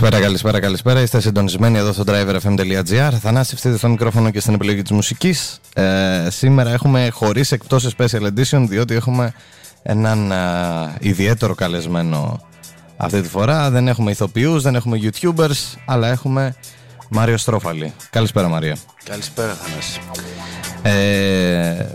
Καλησπέρα, 0.00 0.24
καλησπέρα, 0.24 0.60
καλησπέρα. 0.60 1.00
Είστε 1.00 1.20
συντονισμένοι 1.20 1.78
εδώ 1.78 1.92
στο 1.92 2.04
driverfm.gr. 2.06 3.12
Θανάσης 3.20 3.52
ευθύτε 3.52 3.76
στο 3.76 3.88
μικρόφωνο 3.88 4.30
και 4.30 4.40
στην 4.40 4.54
επιλογή 4.54 4.82
της 4.82 4.90
μουσικής. 4.90 5.60
Ε, 5.74 6.28
σήμερα 6.30 6.72
έχουμε 6.72 7.08
χωρίς 7.12 7.52
εκτό 7.52 7.76
special 7.96 8.22
edition, 8.22 8.64
διότι 8.68 8.94
έχουμε 8.94 9.32
έναν 9.82 10.30
ε, 10.30 10.36
ιδιαίτερο 11.00 11.54
καλεσμένο 11.54 12.40
αυτή 12.96 13.20
τη 13.20 13.28
φορά. 13.28 13.70
Δεν 13.70 13.88
έχουμε 13.88 14.10
ηθοποιούς, 14.10 14.62
δεν 14.62 14.74
έχουμε 14.74 14.98
youtubers, 15.02 15.76
αλλά 15.84 16.08
έχουμε 16.08 16.54
Μάριο 17.08 17.36
Στρόφαλη. 17.36 17.92
Καλησπέρα, 18.10 18.48
Μαρία. 18.48 18.76
Καλησπέρα, 19.04 19.52
Θανάση. 19.52 20.00
Ε, 20.82 21.86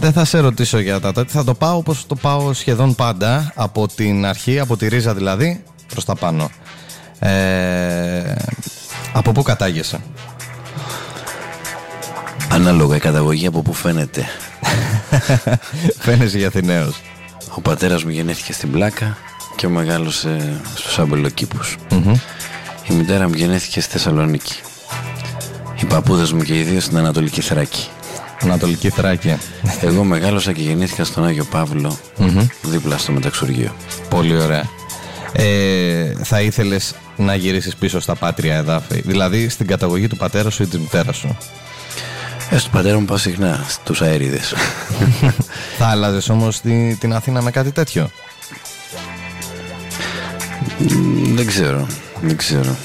δεν 0.00 0.12
θα 0.12 0.24
σε 0.24 0.38
ρωτήσω 0.38 0.78
για 0.78 1.00
τα 1.00 1.12
τέτοια. 1.12 1.32
Θα 1.32 1.44
το 1.44 1.54
πάω 1.54 1.76
όπως 1.76 2.06
το 2.06 2.14
πάω 2.14 2.52
σχεδόν 2.52 2.94
πάντα. 2.94 3.52
Από 3.54 3.88
την 3.88 4.26
αρχή, 4.26 4.58
από 4.58 4.76
τη 4.76 4.88
ρίζα 4.88 5.14
δηλαδή, 5.14 5.62
προς 5.86 6.04
τα 6.04 6.14
πάνω. 6.14 6.50
Ε, 7.22 8.34
από 9.12 9.32
πού 9.32 9.42
κατάγεσαι; 9.42 10.00
Ανάλογα 12.48 12.96
η 12.96 12.98
καταγωγή 12.98 13.46
από 13.46 13.62
πού 13.62 13.72
φαίνεται. 13.72 14.24
Φαίνεσαι 16.04 16.38
για 16.38 16.46
Αθηναίος. 16.46 17.00
Ο 17.54 17.60
πατέρας 17.60 18.04
μου 18.04 18.10
γεννήθηκε 18.10 18.52
στην 18.52 18.70
Πλάκα 18.70 19.16
και 19.56 19.68
μεγάλωσε 19.68 20.60
στους 20.74 20.98
αμπελοκηπους 20.98 21.76
Η 22.88 22.94
μητέρα 22.94 23.28
μου 23.28 23.34
γεννήθηκε 23.34 23.80
στη 23.80 23.92
Θεσσαλονίκη. 23.92 24.54
Οι 25.80 25.84
παππούδες 25.84 26.32
μου 26.32 26.42
και 26.42 26.58
οι 26.58 26.62
δύο 26.62 26.80
στην 26.80 26.96
Ανατολική 26.96 27.40
Θράκη. 27.40 27.88
Ανατολική 28.42 28.88
Θράκη. 28.88 29.36
Εγώ 29.80 30.04
μεγάλωσα 30.04 30.52
και 30.52 30.62
γεννήθηκα 30.62 31.04
στον 31.04 31.24
Άγιο 31.24 31.46
δίπλα 32.62 32.98
στο 32.98 33.12
μεταξουργείο. 33.12 33.74
Πολύ 34.08 34.36
ωραία. 34.42 34.64
Ε, 35.32 36.12
θα 36.22 36.40
ήθελες 36.40 36.94
να 37.16 37.34
γυρίσεις 37.34 37.76
πίσω 37.76 38.00
στα 38.00 38.14
πάτρια 38.14 38.56
εδάφη, 38.56 39.00
δηλαδή 39.00 39.48
στην 39.48 39.66
καταγωγή 39.66 40.06
του 40.06 40.16
πατέρα 40.16 40.50
σου 40.50 40.62
ή 40.62 40.66
της 40.66 40.78
μητέρας 40.78 41.16
σου. 41.16 41.36
Ε, 42.50 42.58
στον 42.58 42.72
πατέρα 42.72 42.98
μου 42.98 43.04
πάω 43.04 43.16
συχνά, 43.16 43.64
στους 43.68 44.02
αέριδες. 44.02 44.54
θα 45.78 45.86
άλλαζες 45.86 46.28
όμως 46.28 46.60
την, 46.60 46.98
την 46.98 47.14
Αθήνα 47.14 47.42
με 47.42 47.50
κάτι 47.50 47.72
τέτοιο; 47.72 48.10
Δεν 51.34 51.46
ξέρω, 51.46 51.86
δεν 52.22 52.36
ξέρω. 52.36 52.76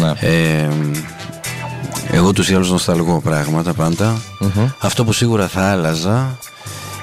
Ναι. 0.00 0.12
Ε, 0.20 0.68
εγώ 2.10 2.32
τους 2.32 2.48
ή 2.50 2.54
άλλους 2.54 2.70
νοσταλγώ 2.70 3.20
πράγματα 3.20 3.74
Αυτό 4.78 5.04
που 5.04 5.12
σίγουρα 5.12 5.48
θα 5.48 5.70
άλλαζα 5.70 6.38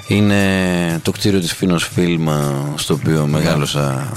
είναι 0.08 1.00
το 1.02 1.12
κτίριο 1.12 1.40
της 1.40 1.54
Φίνος 1.54 1.90
Φίλμα 1.94 2.66
στο 2.76 2.94
οποίο 2.94 3.26
μεγάλωσα 3.26 4.12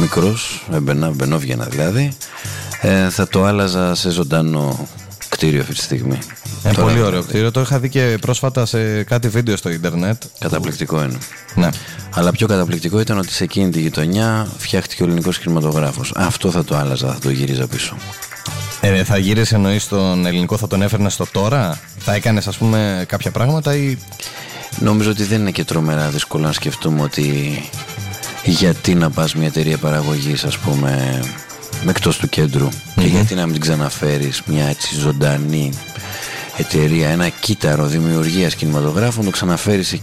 μικρός, 0.00 0.66
έμπαινα, 0.72 1.10
μπαινόβγαινα 1.10 1.64
δηλαδή. 1.64 2.16
Ε, 2.80 3.10
θα 3.10 3.28
το 3.28 3.44
άλλαζα 3.44 3.94
σε 3.94 4.10
ζωντανό 4.10 4.88
κτίριο 5.28 5.60
αυτή 5.60 5.74
τη 5.74 5.80
στιγμή. 5.80 6.18
Ε, 6.62 6.70
πολύ 6.70 7.00
ωραίο 7.00 7.22
κτίριο. 7.22 7.50
Το 7.50 7.60
είχα 7.60 7.78
δει 7.78 7.88
και 7.88 8.18
πρόσφατα 8.20 8.66
σε 8.66 9.02
κάτι 9.02 9.28
βίντεο 9.28 9.56
στο 9.56 9.70
ίντερνετ. 9.70 10.22
Καταπληκτικό 10.38 11.02
είναι. 11.02 11.18
Ναι. 11.54 11.68
Αλλά 12.14 12.30
πιο 12.30 12.46
καταπληκτικό 12.46 13.00
ήταν 13.00 13.18
ότι 13.18 13.32
σε 13.32 13.44
εκείνη 13.44 13.70
τη 13.70 13.80
γειτονιά 13.80 14.48
φτιάχτηκε 14.58 15.02
ο 15.02 15.06
ελληνικός 15.06 15.38
κινηματογράφος. 15.38 16.12
Αυτό 16.16 16.50
θα 16.50 16.64
το 16.64 16.76
άλλαζα, 16.76 17.12
θα 17.12 17.18
το 17.18 17.30
γύριζα 17.30 17.66
πίσω. 17.66 17.96
Ε, 18.80 19.04
θα 19.04 19.18
γύρισε 19.18 19.54
εννοείς 19.54 19.88
τον 19.88 20.26
ελληνικό, 20.26 20.56
θα 20.56 20.66
τον 20.66 20.82
έφερνε 20.82 21.10
στο 21.10 21.26
τώρα, 21.32 21.80
θα 21.98 22.14
έκανες 22.14 22.46
ας 22.48 22.56
πούμε 22.56 23.04
κάποια 23.08 23.30
πράγματα 23.30 23.74
ή. 23.74 23.98
Νομίζω 24.78 25.10
ότι 25.10 25.24
δεν 25.24 25.40
είναι 25.40 25.50
και 25.50 25.64
τρομερά 25.64 26.08
δύσκολο 26.08 26.46
να 26.46 26.52
σκεφτούμε 26.52 27.02
ότι 27.02 27.58
γιατί 28.44 28.94
να 28.94 29.10
πας 29.10 29.34
μια 29.34 29.46
εταιρεία 29.46 29.78
παραγωγής 29.78 30.44
ας 30.44 30.58
πούμε 30.58 31.20
εκτός 31.88 32.16
του 32.16 32.28
κεντρου 32.28 32.68
και 32.94 33.06
γιατί 33.06 33.34
να 33.34 33.44
μην 33.44 33.52
την 33.52 33.60
ξαναφέρεις 33.60 34.42
μια 34.46 34.66
έτσι 34.66 34.94
ζωντανή 34.94 35.72
εταιρεία, 36.56 37.08
ένα 37.08 37.28
κύτταρο 37.28 37.86
δημιουργίας 37.86 38.54
κινηματογράφων 38.54 39.24
το 39.24 39.30
ξαναφέρεις 39.30 39.98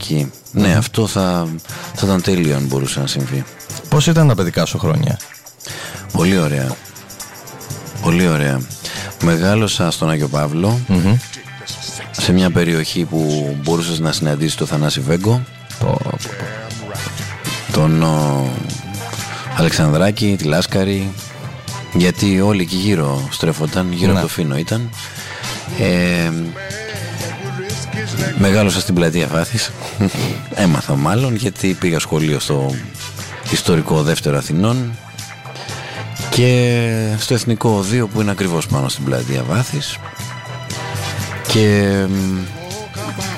Ναι, 0.51 0.75
αυτό 0.75 1.07
θα, 1.07 1.47
θα 1.93 2.05
ήταν 2.05 2.21
τέλειο 2.21 2.55
αν 2.55 2.65
μπορούσε 2.65 2.99
να 2.99 3.07
συμβεί. 3.07 3.43
Πώς 3.89 4.07
ήταν 4.07 4.27
τα 4.27 4.35
παιδικά 4.35 4.65
σου 4.65 4.77
χρόνια; 4.77 5.19
Πολύ 6.13 6.37
ωραία. 6.37 6.75
Πολύ 8.01 8.27
ωραία. 8.27 8.61
Μεγάλωσα 9.23 9.91
στον 9.91 10.09
Άγιο 10.09 10.29
σε 12.11 12.31
μια 12.31 12.51
περιοχή 12.51 13.03
που 13.03 13.55
μπορούσες 13.63 13.99
να 13.99 14.11
συναντήσεις 14.11 14.55
το 14.55 14.65
Θανάση 14.65 14.99
Βέγκο 14.99 15.43
τον 17.73 18.03
ο, 18.03 18.49
Αλεξανδράκη, 19.57 20.35
τη 20.37 20.43
Λάσκαρη 20.43 21.11
γιατί 21.93 22.41
όλοι 22.41 22.61
εκεί 22.61 22.75
γύρω 22.75 23.27
στρέφονταν, 23.31 23.91
γύρω 23.91 24.11
από 24.11 24.19
ναι. 24.19 24.21
το 24.21 24.27
Φίνο 24.27 24.57
ήταν. 24.57 24.89
Ε, 25.79 26.31
Μεγάλωσα 28.37 28.79
στην 28.79 28.95
πλατεία 28.95 29.27
Βάθης. 29.27 29.71
Έμαθα 30.63 30.95
μάλλον 30.95 31.35
γιατί 31.35 31.73
πήγα 31.79 31.99
σχολείο 31.99 32.39
στο 32.39 32.75
ιστορικό 33.51 34.03
δεύτερο 34.03 34.37
Αθηνών. 34.37 34.91
Και 36.29 37.15
στο 37.17 37.33
Εθνικό 37.33 37.69
Οδείο 37.69 38.07
που 38.07 38.21
είναι 38.21 38.31
ακριβώς 38.31 38.67
πάνω 38.67 38.89
στην 38.89 39.03
πλατεία 39.03 39.43
Βάθης. 39.43 39.97
Και 41.47 41.95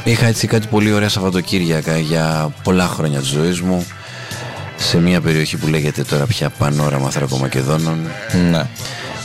είχα 0.04 0.26
έτσι 0.26 0.48
κάτι 0.48 0.68
πολύ 0.68 0.92
ωραία 0.92 1.10
Σαββατοκύριακα 1.10 1.98
για 1.98 2.54
πολλά 2.64 2.88
χρόνια 2.88 3.20
της 3.20 3.30
ζωής 3.30 3.62
μου 3.62 3.86
σε 4.84 5.00
μια 5.00 5.22
περιοχή 5.22 5.58
που 5.58 5.68
λέγεται 5.68 6.04
τώρα 6.04 6.26
πια 6.26 6.50
Πανόραμα 6.50 7.10
Θρακομακεδόνων 7.10 8.00
ναι. 8.50 8.68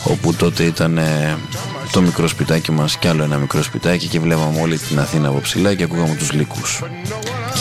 όπου 0.03 0.33
τότε 0.33 0.63
ήταν 0.63 0.99
το 1.91 2.01
μικρό 2.01 2.27
σπιτάκι 2.27 2.71
μας 2.71 2.97
και 2.97 3.07
άλλο 3.07 3.23
ένα 3.23 3.37
μικρό 3.37 3.63
σπιτάκι 3.63 4.07
και 4.07 4.19
βλέπαμε 4.19 4.61
όλη 4.61 4.77
την 4.77 4.99
Αθήνα 4.99 5.27
από 5.27 5.39
ψηλά 5.39 5.73
και 5.73 5.83
ακούγαμε 5.83 6.15
τους 6.15 6.31
λύκους. 6.31 6.83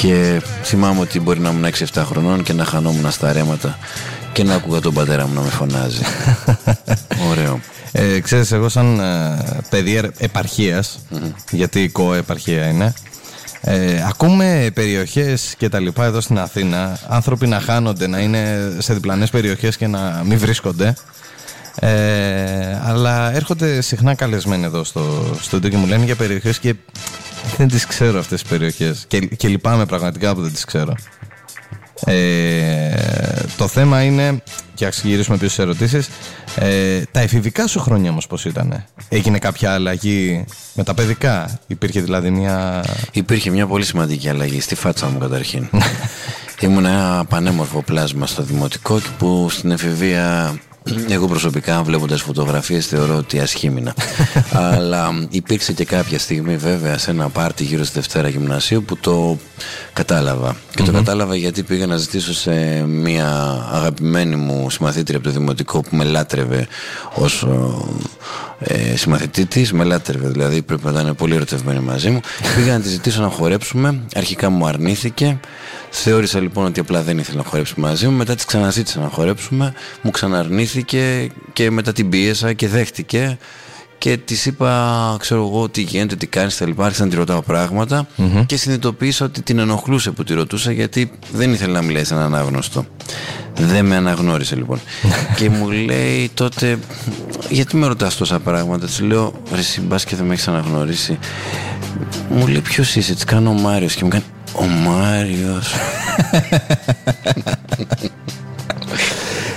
Και 0.01 0.43
θυμάμαι 0.63 1.01
ότι 1.01 1.21
μπορεί 1.21 1.41
να 1.41 1.51
ήμουν 1.51 1.71
6-7 1.95 2.03
χρονών 2.05 2.43
και 2.43 2.53
να 2.53 2.65
χανόμουν 2.65 3.11
στα 3.11 3.33
ρέματα 3.33 3.79
και 4.33 4.45
να 4.45 4.55
άκουγα 4.55 4.81
τον 4.81 4.95
πατέρα 4.95 5.27
μου 5.27 5.35
να 5.35 5.41
με 5.41 5.51
φωνάζει. 5.51 6.03
Ωραίο. 7.31 7.61
Ε, 7.93 8.21
ξέρεις 8.21 8.53
εγώ 8.53 8.69
σαν 8.69 9.01
ε, 9.01 9.37
παιδί 9.69 10.01
επαρχίας 10.19 10.99
γιατί 11.51 11.83
η 11.83 11.89
ΚΟ 11.89 12.15
επαρχία 12.15 12.69
είναι 12.69 12.95
ε, 13.61 14.05
ακούμε 14.09 14.71
περιοχές 14.75 15.55
και 15.59 15.69
τα 15.69 15.81
λοιπά 15.81 16.05
εδώ 16.05 16.21
στην 16.21 16.39
Αθήνα. 16.39 16.99
Άνθρωποι 17.09 17.47
να 17.47 17.61
χάνονται, 17.61 18.07
να 18.07 18.19
είναι 18.19 18.73
σε 18.79 18.95
διπλανές 18.95 19.31
περιοχές 19.31 19.77
και 19.77 19.87
να 19.87 20.23
μην 20.25 20.39
βρίσκονται. 20.39 20.95
Ε, 21.81 22.81
αλλά 22.85 23.35
έρχονται 23.35 23.81
συχνά 23.81 24.15
καλεσμένοι 24.15 24.65
εδώ 24.65 24.85
στο 24.85 25.35
στούντιο 25.41 25.71
και 25.71 25.77
μου 25.77 25.87
λένε 25.87 26.05
για 26.05 26.17
περιοχές 26.17 26.59
και 26.59 26.75
δεν 27.57 27.69
τις 27.69 27.87
ξέρω 27.87 28.19
αυτές 28.19 28.41
τις 28.41 28.51
περιοχές. 28.51 29.05
Και, 29.09 29.19
και 29.19 29.49
λυπάμαι 29.49 29.87
πραγματικά 29.87 30.35
που 30.35 30.43
δεν 30.43 30.53
τις 30.53 30.65
ξέρω 30.65 30.95
ε, 32.05 32.95
το 33.57 33.69
θέμα 33.69 34.03
είναι, 34.03 34.43
και 34.75 34.87
ας 34.87 35.03
γυρίσουμε 35.03 35.37
πίσω 35.37 35.53
σε 35.53 35.63
ερωτήσεις, 35.63 36.09
ε, 36.57 37.03
τα 37.11 37.21
εφηβικά 37.21 37.67
σου 37.67 37.81
χρόνια 37.81 38.11
όμως 38.11 38.27
πώς 38.27 38.45
ήταν. 38.45 38.85
Έγινε 39.09 39.39
κάποια 39.39 39.73
αλλαγή 39.73 40.45
με 40.75 40.85
τα 40.85 40.95
παιδικά; 40.95 41.59
Υπήρχε 41.67 42.01
δηλαδή 42.01 42.31
μια... 42.31 42.85
Υπήρχε 43.13 43.51
μια 43.51 43.67
πολύ 43.67 43.85
σημαντική 43.85 44.29
αλλαγή 44.29 44.61
στη 44.61 44.75
φάτσα 44.75 45.07
μου 45.07 45.19
καταρχήν. 45.19 45.69
Ήμουν 46.61 46.85
ένα 46.85 47.25
πανέμορφο 47.29 47.83
πλάσμα 47.83 48.27
στο 48.27 48.43
δημοτικό 48.43 49.01
και 49.01 49.09
που 49.19 49.47
στην 49.51 49.71
εφηβεία 49.71 50.59
εγώ 51.09 51.27
προσωπικά 51.27 51.83
βλέποντας 51.83 52.23
φωτογραφίες 52.23 52.87
θεωρώ 52.87 53.17
ότι 53.17 53.39
ασχήμινα. 53.39 53.95
Αλλά 54.75 55.27
υπήρξε 55.31 55.73
και 55.73 55.85
κάποια 55.85 56.19
στιγμή 56.19 56.57
βέβαια 56.57 56.99
σε 56.99 57.11
ένα 57.11 57.29
πάρτι 57.29 57.65
γύρω 57.65 57.85
στη 57.85 57.93
Δευτέρα 57.95 58.29
Γυμνασίου 58.29 58.83
που 58.83 58.97
το 58.97 59.39
κατάλαβα. 59.93 60.57
Και 60.75 60.83
το 60.83 60.93
κατάλαβα 60.93 61.37
γιατί 61.37 61.63
πήγα 61.63 61.87
να 61.87 61.97
ζητήσω 61.97 62.35
σε 62.35 62.53
μια 62.87 63.29
αγαπημένη 63.73 64.37
μου 64.37 64.71
συμμαθήτρια 64.71 65.17
από 65.17 65.27
το 65.27 65.33
Δημοτικό 65.33 65.81
που 65.81 65.97
με 65.97 66.05
λάτρευε 66.05 66.67
ως 67.15 67.47
ε, 68.59 68.97
συμμαθητή 68.97 69.47
τη, 69.47 69.75
με 69.75 69.85
λάτρευε 69.85 70.29
δηλαδή 70.29 70.63
πρέπει 70.63 70.85
να 70.85 70.91
ήταν 70.91 71.15
πολύ 71.15 71.35
ερωτευμένη 71.35 71.81
μαζί 71.81 72.11
μου. 72.11 72.21
Πήγα 72.57 72.73
να 72.73 72.81
τη 72.81 72.89
ζητήσω 72.89 73.21
να 73.21 73.29
χορέψουμε. 73.29 74.01
Αρχικά 74.15 74.51
μου 74.51 74.67
αρνήθηκε. 74.67 75.41
Θεώρησα 75.91 76.41
λοιπόν 76.41 76.65
ότι 76.65 76.81
απλά 76.81 77.03
δεν 77.03 77.19
ήθελε 77.19 77.37
να 77.37 77.45
χορέψει 77.45 77.75
μαζί 77.77 78.09
μου. 78.09 78.17
Μετά 78.17 78.35
τη 78.35 78.47
ξαναζήτησα 78.47 79.01
να 79.01 79.09
χορέψουμε. 79.09 79.73
Μου 80.03 80.11
ξαναρνήθηκε 80.11 81.31
και 81.53 81.71
μετά 81.71 81.93
την 81.93 82.09
πίεσα 82.09 82.53
και 82.53 82.69
δέχτηκε. 82.69 83.39
Και 83.99 84.17
της 84.17 84.47
είπα, 84.47 85.17
ξέρω 85.19 85.47
εγώ, 85.47 85.69
τι 85.69 85.81
γίνεται, 85.83 86.17
τι 86.17 86.27
κάνεις, 86.27 86.57
τα 86.57 86.67
λοιπά. 86.67 86.85
Άρχισα 86.85 87.05
να 87.05 87.11
τη 87.11 87.17
ρωτάω 87.17 87.43
και 88.47 88.57
συνειδητοποίησα 88.57 89.25
ότι 89.25 89.43
την 89.43 89.59
ενοχλούσε 89.59 90.11
που 90.11 90.25
τη 90.25 90.35
ρωτούσα 90.35 90.73
γιατί 90.73 91.11
δεν 91.33 91.53
ήθελε 91.53 91.73
να 91.73 91.83
μιλάει 91.83 92.05
σε 92.05 92.15
έναν 92.15 92.35
άγνωστο. 92.35 92.87
Δεν 93.55 93.87
με 93.87 93.97
αναγνώρισε 93.97 94.57
λοιπόν. 94.57 94.81
και 95.39 95.51
μου 95.51 95.71
λέει 95.71 96.31
τότε, 96.35 96.79
γιατί 97.49 97.77
με 97.77 97.87
ρωτάς 97.87 98.17
τόσα 98.17 98.39
πράγματα; 98.39 98.87
Της 98.87 99.01
λέω, 99.01 99.33
ρε 99.55 99.63
συμπάς 99.63 100.05
και 100.05 100.17
δεν 100.17 100.27
με 100.27 100.33
έχεις 100.33 100.49
αναγνωρίσει. 100.49 101.19
Μου 102.31 102.47
λέει, 102.47 102.61
ποιος 102.61 102.97
είσαι, 102.97 103.15
τη 103.15 103.25
κάνω 103.25 103.51
ο 103.51 103.53
Μάριο 103.53 103.89
και 103.89 104.05
μου 104.05 104.09
κάνει, 104.09 104.25
ο 104.53 104.65
Μάριος 104.67 105.75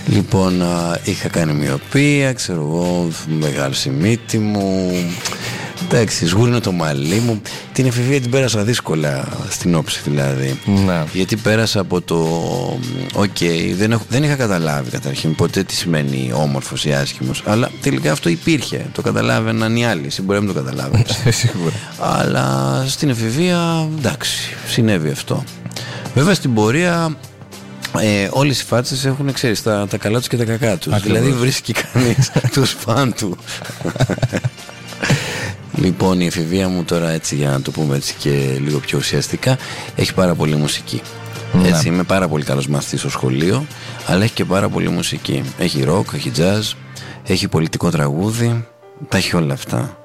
λοιπόν, 0.05 0.63
είχα 1.03 1.27
κάνει 1.27 1.53
μυωπία, 1.53 2.33
ξέρω 2.33 2.61
εγώ, 2.61 3.07
μεγάλο 3.25 3.73
η 3.85 3.89
μύτη 3.89 4.37
μου. 4.37 4.91
Εντάξει, 5.93 6.27
σγούρινο 6.27 6.59
το 6.59 6.71
μαλλί 6.71 7.19
μου. 7.19 7.41
Την 7.73 7.85
εφηβεία 7.85 8.21
την 8.21 8.31
πέρασα 8.31 8.63
δύσκολα 8.63 9.27
στην 9.49 9.75
όψη 9.75 10.01
δηλαδή. 10.03 10.59
Ναι. 10.85 11.03
Γιατί 11.13 11.35
πέρασα 11.35 11.79
από 11.79 12.01
το. 12.01 12.17
Οκ, 13.13 13.37
δεν, 13.75 14.01
δεν 14.09 14.23
είχα 14.23 14.35
καταλάβει 14.35 14.89
καταρχήν 14.89 15.35
ποτέ 15.35 15.63
τι 15.63 15.73
σημαίνει 15.73 16.31
όμορφος 16.33 16.85
ή 16.85 16.93
άσχημος. 16.93 17.43
Αλλά 17.45 17.69
τελικά 17.81 18.11
αυτό 18.11 18.29
υπήρχε. 18.29 18.85
Το 18.91 19.01
καταλάβαιναν 19.01 19.75
οι 19.75 19.85
άλλοι. 19.85 20.05
Εσύ 20.05 20.21
μπορεί 20.21 20.39
να 20.39 20.45
μην 20.45 20.53
το 20.55 20.61
καταλάβεις. 20.61 21.21
Σίγουρα. 21.41 21.75
Αλλά 21.99 22.85
στην 22.87 23.09
εφηβεία, 23.09 23.87
εντάξει, 23.97 24.55
συνέβη 24.67 25.09
αυτό. 25.09 25.43
Βέβαια 26.13 26.33
στην 26.33 26.53
πορεία 26.53 27.17
ε, 27.99 28.27
όλες 28.31 28.61
οι 28.61 28.65
φάτσες 28.65 29.05
έχουν, 29.05 29.33
ξέρεις, 29.33 29.63
τα, 29.63 29.87
τα 29.89 29.97
καλά 29.97 30.17
τους 30.17 30.27
και 30.27 30.37
τα 30.37 30.43
κακά 30.43 30.77
τους. 30.77 31.01
Δηλαδή 31.01 31.31
βρίσκει 31.31 31.73
κανείς 31.73 32.31
τους 32.53 32.75
φαν 32.79 33.13
του. 33.13 33.37
Λοιπόν, 35.81 36.19
η 36.19 36.25
εφηβεία 36.25 36.67
μου 36.69 36.83
τώρα 36.83 37.09
έτσι 37.09 37.35
για 37.35 37.49
να 37.49 37.61
το 37.61 37.71
πούμε 37.71 37.95
έτσι 37.95 38.15
και 38.19 38.57
λίγο 38.59 38.79
πιο 38.79 38.97
ουσιαστικά 38.97 39.57
έχει 39.95 40.13
πάρα 40.13 40.35
πολύ 40.35 40.55
μουσική. 40.55 41.01
Ναι. 41.53 41.67
Έτσι, 41.67 41.87
είμαι 41.87 42.03
πάρα 42.03 42.27
πολύ 42.27 42.43
καλός 42.43 42.67
μαθητής 42.67 42.99
στο 42.99 43.09
σχολείο, 43.09 43.65
αλλά 44.07 44.23
έχει 44.23 44.33
και 44.33 44.45
πάρα 44.45 44.69
πολύ 44.69 44.89
μουσική. 44.89 45.43
Έχει 45.57 45.83
rock, 45.87 46.13
έχει 46.13 46.31
jazz, 46.37 46.73
έχει 47.25 47.47
πολιτικό 47.47 47.89
τραγούδι, 47.89 48.67
τα 49.09 49.17
έχει 49.17 49.35
όλα 49.35 49.53
αυτά. 49.53 49.97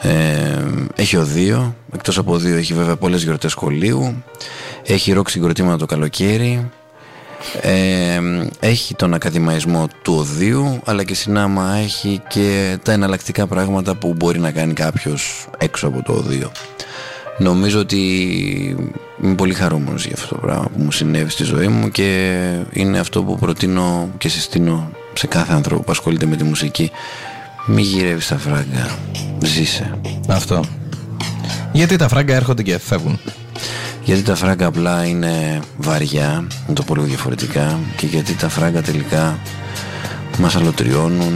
Ε, 0.00 0.64
έχει 0.94 1.16
οδείο, 1.16 1.76
εκτός 1.94 2.18
από 2.18 2.32
οδείο 2.32 2.56
έχει 2.56 2.74
βέβαια 2.74 2.96
πολλές 2.96 3.22
γιορτές 3.22 3.50
σχολείου, 3.50 4.24
έχει 4.82 5.12
ροκ 5.12 5.30
συγκροτήματα 5.30 5.76
το 5.76 5.86
καλοκαίρι, 5.86 6.70
ε, 7.60 8.20
έχει 8.60 8.94
τον 8.94 9.14
ακαδημαϊσμό 9.14 9.88
του 10.02 10.14
οδείου 10.14 10.80
αλλά 10.84 11.04
και 11.04 11.14
συνάμα 11.14 11.76
έχει 11.76 12.22
και 12.28 12.78
τα 12.82 12.92
εναλλακτικά 12.92 13.46
πράγματα 13.46 13.94
που 13.94 14.14
μπορεί 14.16 14.38
να 14.38 14.50
κάνει 14.50 14.72
κάποιος 14.72 15.48
έξω 15.58 15.86
από 15.86 16.02
το 16.02 16.12
οδείο. 16.12 16.50
Νομίζω 17.38 17.80
ότι 17.80 17.96
είμαι 19.22 19.34
πολύ 19.34 19.54
χαρούμενος 19.54 20.06
για 20.06 20.14
αυτό 20.14 20.34
το 20.34 20.40
πράγμα 20.40 20.64
που 20.64 20.82
μου 20.82 20.92
συνέβη 20.92 21.30
στη 21.30 21.44
ζωή 21.44 21.68
μου 21.68 21.90
και 21.90 22.40
είναι 22.72 22.98
αυτό 22.98 23.22
που 23.22 23.38
προτείνω 23.38 24.10
και 24.18 24.28
συστήνω 24.28 24.90
σε 25.12 25.26
κάθε 25.26 25.52
άνθρωπο 25.52 25.82
που 25.82 25.90
ασχολείται 25.90 26.26
με 26.26 26.36
τη 26.36 26.44
μουσική. 26.44 26.90
Μη 27.66 27.82
γυρεύεις 27.82 28.28
τα 28.28 28.38
φράγκα 28.38 28.98
ζήσε. 29.38 29.98
Αυτό. 30.28 30.64
Γιατί 31.72 31.96
τα 31.96 32.08
φράγκα 32.08 32.34
έρχονται 32.34 32.62
και 32.62 32.78
φεύγουν 32.78 33.18
γιατί 34.06 34.22
τα 34.22 34.34
φράγκα 34.34 34.66
απλά 34.66 35.04
είναι 35.04 35.60
βαριά, 35.76 36.46
να 36.66 36.74
το 36.74 36.82
πω 36.82 36.94
λίγο 36.94 37.06
διαφορετικά 37.06 37.78
και 37.96 38.06
γιατί 38.06 38.34
τα 38.34 38.48
φράγκα 38.48 38.82
τελικά 38.82 39.38
μας 40.38 40.56
αλωτριώνουν, 40.56 41.34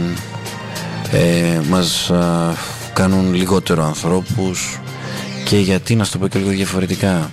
ε, 1.11 1.59
μας 1.69 2.11
κάνουν 2.93 3.33
λιγότερο 3.33 3.85
ανθρώπους 3.85 4.79
και 5.45 5.57
γιατί 5.57 5.95
να 5.95 6.03
στο 6.03 6.17
πω 6.17 6.27
και 6.27 6.39
λίγο 6.39 6.49
διαφορετικά 6.49 7.31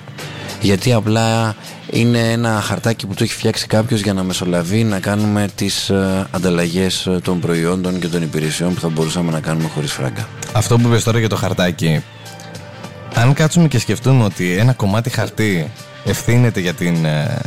γιατί 0.61 0.93
απλά 0.93 1.55
είναι 1.91 2.19
ένα 2.19 2.61
χαρτάκι 2.61 3.07
που 3.07 3.15
το 3.15 3.25
έχει 3.25 3.35
φτιάξει 3.35 3.67
κάποιος 3.67 4.01
για 4.01 4.13
να 4.13 4.23
μεσολαβεί 4.23 4.85
να 4.85 5.01
κάνουμε 5.01 5.49
τις 5.55 5.91
α, 5.91 6.29
ανταλλαγές 6.31 7.09
των 7.23 7.41
προϊόντων 7.41 8.01
και 8.01 8.07
των 8.07 8.23
υπηρεσιών 8.23 8.75
που 8.75 8.81
θα 8.81 8.89
μπορούσαμε 8.89 9.31
να 9.31 9.41
κάνουμε 9.41 9.69
χωρίς 9.75 9.93
φράγκα. 9.93 10.29
Αυτό 10.53 10.79
που 10.79 10.89
είπες 10.89 11.05
τώρα 11.05 11.19
για 11.19 11.29
το 11.29 11.37
χαρτάκι 11.37 12.03
αν 13.15 13.33
κάτσουμε 13.33 13.69
και 13.69 13.79
σκεφτούμε 13.79 14.25
ότι 14.25 14.53
ένα 14.53 14.73
κομμάτι 14.73 15.11
χαρτί 15.11 15.71
ευθύνεται 16.05 16.61
για 16.61 16.75
την 16.75 17.05
ε, 17.05 17.39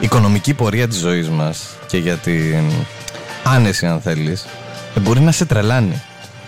οικονομική 0.00 0.54
πορεία 0.54 0.88
της 0.88 0.98
ζωής 0.98 1.28
μας 1.28 1.66
και 1.86 1.98
για 1.98 2.16
την 2.16 2.64
άνεση 3.44 3.86
αν 3.86 4.00
θέλεις 4.00 4.46
ε, 4.96 5.00
μπορεί 5.00 5.20
να 5.20 5.32
σε 5.32 5.44
τρελάνει. 5.44 6.02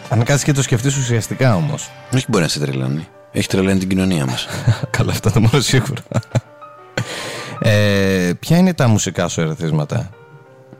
Αν 0.08 0.24
κάτσεις 0.24 0.44
και 0.44 0.52
το 0.52 0.62
σκεφτείς 0.62 0.96
ουσιαστικά 0.96 1.54
όμως. 1.54 1.90
Όχι 2.14 2.24
μπορεί 2.28 2.42
να 2.42 2.48
σε 2.48 2.60
τρελάνει. 2.60 3.08
Έχει 3.32 3.48
τρελάνει 3.48 3.78
την 3.78 3.88
κοινωνία 3.88 4.26
μας. 4.26 4.46
Καλά 4.96 5.12
αυτό 5.12 5.30
το 5.30 5.40
μόνο 5.40 5.60
σίγουρα 5.60 6.02
ε, 7.60 8.32
Ποια 8.38 8.56
είναι 8.56 8.74
τα 8.74 8.88
μουσικά 8.88 9.28
σου 9.28 9.40
ερεθίσματα; 9.40 10.10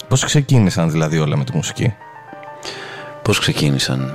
Πώς 0.09 0.25
ξεκίνησαν 0.25 0.91
δηλαδή 0.91 1.19
όλα 1.19 1.37
με 1.37 1.45
τη 1.45 1.57
μουσική; 1.57 1.95
Πώς 3.23 3.39
ξεκίνησαν; 3.39 4.15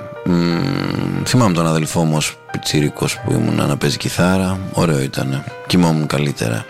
Θυμάμαι 1.26 1.54
τον 1.54 1.68
αδελφό 1.68 2.04
μου 2.04 2.16
ως 2.16 2.38
πιτσίρικος 2.52 3.20
που 3.20 3.32
ήμουν 3.32 3.56
να 3.56 3.78
παίζει 3.78 3.98
κιθάρα 3.98 4.60
Ωραίο 4.74 5.02
ήταν, 5.02 5.44
κοιμόμουν 5.68 6.08
καλύτερα 6.08 6.66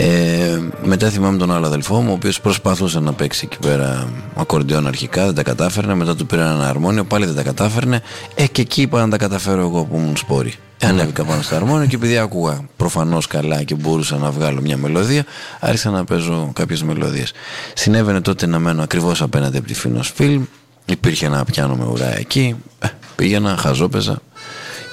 ε, 0.00 0.58
μετά 0.82 1.08
θυμάμαι 1.10 1.38
τον 1.38 1.52
άλλο 1.52 1.66
αδελφό 1.66 2.00
μου, 2.00 2.10
ο 2.10 2.12
οποίος 2.12 2.40
προσπαθούσε 2.40 3.00
να 3.00 3.12
παίξει 3.12 3.48
εκεί 3.50 3.58
πέρα 3.58 4.08
ακορντιόν 4.36 4.86
αρχικά, 4.86 5.24
δεν 5.24 5.34
τα 5.34 5.42
κατάφερνε. 5.42 5.94
Μετά 5.94 6.16
του 6.16 6.26
πήραν 6.26 6.54
ένα 6.54 6.68
αρμόνιο, 6.68 7.04
πάλι 7.04 7.26
δεν 7.26 7.34
τα 7.34 7.42
κατάφερνε. 7.42 8.02
Ε, 8.34 8.46
και 8.46 8.60
εκεί 8.60 8.82
είπα 8.82 9.00
να 9.00 9.08
τα 9.08 9.16
καταφέρω 9.16 9.60
εγώ 9.60 9.84
που 9.84 9.96
ήμουν 9.96 10.16
σπόρη. 10.16 10.54
Ε, 10.78 10.86
ανέβηκα 10.86 11.24
πάνω 11.24 11.42
στο 11.42 11.56
αρμόνιο 11.56 11.86
και 11.86 11.96
επειδή 11.96 12.18
άκουγα 12.18 12.60
προφανώς 12.76 13.26
καλά 13.26 13.62
και 13.62 13.74
μπορούσα 13.74 14.16
να 14.16 14.30
βγάλω 14.30 14.60
μια 14.60 14.76
μελωδία, 14.76 15.24
άρχισα 15.60 15.90
να 15.90 16.04
παίζω 16.04 16.50
κάποιες 16.54 16.82
μελωδίες. 16.82 17.32
Συνέβαινε 17.74 18.20
τότε 18.20 18.46
να 18.46 18.58
μένω 18.58 18.82
ακριβώς 18.82 19.22
απέναντι 19.22 19.56
από 19.56 19.66
τη 19.66 19.74
Φίνο 19.74 20.02
Φιλμ. 20.02 20.44
Υπήρχε 20.90 21.26
ένα 21.26 21.44
πιάνο 21.44 21.74
με 21.74 21.84
ουρά 21.84 22.18
εκεί. 22.18 22.56
Ε, 22.78 22.88
πήγαινα, 23.16 23.56
χαζόπαιζα. 23.56 24.18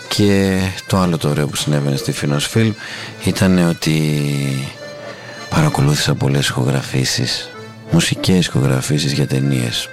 Και 0.07 0.59
το 0.87 0.97
άλλο 0.97 1.17
το 1.17 1.29
ωραίο 1.29 1.47
που 1.47 1.55
συνέβαινε 1.55 1.95
στη 1.95 2.11
Φίνος 2.11 2.47
Φιλμ 2.47 2.73
ήταν 3.23 3.69
ότι 3.69 4.11
παρακολούθησα 5.49 6.15
πολλές 6.15 6.47
ηχογραφήσεις, 6.47 7.49
μουσικές 7.91 8.45
ηχογραφήσεις 8.45 9.11
για 9.11 9.27
ταινίες. 9.27 9.89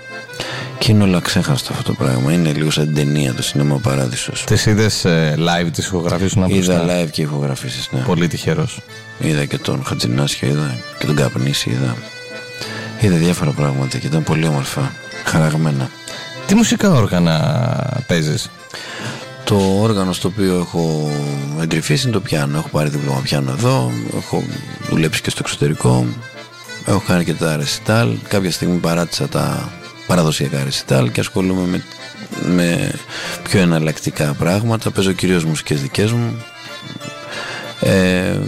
Και 0.79 0.93
είναι 0.93 1.03
όλα 1.03 1.21
ξέχαστο 1.21 1.73
αυτό 1.73 1.83
το 1.83 1.93
πράγμα. 1.93 2.33
Είναι 2.33 2.53
λίγο 2.53 2.71
σαν 2.71 2.85
την 2.85 2.95
ταινία 2.95 3.35
το 3.35 3.43
Σινέμα 3.43 3.77
Παράδεισος. 3.77 4.45
Τις 4.45 4.67
είδες 4.67 5.05
ε, 5.05 5.35
live 5.39 5.69
τις 5.73 5.87
ηχογραφήσεις 5.87 6.37
να 6.37 6.47
Είδα 6.49 6.85
live 6.87 7.11
και 7.11 7.23
ηχογραφήσεις, 7.23 7.89
ναι. 7.93 8.01
Πολύ 8.01 8.29
τυχερός. 8.29 8.81
Είδα 9.19 9.45
και 9.45 9.59
τον 9.59 9.85
Χατζινάσιο, 9.85 10.49
είδα 10.49 10.79
και 10.99 11.07
τον 11.07 11.15
Καπνίση, 11.15 11.71
είδα. 11.71 11.97
Είδα 13.01 13.17
διάφορα 13.17 13.51
πράγματα 13.51 13.99
και 13.99 14.07
ήταν 14.07 14.23
πολύ 14.23 14.47
όμορφα 14.47 14.93
χαραγμένα. 15.25 15.91
Τι 16.47 16.55
μουσικά 16.55 16.91
όργανα 16.91 18.05
παίζεις, 18.07 18.51
Το 19.45 19.79
όργανο 19.81 20.13
στο 20.13 20.29
οποίο 20.29 20.59
έχω 20.59 21.11
εντρυφήσει 21.61 22.03
είναι 22.05 22.13
το 22.13 22.21
πιάνο. 22.21 22.59
Έχω 22.59 22.69
πάρει 22.69 22.89
δίπλωμα 22.89 23.21
πιάνο 23.21 23.51
εδώ, 23.51 23.93
έχω 24.17 24.45
δουλέψει 24.89 25.21
και 25.23 25.31
στο 25.31 25.41
εξωτερικό. 25.45 26.07
Έχω 26.87 27.03
κάνει 27.07 27.25
και 27.25 27.35
τα 27.35 27.57
ρεσιτάλ. 27.57 28.17
Κάποια 28.29 28.51
στιγμή 28.51 28.79
παράτησα 28.79 29.29
τα 29.29 29.73
παραδοσιακά 30.07 30.65
ρεσιτάλ 30.65 31.11
και 31.11 31.21
ασχολούμαι 31.21 31.67
με, 31.67 31.85
με 32.55 32.93
πιο 33.43 33.61
εναλλακτικά 33.61 34.33
πράγματα. 34.33 34.91
Παίζω 34.91 35.13
κυρίως 35.13 35.45
μουσικές 35.45 35.81
δικές 35.83 36.13
μου. 36.13 36.43
Ε, 37.81 38.39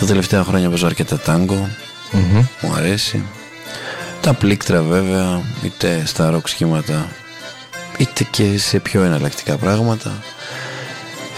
τα 0.00 0.06
τελευταία 0.06 0.44
χρόνια 0.44 0.70
παίζω 0.70 0.86
αρκετά 0.86 1.18
τάγκο. 1.18 1.68
Μου 2.60 2.72
αρέσει. 2.76 3.22
Τα 4.24 4.34
πλήκτρα 4.34 4.82
βέβαια, 4.82 5.42
είτε 5.62 6.02
στα 6.06 6.30
ροκ 6.30 6.48
σχήματα, 6.48 7.08
είτε 7.98 8.24
και 8.30 8.58
σε 8.58 8.78
πιο 8.78 9.02
εναλλακτικά 9.02 9.56
πράγματα. 9.56 10.12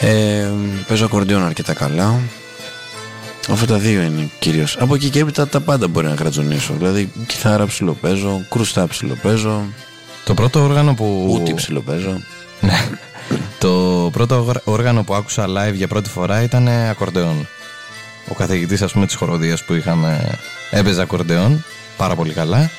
Ε, 0.01 0.49
παίζω 0.89 1.05
ακορντιόν 1.05 1.45
αρκετά 1.45 1.73
καλά. 1.73 2.21
Αυτά 3.51 3.67
τα 3.67 3.79
δύο 3.79 4.03
είναι 4.03 4.31
κυρίως. 4.39 4.77
Από 4.81 4.95
εκεί 4.95 5.11
και 5.11 5.19
έπειτα 5.19 5.49
τα 5.49 5.61
πάντα 5.61 5.89
μπορεί 5.89 6.07
να 6.07 6.15
κρατζονίσω. 6.15 6.75
Δηλαδή 6.79 7.13
κιθάρα 7.27 7.67
ψιλοπαίζω, 7.67 8.47
κρουστά 8.51 8.87
ψιλοπαίζω. 8.87 9.65
Το 10.25 10.35
πρώτο 10.35 10.63
όργανο 10.63 10.95
που... 10.95 11.27
Ούτι 11.31 11.55
ψιλοπαίζω. 11.55 12.21
Ναι. 12.61 12.89
το 13.59 14.09
πρώτο 14.13 14.53
όργανο 14.65 15.05
που 15.05 15.15
άκουσα 15.15 15.47
live 15.47 15.75
για 15.75 15.89
πρώτη 15.89 16.09
φορά 16.09 16.43
ήταν 16.43 16.69
ακορντεόν. 16.69 17.49
Ο 18.29 18.35
καθηγητής 18.35 18.83
ας 18.83 18.93
πούμε 18.93 19.07
της 19.07 19.15
χοροδίας 19.15 19.65
που 19.65 19.75
είχαμε 19.75 20.39
έπαιζε 20.71 21.03
ακορντεόν 21.03 21.65
πάρα 21.97 22.15
πολύ 22.15 22.33
καλά 22.33 22.71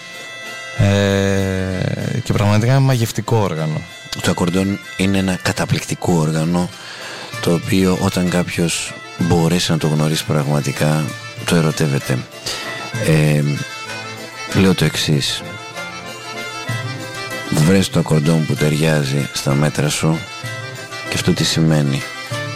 ε, 0.77 2.19
και 2.23 2.33
πραγματικά 2.33 2.79
μαγευτικό 2.79 3.37
όργανο. 3.37 3.81
Το 4.21 4.31
ακορντεόν 4.31 4.79
είναι 4.97 5.17
ένα 5.17 5.39
καταπληκτικό 5.41 6.13
όργανο 6.13 6.69
το 7.41 7.53
οποίο 7.53 7.97
όταν 8.01 8.29
κάποιος 8.29 8.93
μπορέσει 9.17 9.71
να 9.71 9.77
το 9.77 9.87
γνωρίσει 9.87 10.25
πραγματικά 10.25 11.05
το 11.45 11.55
ερωτεύεται. 11.55 12.17
Ε, 13.07 13.43
λέω 14.59 14.73
το 14.73 14.85
εξής. 14.85 15.41
Βρες 17.49 17.89
το 17.89 17.99
ακορντεόν 17.99 18.45
που 18.45 18.53
ταιριάζει 18.53 19.29
στα 19.33 19.53
μέτρα 19.53 19.89
σου 19.89 20.19
και 21.09 21.13
αυτό 21.13 21.33
τι 21.33 21.43
σημαίνει 21.43 22.01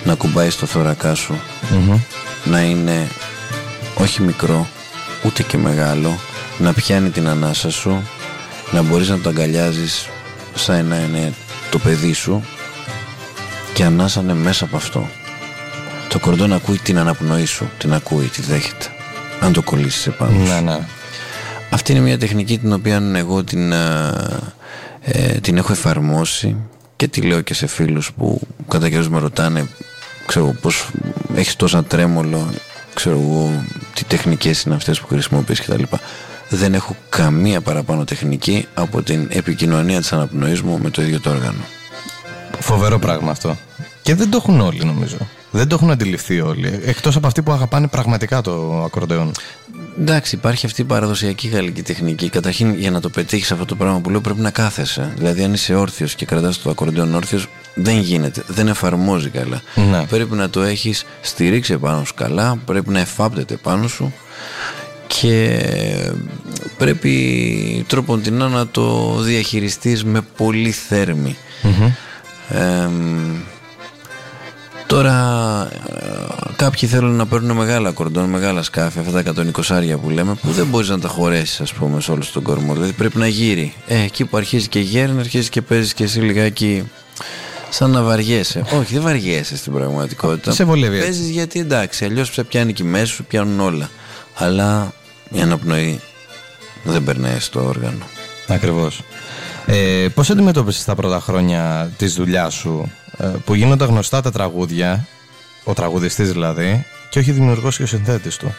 να 0.03 0.15
κουμπάεις 0.15 0.53
στο 0.53 0.65
θώρακά 0.65 1.15
σου 1.15 1.39
να 2.43 2.61
είναι 2.61 3.07
όχι 3.95 4.21
μικρό 4.21 4.67
ούτε 5.25 5.43
και 5.43 5.57
μεγάλο 5.57 6.19
να 6.61 6.73
πιάνει 6.73 7.09
την 7.09 7.27
ανάσα 7.27 7.69
σου, 7.71 8.09
να 8.71 8.81
μπορείς 8.81 9.09
να 9.09 9.19
το 9.19 9.29
αγκαλιάζεις 9.29 10.09
σαν 10.55 10.85
να 10.85 10.97
είναι 10.97 11.33
το 11.71 11.79
παιδί 11.79 12.13
σου 12.13 12.43
και 13.73 13.83
ανάσανε 13.83 14.33
μέσα 14.33 14.65
από 14.65 14.75
αυτό. 14.75 15.09
Το 16.09 16.19
κορδόν 16.19 16.53
ακούει 16.53 16.77
την 16.77 16.97
αναπνοή 16.97 17.45
σου, 17.45 17.69
την 17.77 17.93
ακούει, 17.93 18.25
τη 18.25 18.41
δέχεται. 18.41 18.85
Αν 19.39 19.53
το 19.53 19.61
κολλήσεις 19.61 20.07
επάνω 20.07 20.37
Ναι, 20.37 20.59
ναι. 20.59 20.79
αυτή 21.69 21.91
είναι 21.91 22.01
μια 22.01 22.17
τεχνική 22.17 22.57
την 22.57 22.73
οποία 22.73 23.01
εγώ 23.15 23.43
την, 23.43 23.71
ε, 23.71 25.39
την 25.41 25.57
έχω 25.57 25.71
εφαρμόσει 25.71 26.55
και 26.95 27.07
τη 27.07 27.21
λέω 27.21 27.41
και 27.41 27.53
σε 27.53 27.67
φίλους 27.67 28.11
που 28.13 28.41
κατά 28.67 28.89
καιρούς 28.89 29.09
με 29.09 29.19
ρωτάνε 29.19 29.67
ξέρω 30.25 30.55
πως 30.61 30.89
έχεις 31.35 31.55
τόσα 31.55 31.83
τρέμολο 31.83 32.49
ξέρω 32.93 33.19
εγώ 33.19 33.63
τι 33.93 34.03
τεχνικές 34.03 34.61
είναι 34.61 34.75
αυτές 34.75 34.99
που 34.99 35.07
χρησιμοποιείς 35.07 35.61
κτλ 35.61 35.83
δεν 36.53 36.73
έχω 36.73 36.95
καμία 37.09 37.61
παραπάνω 37.61 38.03
τεχνική 38.03 38.67
από 38.73 39.01
την 39.01 39.27
επικοινωνία 39.31 39.99
της 39.99 40.13
αναπνοής 40.13 40.61
μου 40.61 40.79
με 40.81 40.89
το 40.89 41.01
ίδιο 41.01 41.19
το 41.19 41.29
όργανο 41.29 41.63
Φοβερό 42.59 42.99
πράγμα 42.99 43.31
αυτό 43.31 43.57
και 44.01 44.15
δεν 44.15 44.29
το 44.29 44.37
έχουν 44.37 44.61
όλοι 44.61 44.83
νομίζω 44.85 45.17
δεν 45.51 45.67
το 45.67 45.75
έχουν 45.75 45.91
αντιληφθεί 45.91 46.41
όλοι. 46.41 46.79
Εκτός 46.85 47.15
από 47.15 47.27
αυτοί 47.27 47.41
που 47.41 47.51
αγαπάνε 47.51 47.87
πραγματικά 47.87 48.41
το 48.41 48.83
ακορντεόν. 48.83 49.31
Εντάξει, 49.99 50.35
υπάρχει 50.35 50.65
αυτή 50.65 50.81
η 50.81 50.83
παραδοσιακή 50.83 51.47
γαλλική 51.47 51.81
τεχνική. 51.81 52.29
Καταρχήν, 52.29 52.73
για 52.73 52.91
να 52.91 52.99
το 52.99 53.09
πετύχεις 53.09 53.51
αυτό 53.51 53.65
το 53.65 53.75
πράγμα 53.75 53.99
που 53.99 54.09
λέω, 54.09 54.21
πρέπει 54.21 54.39
να 54.39 54.49
κάθεσαι. 54.49 55.13
Δηλαδή, 55.17 55.43
αν 55.43 55.53
είσαι 55.53 55.75
όρθιος 55.75 56.15
και 56.15 56.25
κρατάς 56.25 56.61
το 56.61 56.69
ακορντεόν 56.69 57.15
όρθιος, 57.15 57.47
δεν 57.73 57.99
γίνεται. 57.99 58.43
Δεν 58.47 58.67
εφαρμόζει 58.67 59.29
καλά. 59.29 59.61
Ναι. 59.75 60.05
Πρέπει 60.05 60.35
να 60.35 60.49
το 60.49 60.61
έχεις 60.61 61.05
στηρίξει 61.21 61.73
επάνω 61.73 62.03
σου 62.05 62.13
καλά. 62.13 62.57
Πρέπει 62.65 62.89
να 62.89 62.99
εφάπτεται 62.99 63.55
πάνω 63.55 63.87
σου. 63.87 64.13
Και 65.21 65.61
πρέπει 66.77 67.85
τρόποντινά 67.87 68.47
να 68.47 68.67
το 68.67 69.15
διαχειριστείς 69.19 70.03
με 70.03 70.21
πολύ 70.37 70.71
θέρμη. 70.71 71.37
Τώρα 74.87 75.15
κάποιοι 76.55 76.89
θέλουν 76.89 77.15
να 77.15 77.25
παίρνουν 77.25 77.57
μεγάλα 77.57 77.91
κορδόν, 77.91 78.29
μεγάλα 78.29 78.63
σκάφη, 78.63 78.99
αυτά 78.99 79.11
τα 79.11 79.33
120 79.93 79.97
που 80.01 80.09
λέμε, 80.09 80.33
που 80.33 80.51
δεν 80.51 80.67
μπορείς 80.67 80.89
να 80.89 80.99
τα 80.99 81.07
χωρέσεις, 81.07 81.61
ας 81.61 81.73
πούμε, 81.73 82.01
σε 82.01 82.11
όλο 82.11 82.23
τον 82.33 82.43
κορμό. 82.43 82.73
Δηλαδή 82.73 82.91
πρέπει 82.91 83.17
να 83.17 83.27
γύρει. 83.27 83.73
Ε, 83.87 84.01
εκεί 84.01 84.25
που 84.25 84.37
αρχίζει 84.37 84.67
και 84.67 84.79
γέρνει, 84.79 85.19
αρχίζει 85.19 85.49
και 85.49 85.61
παίζεις 85.61 85.93
και 85.93 86.03
εσύ 86.03 86.19
λιγάκι 86.19 86.83
σαν 87.69 87.91
να 87.91 88.01
βαριέσαι. 88.01 88.63
Όχι, 88.79 88.93
δεν 88.93 89.01
βαριέσαι 89.01 89.57
στην 89.57 89.73
πραγματικότητα. 89.73 90.51
Σε 90.51 90.63
βολεύει. 90.63 90.99
Παίζεις 90.99 91.29
γιατί 91.29 91.59
εντάξει, 91.59 92.05
αλλιώς 92.05 92.33
σε 92.33 92.43
πιάνει 92.43 92.73
και 92.73 92.83
μέσα 92.83 93.05
σου, 93.05 93.23
πιάνουν 93.23 93.59
όλα. 93.59 93.89
Αλλά 94.35 94.93
η 95.31 95.41
αναπνοή 95.41 95.99
δεν 96.83 97.03
περνάει 97.03 97.39
στο 97.39 97.65
όργανο. 97.65 98.05
Ακριβώς. 98.47 99.01
Ε, 99.65 100.07
Πώς 100.13 100.29
αντιμετώπισες 100.29 100.83
τα 100.83 100.95
πρώτα 100.95 101.19
χρόνια 101.19 101.91
της 101.97 102.13
δουλειάς 102.13 102.53
σου 102.53 102.91
ε, 103.17 103.25
που 103.45 103.53
γίνονταν 103.53 103.87
γνωστά 103.89 104.21
τα 104.21 104.31
τραγούδια, 104.31 105.07
ο 105.63 105.73
τραγουδιστής 105.73 106.31
δηλαδή, 106.31 106.85
και 107.09 107.19
όχι 107.19 107.31
δημιουργός 107.31 107.77
και 107.77 107.83
ο 107.83 107.87
συνθέτης 107.87 108.37
του; 108.37 108.55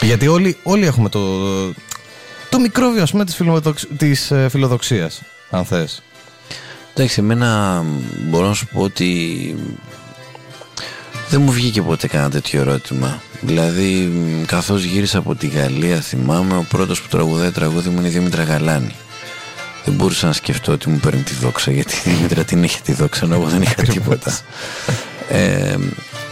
Γιατί 0.00 0.28
όλοι, 0.28 0.56
όλοι 0.62 0.86
έχουμε 0.86 1.08
το, 1.08 1.20
το 2.50 2.58
μικρόβιο 2.58 3.02
ας 3.02 3.10
πούμε 3.10 3.24
της, 3.24 3.34
φιλοδοξ, 3.34 3.86
της 3.96 4.30
ε, 4.30 4.48
φιλοδοξίας, 4.48 5.22
αν 5.50 5.64
θες. 5.64 6.02
Εντάξει, 6.94 7.20
εμένα 7.20 7.82
μπορώ 8.18 8.46
να 8.46 8.54
σου 8.54 8.66
πω 8.66 8.80
ότι 8.80 9.54
δεν 11.28 11.40
μου 11.40 11.52
βγήκε 11.52 11.82
ποτέ 11.82 12.06
κανένα 12.06 12.30
τέτοιο 12.30 12.60
ερώτημα. 12.60 13.22
Δηλαδή, 13.40 14.12
καθώς 14.46 14.84
γύρισα 14.84 15.18
από 15.18 15.34
τη 15.34 15.46
Γαλλία, 15.46 16.00
θυμάμαι, 16.00 16.56
ο 16.56 16.66
πρώτος 16.68 17.02
που 17.02 17.08
τραγουδάει 17.08 17.50
τραγούδι 17.50 17.88
μου 17.88 17.98
είναι 17.98 18.08
η 18.08 18.10
Δήμητρα 18.10 18.42
Γαλάνη. 18.42 18.94
Δεν 19.84 19.94
μπορούσα 19.94 20.26
να 20.26 20.32
σκεφτώ 20.32 20.72
ότι 20.72 20.88
μου 20.88 20.98
παίρνει 20.98 21.22
τη 21.22 21.34
δόξα 21.34 21.70
γιατί 21.70 21.94
η 21.94 22.10
Δήμητρα 22.10 22.44
την 22.44 22.62
είχε 22.62 22.78
τη 22.84 22.92
δόξα 22.92 23.24
ενώ 23.24 23.34
εγώ 23.34 23.46
δεν 23.46 23.62
είχα 23.62 23.82
τίποτα. 23.82 24.38
Ε, 25.28 25.76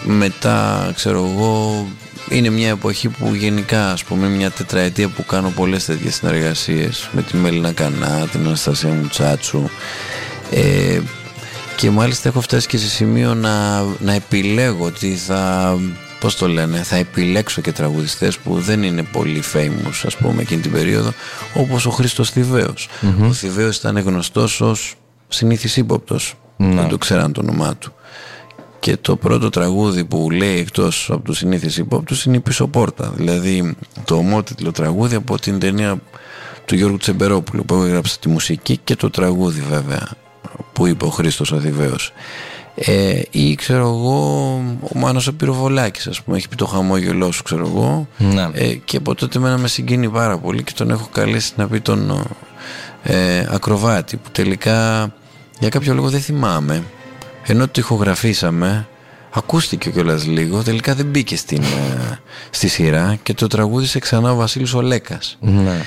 μετά 0.05 0.91
ξέρω 0.95 1.31
εγώ 1.33 1.87
είναι 2.29 2.51
μια 2.51 2.69
εποχή 2.69 3.09
που 3.09 3.35
γενικά 3.35 3.91
ας 3.91 4.05
πούμε 4.05 4.29
μια 4.29 4.51
τετραετία 4.51 5.09
που 5.09 5.25
κάνω 5.25 5.49
πολλές 5.49 5.85
τέτοιες 5.85 6.15
συνεργασίες 6.15 7.09
με 7.13 7.23
τη 7.23 7.37
Μέλινα 7.37 7.73
Κανά, 7.73 8.29
την 8.33 8.47
Αναστασία 8.47 8.91
Μουτσάτσου 8.91 9.69
ε, 10.51 11.01
και 11.77 11.91
μάλιστα 11.91 12.29
έχω 12.29 12.41
φτάσει 12.41 12.67
και 12.67 12.79
σε 12.79 12.89
σημείο 12.89 13.35
να, 13.35 13.83
να 13.83 14.13
επιλέγω 14.13 14.85
ότι 14.85 15.15
θα 15.15 15.75
πώς 16.21 16.37
το 16.37 16.49
λένε, 16.49 16.83
θα 16.83 16.97
επιλέξω 16.97 17.61
και 17.61 17.73
τραγουδιστές 17.73 18.39
που 18.39 18.61
δεν 18.61 18.83
είναι 18.83 19.03
πολύ 19.03 19.43
famous 19.53 20.03
ας 20.07 20.17
πούμε 20.17 20.43
εκείνη 20.43 20.61
την 20.61 20.73
περίοδο 20.73 21.13
όπως 21.55 21.87
ο 21.87 21.91
Χρήστος 21.91 22.33
Ο 23.29 23.33
Θηβαίος 23.33 23.77
ήταν 23.77 23.99
γνωστός 23.99 24.61
ως 24.61 24.95
συνήθις 25.29 25.77
ύποπτος, 25.77 26.35
mm-hmm. 26.35 26.73
δεν 26.75 26.89
το 26.89 26.99
ξέραν 26.99 27.33
το 27.33 27.41
όνομά 27.41 27.77
του. 27.77 27.93
Και 28.79 28.97
το 28.97 29.17
πρώτο 29.17 29.49
τραγούδι 29.49 30.05
που 30.05 30.31
λέει 30.31 30.59
εκτός 30.59 31.11
από 31.11 31.23
τους 31.23 31.39
συνήθεις 31.39 31.77
ύποπτους 31.77 32.25
είναι 32.25 32.37
η 32.37 32.41
πίσω 32.41 32.67
πόρτα. 32.67 33.13
Δηλαδή 33.17 33.77
το 34.05 34.15
ομότιτλο 34.17 34.71
τραγούδι 34.71 35.15
από 35.15 35.39
την 35.39 35.59
ταινία 35.59 36.01
του 36.65 36.75
Γιώργου 36.75 36.97
Τσεμπερόπουλου 36.97 37.65
που 37.65 37.75
έγραψε 37.75 38.19
τη 38.19 38.29
μουσική 38.29 38.81
και 38.85 38.97
το 38.97 39.11
τραγούδι 39.11 39.61
βέβαια 39.61 40.09
που 40.73 40.87
είπε 40.87 41.05
ο 41.05 41.09
Χρήστος 41.09 41.53
ο 41.53 41.61
Θηβαίος 41.61 42.13
ε, 42.75 43.21
ή 43.31 43.55
ξέρω 43.55 43.89
εγώ 43.89 44.53
ο 44.95 44.99
Μάνος 44.99 45.27
ο 45.27 45.35
Πυροβολάκης 45.35 46.07
ας 46.07 46.23
πούμε 46.23 46.37
έχει 46.37 46.49
πει 46.49 46.57
το 46.57 46.67
χαμόγελό 46.67 47.33
σου 47.33 47.43
ξέρω 47.43 47.67
εγώ 47.67 48.09
ναι. 48.19 48.49
ε, 48.53 48.75
και 48.75 48.97
από 48.97 49.15
τότε 49.15 49.39
εμένα 49.39 49.59
με 49.59 49.69
συγκίνει 49.69 50.09
πάρα 50.09 50.39
πολύ 50.39 50.63
και 50.63 50.73
τον 50.75 50.91
έχω 50.91 51.09
καλέσει 51.13 51.53
να 51.57 51.69
πει 51.69 51.81
τον 51.81 52.27
ε, 53.03 53.47
Ακροβάτη 53.51 54.17
που 54.17 54.31
τελικά 54.33 55.13
για 55.59 55.69
κάποιο 55.69 55.95
λόγο 55.95 56.09
δεν 56.09 56.21
θυμάμαι 56.21 56.85
ενώ 57.47 57.67
το 57.67 57.73
ηχογραφήσαμε 57.77 58.89
ακούστηκε 59.31 59.91
κιόλας 59.91 60.27
λίγο 60.27 60.63
τελικά 60.63 60.95
δεν 60.95 61.07
μπήκε 61.07 61.37
στην, 61.37 61.63
ε, 61.63 62.19
στη 62.51 62.69
σειρά 62.69 63.19
και 63.23 63.35
το 63.35 63.47
τραγούδισε 63.47 63.99
ξανά 63.99 64.33
ο 64.33 64.35
Βασίλης 64.35 64.75
Ολέκας 64.75 65.37
ναι. 65.41 65.81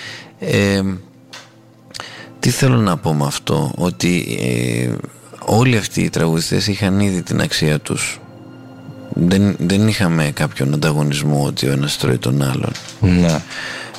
Ε, 2.37 2.39
τι 2.39 2.49
θέλω 2.49 2.75
να 2.75 2.97
πω 2.97 3.13
με 3.13 3.25
αυτό 3.25 3.71
ότι 3.75 4.37
ε, 4.41 4.95
όλοι 5.45 5.77
αυτοί 5.77 6.01
οι 6.01 6.09
τραγουδιστές 6.09 6.67
είχαν 6.67 6.99
ήδη 6.99 7.21
την 7.21 7.41
αξία 7.41 7.79
τους. 7.79 8.19
Δεν, 9.13 9.55
δεν 9.59 9.87
είχαμε 9.87 10.31
κάποιον 10.33 10.73
ανταγωνισμό 10.73 11.43
ότι 11.45 11.67
ο 11.67 11.71
ένας 11.71 11.97
τρώει 11.97 12.17
τον 12.17 12.41
άλλον. 12.41 12.71
Ναι. 12.99 13.41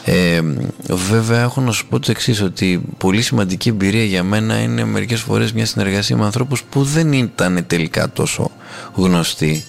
ε, 0.04 0.40
βέβαια 0.88 1.42
έχω 1.42 1.60
να 1.60 1.72
σου 1.72 1.86
πω 1.86 1.98
το 1.98 2.10
εξής 2.10 2.42
ότι 2.42 2.80
πολύ 2.98 3.22
σημαντική 3.22 3.68
εμπειρία 3.68 4.04
για 4.04 4.22
μένα 4.22 4.58
είναι 4.58 4.84
μερικές 4.84 5.20
φορές 5.20 5.52
μια 5.52 5.66
συνεργασία 5.66 6.16
με 6.16 6.24
ανθρώπους 6.24 6.62
που 6.62 6.82
δεν 6.82 7.12
ήταν 7.12 7.64
τελικά 7.66 8.10
τόσο 8.12 8.50
γνωστοί 8.94 9.64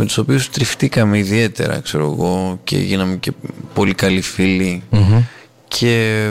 με 0.00 0.06
τους 0.06 0.18
οποίους 0.18 0.50
τριφτήκαμε 0.50 1.18
ιδιαίτερα 1.18 1.80
ξέρω 1.80 2.04
εγώ 2.04 2.60
και 2.64 2.78
γίναμε 2.78 3.16
και 3.16 3.32
πολύ 3.74 3.94
καλοί 3.94 4.22
και 5.78 6.24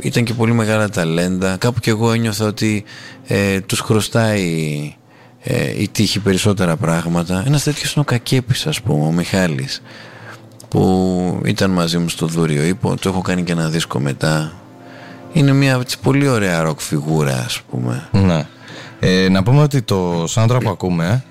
ήταν 0.00 0.24
και 0.24 0.34
πολύ 0.34 0.52
μεγάλα 0.52 0.88
ταλέντα. 0.88 1.56
Κάπου 1.56 1.80
και 1.80 1.90
εγώ 1.90 2.12
ένιωθα 2.12 2.46
ότι 2.46 2.84
ε, 3.26 3.60
τους 3.60 3.80
χρωστάει 3.80 4.94
ε, 5.42 5.82
η 5.82 5.88
τύχη 5.88 6.20
περισσότερα 6.20 6.76
πράγματα. 6.76 7.42
Ένας 7.46 7.62
τέτοιος 7.62 7.92
είναι 7.92 8.04
ο 8.08 8.10
Κακέπης 8.10 8.66
ας 8.66 8.80
πούμε, 8.80 9.06
ο 9.06 9.10
Μιχάλης 9.10 9.82
που 10.68 11.40
ήταν 11.44 11.70
μαζί 11.70 11.98
μου 11.98 12.08
στο 12.08 12.26
Δούριο 12.26 12.64
Ήπο, 12.64 12.96
το 12.96 13.08
έχω 13.08 13.20
κάνει 13.20 13.42
και 13.42 13.52
ένα 13.52 13.68
δίσκο 13.68 14.00
μετά. 14.00 14.52
Είναι 15.32 15.52
μια 15.52 15.82
πολύ 16.02 16.28
ωραία 16.28 16.62
ροκ 16.62 16.80
φιγούρα 16.80 17.36
ας 17.44 17.60
πούμε. 17.70 18.08
Ναι. 18.12 18.46
Ε, 19.00 19.28
να 19.28 19.42
πούμε 19.42 19.62
ότι 19.62 19.82
το 19.82 20.24
soundtrack 20.34 20.60
που 20.62 20.70
ακούμε 20.70 21.24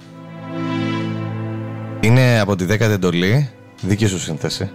είναι 1.99 2.39
από 2.39 2.55
τη 2.55 2.65
10η 2.69 2.79
εντολή, 2.79 3.49
δική 3.81 4.05
σου 4.05 4.19
σύνθεση. 4.19 4.69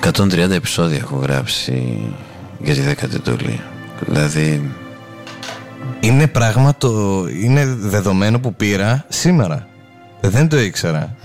130 0.00 0.50
επεισόδια 0.50 0.96
έχω 0.96 1.16
γράψει 1.16 1.98
για 2.58 2.74
τη 2.74 2.80
δέκατη 2.80 3.14
εντολή. 3.14 3.60
Δηλαδή. 4.00 4.70
Είναι 6.00 6.26
πράγμα 6.26 6.74
το. 6.76 7.24
είναι 7.42 7.64
δεδομένο 7.66 8.38
που 8.40 8.54
πήρα 8.54 9.04
σήμερα. 9.08 9.66
Δεν 10.20 10.48
το 10.48 10.58
ήξερα. 10.58 11.16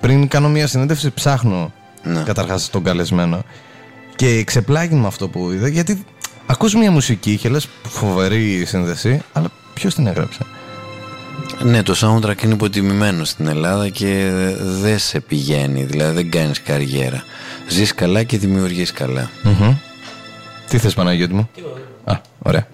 Πριν 0.00 0.28
κάνω 0.28 0.48
μια 0.48 0.66
συνέντευξη, 0.66 1.10
ψάχνω 1.10 1.72
ναι. 2.02 2.22
καταρχάς 2.22 2.70
τον 2.70 2.84
καλεσμένο. 2.84 3.42
Και 4.16 4.44
ξεπλάγει 4.44 4.94
με 4.94 5.06
αυτό 5.06 5.28
που 5.28 5.50
είδα, 5.50 5.68
γιατί 5.68 6.04
ακούς 6.46 6.74
μια 6.74 6.90
μουσική 6.90 7.36
και 7.36 7.48
λες 7.48 7.68
φοβερή 7.88 8.64
σύνδεση, 8.64 9.22
αλλά 9.32 9.48
ποιος 9.74 9.94
την 9.94 10.06
έγραψε; 10.06 10.40
Ναι, 11.64 11.82
το 11.82 11.94
soundtrack 11.96 12.42
είναι 12.42 12.52
υποτιμημένο 12.52 13.24
στην 13.24 13.46
Ελλάδα 13.46 13.88
και 13.88 14.30
δεν 14.60 14.98
σε 14.98 15.20
πηγαίνει, 15.20 15.82
δηλαδή 15.84 16.14
δεν 16.14 16.30
κάνεις 16.30 16.62
καριέρα. 16.62 17.24
Ζεις 17.68 17.94
καλά 17.94 18.22
και 18.22 18.38
δημιουργείς 18.38 18.92
καλά. 18.92 19.30
Mm-hmm. 19.44 19.76
Τι 20.68 20.78
θες, 20.78 20.94
Παναγιώτη 20.94 21.34
μου; 21.34 21.50
Α, 22.04 22.20
ωραία. 22.38 22.66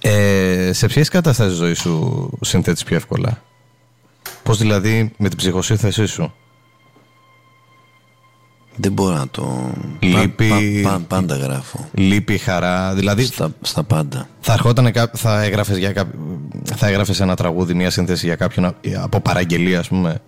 Ε, 0.00 0.70
σε 0.72 0.86
ποιες 0.86 1.08
καταστάσεις 1.08 1.56
ζωής 1.56 1.78
σου 1.78 2.30
συνθέτεις 2.40 2.84
πιο 2.84 2.96
εύκολα, 2.96 3.42
Πώς 4.42 4.58
δηλαδή 4.58 5.12
με 5.16 5.28
την 5.28 5.38
ψυχοσύνθεσή 5.38 6.06
σου; 6.06 6.34
Δεν 8.76 8.92
μπορώ 8.92 9.14
να 9.14 9.28
το. 9.28 9.70
Λύπη. 10.00 10.48
Πα, 10.82 10.90
πα, 10.90 11.00
πάντα 11.08 11.36
γράφω. 11.36 11.88
Λύπη, 11.94 12.38
χαρά. 12.38 12.94
Δηλαδή. 12.94 13.24
Στα, 13.24 13.48
στα 13.60 13.82
πάντα. 13.82 14.28
Θα 14.40 14.52
ερχόταν. 14.52 14.92
Θα 15.12 15.42
έγραφες 15.42 15.76
για 15.76 15.92
θα 16.76 16.86
έγραφες 16.86 17.20
ένα 17.20 17.36
τραγούδι, 17.36 17.74
μια 17.74 17.90
σύνθεση 17.90 18.26
για 18.26 18.36
κάποιον 18.36 18.74
από 19.02 19.20
παραγγελία, 19.20 19.78
ας 19.78 19.88
πούμε; 19.88 20.20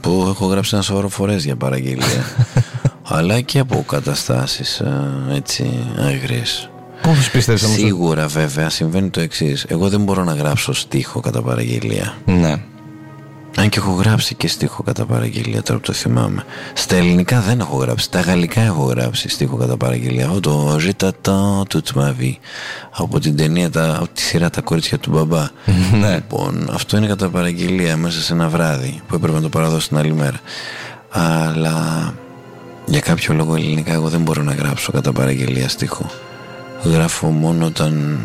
Που 0.00 0.26
έχω 0.28 0.46
γράψει 0.46 0.74
ένα 0.74 0.82
σωρό 0.82 1.08
φορές 1.08 1.44
για 1.44 1.56
παραγγελία. 1.56 2.24
αλλά 3.12 3.40
και 3.40 3.58
από 3.58 3.84
καταστάσεις 3.88 4.82
έτσι 5.30 5.70
αγριές. 5.98 6.70
Πώς 7.02 7.30
πιστεύεις 7.30 7.62
όμως 7.64 7.76
Σίγουρα 7.76 8.26
βέβαια 8.26 8.68
συμβαίνει 8.68 9.10
το 9.10 9.20
εξής. 9.20 9.64
Εγώ 9.68 9.88
δεν 9.88 10.02
μπορώ 10.02 10.24
να 10.24 10.34
γράψω 10.34 10.72
στίχο 10.72 11.20
κατά 11.20 11.42
παραγγελία. 11.42 12.14
Ναι. 12.24 12.62
Αν 13.56 13.68
και 13.68 13.78
έχω 13.78 13.90
γράψει 13.92 14.34
και 14.34 14.48
στίχο 14.48 14.82
κατά 14.82 15.04
παραγγελία, 15.06 15.62
τώρα 15.62 15.78
που 15.78 15.86
το 15.86 15.92
θυμάμαι. 15.92 16.44
Στα 16.74 16.96
ελληνικά 16.96 17.40
δεν 17.40 17.60
έχω 17.60 17.76
γράψει. 17.76 18.04
Στα 18.04 18.20
γαλλικά 18.20 18.60
έχω 18.60 18.82
γράψει 18.84 19.28
στίχο 19.28 19.56
κατά 19.56 19.76
παραγγελία. 19.76 20.24
Εγώ 20.24 20.40
το 20.40 20.76
ζήτατα 20.80 21.62
του 21.68 21.80
τσμαβί. 21.80 22.38
Από 22.90 23.20
την 23.20 23.36
ταινία, 23.36 23.70
τα, 23.70 23.94
από 23.96 24.08
τη 24.12 24.20
σειρά 24.20 24.50
Τα 24.50 24.60
κορίτσια 24.60 24.98
του 24.98 25.10
μπαμπά. 25.10 25.48
ναι. 26.00 26.14
Λοιπόν, 26.14 26.68
αυτό 26.72 26.96
είναι 26.96 27.06
κατά 27.06 27.28
παραγγελία 27.28 27.96
μέσα 27.96 28.20
σε 28.20 28.32
ένα 28.32 28.48
βράδυ 28.48 29.02
που 29.08 29.14
έπρεπε 29.14 29.34
να 29.36 29.42
το 29.42 29.48
παραδώσω 29.48 29.88
την 29.88 29.96
άλλη 29.98 30.12
μέρα. 30.12 30.40
Αλλά 31.10 32.14
για 32.86 33.00
κάποιο 33.00 33.34
λόγο 33.34 33.54
ελληνικά 33.54 33.92
εγώ 33.92 34.08
δεν 34.08 34.20
μπορώ 34.20 34.42
να 34.42 34.52
γράψω 34.54 34.92
κατά 34.92 35.12
παραγγελία 35.12 35.68
στίχο. 35.68 36.10
Γράφω 36.84 37.26
μόνο 37.26 37.66
όταν 37.66 38.18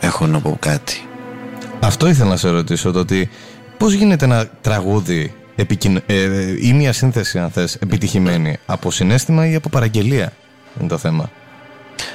έχω 0.00 0.26
να 0.26 0.40
πω 0.40 0.56
κάτι. 0.60 1.06
Αυτό 1.80 2.08
ήθελα 2.08 2.28
να 2.28 2.36
σε 2.36 2.48
ρωτήσω, 2.48 2.92
το 2.92 2.98
ότι 2.98 3.28
πώς 3.82 3.92
γίνεται 3.92 4.24
ένα 4.24 4.46
τραγούδι 4.60 5.34
επικοιν... 5.56 6.02
ε, 6.06 6.66
ή 6.66 6.72
μια 6.72 6.92
σύνθεση, 6.92 7.38
αν 7.38 7.50
θες, 7.50 7.74
επιτυχημένη 7.74 8.56
από 8.66 8.90
συνέστημα 8.90 9.46
ή 9.48 9.54
από 9.54 9.68
παραγγελία, 9.68 10.32
είναι 10.80 10.88
το 10.88 10.98
θέμα; 10.98 11.30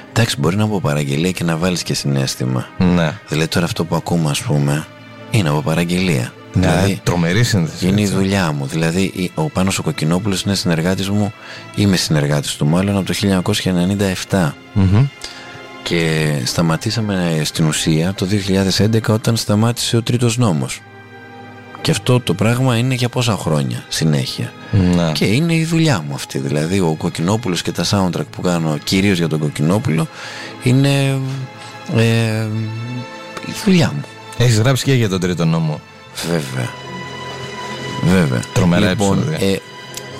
Εντάξει, 0.10 0.36
μπορεί 0.40 0.56
να 0.56 0.64
από 0.64 0.80
παραγγελία 0.82 1.32
και 1.32 1.44
να 1.44 1.58
βάλεις 1.58 1.84
και 1.84 1.94
συνέστημα. 1.94 2.68
Ναι. 2.78 3.12
Δηλαδή 3.28 3.48
τώρα 3.50 3.66
αυτό 3.66 3.86
που 3.86 3.96
ακούμε, 3.96 4.30
ας 4.30 4.42
πούμε, 4.42 4.86
είναι 5.32 5.50
από 5.50 5.62
παραγγελία. 5.62 6.34
Ναι, 6.54 6.68
δηλαδή, 6.68 7.00
τρομερή 7.04 7.44
σύνθεση. 7.44 7.88
είναι 7.88 8.00
η 8.00 8.04
έτσι. 8.04 8.16
δουλειά 8.16 8.52
μου. 8.52 8.66
Δηλαδή, 8.66 9.02
η- 9.02 9.32
ο 9.36 9.50
Πάνος 9.50 9.80
ο 9.80 9.84
Κοκκινόπουλος 9.84 10.42
είναι 10.42 10.56
συνεργάτης 10.56 11.10
μου, 11.10 11.34
είμαι 11.76 11.96
συνεργάτης 11.96 12.56
του 12.56 12.66
μάλλον 12.66 12.98
από 12.98 13.06
το 13.06 13.14
1997. 13.14 14.54
Μμμ. 14.74 15.06
Και 15.84 16.32
σταματήσαμε 16.46 17.42
στην 17.44 17.66
ουσία 17.68 18.14
το 18.14 18.26
2011 18.26 19.14
όταν 19.14 19.36
σταμάτησε 19.36 19.98
ο 19.98 20.02
τρίτος 20.02 20.38
νόμος. 20.38 20.82
Και 21.82 21.92
αυτό 21.92 22.20
το 22.20 22.34
πράγμα 22.34 22.78
είναι 22.78 22.94
για 22.94 23.10
πόσα 23.10 23.38
χρόνια 23.38 23.86
συνέχεια. 23.88 24.54
Ναι. 24.96 25.12
Και 25.12 25.26
είναι 25.26 25.54
η 25.54 25.66
δουλειά 25.66 26.04
μου 26.08 26.14
αυτή. 26.14 26.40
Δηλαδή 26.40 26.80
ο 26.80 26.96
Κοκκινόπουλος 26.98 27.62
και 27.62 27.72
τα 27.72 27.86
soundtrack 27.90 28.26
που 28.32 28.42
κάνω 28.42 28.78
κυρίως 28.84 29.18
για 29.18 29.28
τον 29.28 29.40
Κοκκινόπουλο 29.40 30.08
είναι 30.64 31.20
ε, 31.96 32.46
η 33.48 33.52
δουλειά 33.66 33.92
μου. 33.96 34.02
Έχεις 34.38 34.60
γράψει 34.60 34.84
και 34.84 34.94
για 34.94 35.10
τον 35.10 35.20
τρίτο 35.20 35.46
νόμο. 35.46 35.82
Βέβαια. 36.30 36.70
Βέβαια. 38.04 38.40
Τρομερά 38.54 38.90
λοιπόν, 38.90 39.18
επεισόδια. 39.18 39.48
ε, 39.48 39.60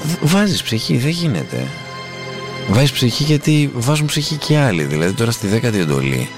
β- 0.04 0.32
βάζεις 0.32 0.62
ψυχή, 0.64 0.98
δεν 0.98 1.10
γίνεται. 1.10 1.68
Βάζεις 2.70 2.92
ψυχή 2.92 3.24
γιατί 3.24 3.72
βάζουν 3.74 4.06
ψυχή 4.06 4.36
και 4.36 4.58
άλλοι. 4.58 4.84
Δηλαδή 4.84 5.14
τώρα 5.14 5.32
στη 5.32 5.48
δέκατη 5.48 5.80
εντολή, 5.80 6.30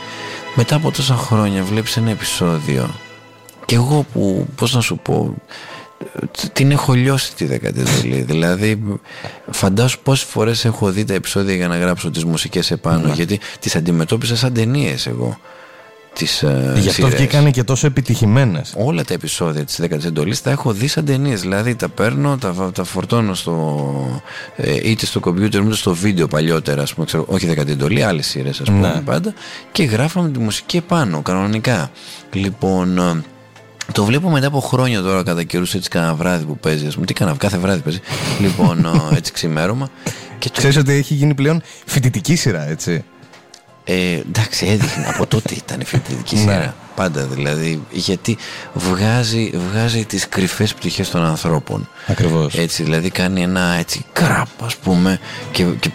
μετά 0.55 0.75
από 0.75 0.91
τόσα 0.91 1.15
χρόνια 1.15 1.63
βλέπεις 1.63 1.97
ένα 1.97 2.09
επεισόδιο 2.09 2.89
και 3.69 3.75
εγώ 3.75 4.05
που, 4.13 4.47
πώς 4.55 4.73
να 4.73 4.81
σου 4.81 4.97
πω, 5.03 5.33
ε, 6.21 6.47
την 6.53 6.71
έχω 6.71 6.93
λιώσει 6.93 7.35
τη 7.35 7.45
δέκατη 7.45 7.79
εντολή. 7.79 8.21
δηλαδή 8.21 8.81
φαντάσου 9.51 9.99
πόσες 10.03 10.27
φορές 10.29 10.65
έχω 10.65 10.91
δει 10.91 11.03
τα 11.05 11.13
επεισόδια 11.13 11.55
για 11.55 11.67
να 11.67 11.77
γράψω 11.77 12.09
τις 12.11 12.25
μουσικές 12.25 12.71
επάνω 12.71 13.07
Ναι. 13.07 13.13
γιατί 13.13 13.39
τις 13.59 13.75
αντιμετώπισα 13.75 14.35
σαν 14.35 14.53
ταινίες 14.53 15.07
εγώ. 15.07 15.37
Τις, 16.13 16.43
ε, 16.43 16.73
Γι' 16.77 16.89
αυτό 16.89 16.91
σειρές 17.07 17.13
βγήκαν 17.15 17.51
και 17.51 17.63
τόσο 17.63 17.87
επιτυχημένες. 17.87 18.73
όλα 18.77 19.03
τα 19.03 19.13
επεισόδια 19.13 19.63
της 19.63 19.79
10ης 19.81 20.05
εντολής 20.05 20.41
τα 20.41 20.49
έχω 20.51 20.71
δει 20.73 20.87
σαν 20.87 21.05
ταινίες 21.05 21.41
δηλαδή 21.41 21.75
τα 21.75 21.89
παίρνω, 21.89 22.37
τα, 22.37 22.71
τα 22.73 22.83
φορτώνω 22.83 23.33
στο, 23.33 24.21
ε, 24.55 24.75
είτε 24.89 25.05
στο 25.05 25.19
κομπιούτερ 25.19 25.61
είτε 25.61 25.75
στο 25.75 25.93
βίντεο 25.95 26.27
παλιότερα 26.27 26.81
ας 26.81 26.93
πούμε, 26.93 27.05
ξέρω, 27.05 27.25
όχι 27.27 27.47
10η 27.51 27.67
εντολής, 27.69 28.03
άλλες 28.03 28.27
σειρές 28.27 28.59
ας 28.61 28.67
πούμε 28.69 28.87
Ναι. 28.93 29.01
πάντα 29.01 29.33
και 29.71 29.83
γράφαμε 29.83 30.29
τη 30.29 30.39
μουσική 30.39 30.77
επάνω 30.77 31.21
κανονικά 31.21 31.91
λοιπόν 32.33 32.97
ε, 32.97 33.23
το 33.91 34.03
βλέπω 34.05 34.29
μετά 34.29 34.47
από 34.47 34.59
χρόνια 34.59 35.01
τώρα 35.01 35.23
κατά 35.23 35.43
καιρούς 35.43 35.73
έτσι 35.73 35.89
κανένα 35.89 36.13
βράδυ 36.15 36.45
που 36.45 36.57
παίζει 36.57 36.87
ας 36.87 36.93
πούμε, 36.93 37.05
τι 37.05 37.13
κάνα, 37.13 37.35
κάθε 37.37 37.57
βράδυ 37.57 37.81
παίζει 37.81 37.99
λοιπόν 38.43 38.85
ε, 39.11 39.15
έτσι 39.17 39.31
ξημέρωμα 39.31 39.89
και 40.39 40.47
το 40.49 40.57
Ξέρεις 40.57 40.77
ότι 40.77 40.91
έχει 40.91 41.13
γίνει 41.13 41.33
πλέον 41.33 41.61
φοιτητική 41.85 42.35
σειρά, 42.35 42.67
έτσι; 42.69 43.03
ε, 43.83 44.13
εντάξει, 44.13 44.65
έδειχνε. 44.67 45.05
Από 45.07 45.25
τότε 45.27 45.53
ήταν 45.53 45.79
η 45.79 45.85
φοιτητική 45.85 46.35
Ναι. 46.35 46.41
σειρά. 46.41 46.75
Πάντα 46.99 47.23
δηλαδή. 47.23 47.81
Γιατί 47.91 48.37
βγάζει, 48.73 49.51
βγάζει 49.71 50.05
τις 50.05 50.29
κρυφές 50.29 50.73
πτυχές 50.73 51.09
των 51.09 51.25
ανθρώπων. 51.25 51.89
Ακριβώς. 52.07 52.53
Έτσι, 52.57 52.83
δηλαδή 52.83 53.09
κάνει 53.09 53.41
ένα 53.41 53.75
έτσι 53.79 54.05
κραπ, 54.13 54.63
ας 54.65 54.75
πούμε, 54.75 55.19
και, 55.51 55.63
και 55.63 55.89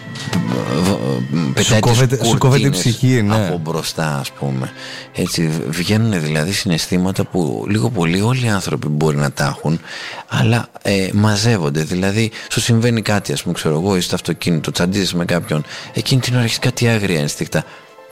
πετάει 1.53 1.79
τις 1.79 1.79
κόβεται- 1.79 2.25
σου 2.25 2.37
κόβεται 2.37 2.61
η 2.61 2.69
κουρτίνες 2.69 2.79
ψυχή, 2.79 3.21
ναι. 3.21 3.35
από 3.35 3.57
μπροστά, 3.57 4.17
ας 4.19 4.31
πούμε. 4.31 4.71
Έτσι, 5.13 5.49
βγαίνουν 5.67 6.21
δηλαδή 6.21 6.51
συναισθήματα 6.51 7.25
που 7.25 7.65
λίγο 7.69 7.89
πολύ 7.89 8.21
όλοι 8.21 8.45
οι 8.45 8.49
άνθρωποι 8.49 8.87
μπορεί 8.87 9.17
να 9.17 9.31
τα 9.31 9.45
έχουν, 9.57 9.79
αλλά 10.27 10.67
ε, 10.81 11.09
μαζεύονται. 11.13 11.83
Δηλαδή, 11.83 12.31
σου 12.51 12.61
συμβαίνει 12.61 13.01
κάτι, 13.01 13.33
ας 13.33 13.41
πούμε, 13.41 13.53
ξέρω 13.53 13.75
εγώ, 13.75 13.95
είσαι 13.95 14.05
στο 14.05 14.15
αυτοκίνητο, 14.15 14.71
τσαντίζεσαι 14.71 15.15
με 15.15 15.25
κάποιον, 15.25 15.63
εκείνη 15.93 16.21
την 16.21 16.35
ώρα 16.35 16.43
έχεις 16.43 16.59
κάτι 16.59 16.87
άγρια 16.87 17.19
ένστικτα. 17.19 17.63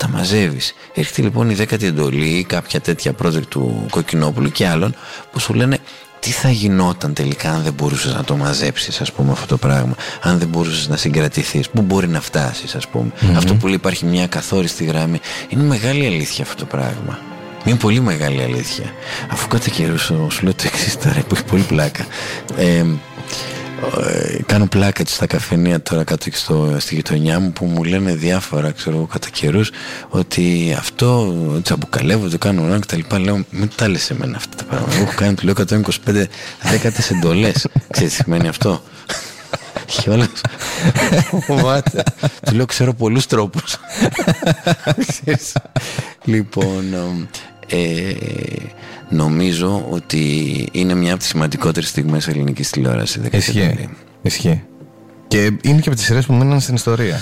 Τα 0.04 0.10
μαζεύεις. 0.10 0.74
Έρχεται 0.94 1.22
λοιπόν 1.22 1.50
η 1.50 1.54
δέκατη 1.54 1.86
εντολή 1.86 2.26
ή 2.26 2.44
κάποια 2.44 2.82
τέτοια 2.82 3.14
project 3.24 3.46
του 3.50 3.86
Κοκκινόπουλου 3.90 4.52
και 4.52 4.68
άλλων 4.68 4.96
που 5.32 5.40
σου 5.40 5.54
λένε 5.54 5.78
τι 6.20 6.30
θα 6.32 6.50
γινόταν 6.50 7.14
τελικά 7.14 7.52
αν 7.52 7.64
δεν 7.64 7.74
μπορούσες 7.74 8.14
να 8.14 8.24
το 8.24 8.36
μαζέψεις 8.36 9.02
ας 9.02 9.12
πούμε 9.12 9.32
αυτό 9.32 9.46
το 9.46 9.58
πράγμα; 9.58 9.96
Αν 10.22 10.40
δεν 10.40 10.48
μπορούσες 10.48 10.88
να 10.88 10.98
συγκρατηθείς; 10.98 11.70
Πού 11.70 11.82
μπορεί 11.82 12.08
να 12.08 12.22
φτάσεις 12.22 12.76
ας 12.76 12.88
πουμε 12.88 13.12
αυτό 13.36 13.56
που 13.56 13.66
λέει 13.66 13.76
υπάρχει 13.76 14.06
μια 14.06 14.28
καθόριστη 14.28 14.84
γραμμή 14.84 15.20
είναι 15.50 15.64
μεγάλη 15.64 16.06
αλήθεια 16.06 16.44
αυτό 16.44 16.56
το 16.56 16.66
πράγμα. 16.66 17.20
Είναι 17.66 17.78
πολύ 17.78 18.00
μεγάλη 18.00 18.44
αλήθεια. 18.44 18.86
Αφού 19.32 19.48
κατά 19.48 19.70
καιρού 19.70 19.98
σου 20.00 20.28
σου 20.32 20.44
λέω 20.44 20.54
το 20.54 20.64
εξής 20.66 20.98
τώρα 20.98 21.24
που 21.28 21.36
έχει 21.36 21.44
πολύ 21.44 21.64
πλάκα. 21.64 22.06
Ε, 22.58 22.78
ε, 22.78 22.86
κάνω 24.46 24.66
πλάκα 24.66 25.04
στα 25.06 25.26
καφενεία 25.26 25.82
τώρα 25.82 26.04
κάτω 26.04 26.30
και 26.30 26.36
στο, 26.36 26.76
στη 26.80 26.96
γειτονιά 26.96 27.40
μου 27.40 27.52
που 27.52 27.66
μου 27.66 27.84
λένε 27.84 28.14
διάφορα 28.16 28.72
ξέρω 28.72 28.96
εγώ 28.96 29.06
κατά 29.06 29.30
καιρούς 29.30 29.72
ότι 30.10 30.76
αυτό 30.78 31.36
τσαμπουκαλεύω 31.64 32.30
το 32.30 32.38
κάνω 32.38 32.64
ένα 32.64 32.80
και 32.80 32.86
τα 32.86 32.96
λοιπά. 32.96 33.20
Λέω 33.20 33.46
μην 33.50 33.70
τα 33.76 33.88
λες 33.88 34.10
εμένα 34.10 34.38
αυτά 34.38 34.56
τα 34.56 34.64
πράγματα. 34.64 34.94
Εγώ 34.94 35.04
έχω 35.04 35.14
κάνει 35.16 35.34
του 35.36 35.46
λέω 35.46 35.54
125 35.58 36.26
δέκατες 36.62 37.12
εντολές 37.12 37.68
ξέρεις 37.90 38.16
τι 38.16 38.24
σημαίνει 38.24 38.48
αυτό; 38.48 38.84
Και 39.86 40.10
όλες 40.10 40.28
What? 41.48 42.02
του 42.46 42.56
λέω 42.56 42.66
ξέρω 42.66 42.94
πολλούς 42.94 43.26
τρόπους 43.26 43.78
Ξέρεις. 45.08 45.56
λοιπόν 46.24 46.84
ε, 47.68 48.14
νομίζω 49.10 49.86
ότι 49.90 50.20
είναι 50.72 50.94
μια 50.94 51.10
από 51.12 51.20
τις 51.20 51.28
σημαντικότερες 51.28 51.90
στιγμές 51.90 52.28
ελληνικής 52.28 52.70
τηλεόρασης 52.70 53.22
δεκαετία 53.22 53.54
Ισχύει. 53.54 53.60
εντολή. 53.72 53.90
Ισχύει. 54.22 54.64
Και 55.28 55.44
είναι 55.62 55.80
και 55.80 55.88
από 55.90 55.96
τις 55.96 56.06
σειρές 56.06 56.26
που 56.26 56.34
μείναν 56.34 56.60
στην 56.60 56.76
ιστορία. 56.76 57.22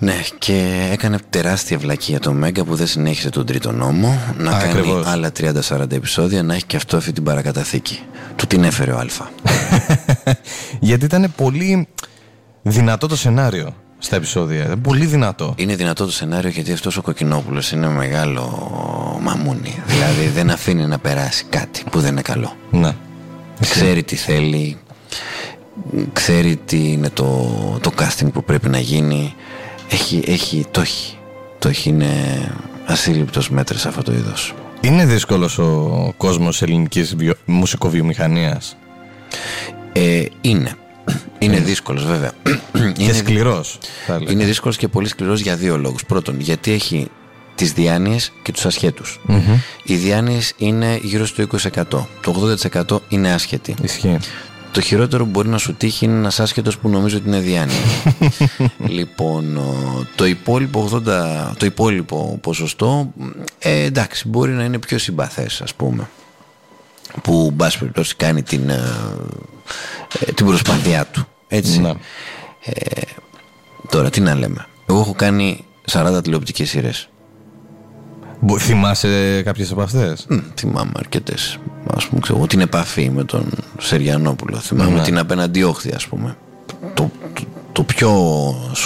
Ναι, 0.00 0.14
και 0.38 0.88
έκανε 0.92 1.18
τεράστια 1.30 1.78
βλακεία 1.78 2.20
το 2.20 2.32
Μέγκα 2.32 2.64
που 2.64 2.74
δεν 2.74 2.86
συνέχισε 2.86 3.30
τον 3.30 3.46
τρίτο 3.46 3.72
νόμο 3.72 4.18
να 4.38 4.50
Α, 4.50 4.58
κάνει 4.60 4.72
ακριβώς. 4.72 5.06
άλλα 5.06 5.32
30-40 5.40 5.92
επεισόδια, 5.92 6.42
να 6.42 6.54
έχει 6.54 6.64
και 6.64 6.76
αυτό 6.76 6.96
αυτή 6.96 7.12
την 7.12 7.22
παρακαταθήκη. 7.22 7.98
Του 8.36 8.46
την 8.46 8.64
έφερε 8.64 8.90
ο 8.92 8.98
Αλφα. 8.98 9.30
Γιατί 10.80 11.04
ήταν 11.04 11.32
πολύ 11.36 11.88
δυνατό 12.62 13.06
το 13.06 13.16
σενάριο 13.16 13.74
στα 13.98 14.16
επεισόδια. 14.16 14.64
Ήταν 14.64 14.80
πολύ 14.80 15.06
δυνατό. 15.06 15.54
Είναι 15.56 15.74
δυνατό 15.74 16.04
το 16.04 16.12
σενάριο 16.12 16.50
γιατί 16.50 16.72
αυτός 16.72 16.96
ο 16.96 17.02
Κοκκινόπουλος 17.02 17.72
είναι 17.72 17.88
μεγάλο 17.88 18.68
μαμούνι. 19.22 19.82
Δηλαδή 19.86 20.26
δεν 20.26 20.50
αφήνει 20.50 20.86
να 20.86 20.98
περάσει 20.98 21.44
κάτι 21.48 21.82
που 21.90 22.00
δεν 22.00 22.10
είναι 22.12 22.22
καλό. 22.22 22.56
Ναι. 22.70 22.92
Ξέρει 23.60 24.02
τι 24.02 24.16
θέλει, 24.16 24.76
ξέρει 26.12 26.56
τι 26.56 26.92
είναι 26.92 27.10
το, 27.10 27.50
το 27.80 27.92
casting 27.98 28.32
που 28.32 28.44
πρέπει 28.44 28.68
να 28.68 28.78
γίνει. 28.78 29.34
Έχει, 29.90 30.22
έχει, 30.26 30.66
το 30.70 30.80
έχει. 30.80 31.16
Το 31.58 31.68
έχει, 31.68 31.88
είναι 31.88 32.08
ασύλληπτος 32.86 33.50
μέτρης 33.50 33.86
αυτό 33.86 34.02
το 34.02 34.12
είδος. 34.12 34.54
Είναι 34.80 35.04
δύσκολος 35.04 35.58
ο 35.58 36.14
κόσμος 36.16 36.62
ελληνικής 36.62 37.16
βιο... 37.16 37.34
μουσικοβιομηχανίας; 37.44 38.76
Ε, 39.92 40.24
είναι. 40.40 40.72
Είναι 41.38 41.58
δύσκολος 41.60 42.04
βέβαια. 42.06 42.32
Και 42.96 43.02
είναι, 43.02 43.12
σκληρός, 43.12 43.78
θα 44.06 44.14
έλεγα. 44.14 44.30
είναι 44.32 44.44
δύσκολος 44.44 44.76
και 44.76 44.88
πολύ 44.88 45.08
σκληρός 45.08 45.40
για 45.40 45.56
δύο 45.56 45.76
λόγους. 45.78 46.04
Πρώτον, 46.04 46.40
γιατί 46.40 46.72
έχει 46.72 47.10
τις 47.54 47.72
διάνοιες 47.72 48.32
και 48.42 48.52
τους 48.52 48.66
ασχέτους. 48.66 49.20
Οι 49.84 49.94
διάνοιες 49.96 50.52
είναι 50.56 50.98
γύρω 51.02 51.26
στο 51.26 51.42
20%. 51.42 52.06
Το 52.20 52.56
80% 52.82 52.98
είναι 53.08 53.32
άσχετοι. 53.32 53.74
Ισχύει. 53.82 54.18
Το 54.72 54.80
χειρότερο 54.80 55.24
που 55.24 55.30
μπορεί 55.30 55.48
να 55.48 55.58
σου 55.58 55.74
τύχει 55.74 56.04
είναι 56.04 56.16
ένας 56.18 56.40
άσχετος 56.40 56.78
που 56.78 56.88
νομίζω 56.88 57.16
ότι 57.16 57.28
είναι 57.28 57.38
διάνοια. 57.38 57.76
λοιπόν, 58.98 59.56
ο- 59.56 60.06
το 60.14 60.26
υπόλοιπο, 60.26 60.88
80, 60.92 61.00
το 61.56 61.66
υπόλοιπο 61.66 62.38
ποσοστό, 62.42 63.12
ε, 63.58 63.82
εντάξει, 63.82 64.28
μπορεί 64.28 64.52
να 64.52 64.64
είναι 64.64 64.78
πιο 64.78 64.98
συμπαθές, 64.98 65.60
ας 65.60 65.74
πούμε. 65.74 66.08
Που, 67.22 67.50
μπας 67.54 67.78
περιπτώσει, 67.78 68.14
κάνει 68.16 68.42
την, 68.42 68.70
ε, 70.20 70.24
ε, 70.30 70.32
την 70.32 70.46
προσπάθειά 70.46 71.06
του. 71.06 71.26
Έτσι. 71.48 71.80
Ναι. 71.80 71.92
Τώρα, 73.90 74.10
τι 74.10 74.20
να 74.20 74.34
λέμε. 74.34 74.66
Εγώ 74.86 75.00
έχω 75.00 75.14
κάνει 75.14 75.64
40 75.90 76.20
τηλεοπτικές 76.22 76.68
σειρές. 76.68 77.08
Θυμάσαι 78.58 79.42
κάποιες 79.44 79.70
από 79.70 79.82
αυτές; 79.82 80.26
θυμάμαι 80.54 80.92
αρκετές. 80.96 81.58
Α 81.86 82.08
πούμε, 82.08 82.20
ξέρω, 82.20 82.46
την 82.46 82.60
επαφή 82.60 83.10
με 83.10 83.24
τον 83.24 83.50
Σεριανόπουλο. 83.78 84.56
Θυμάμαι 84.56 84.96
ναι. 84.96 85.02
την 85.02 85.18
απέναντι 85.18 85.62
όχθη, 85.62 85.92
ας 85.94 86.06
πούμε. 86.06 86.36
Το, 86.94 87.10
το, 87.72 87.82
πιο 87.82 88.10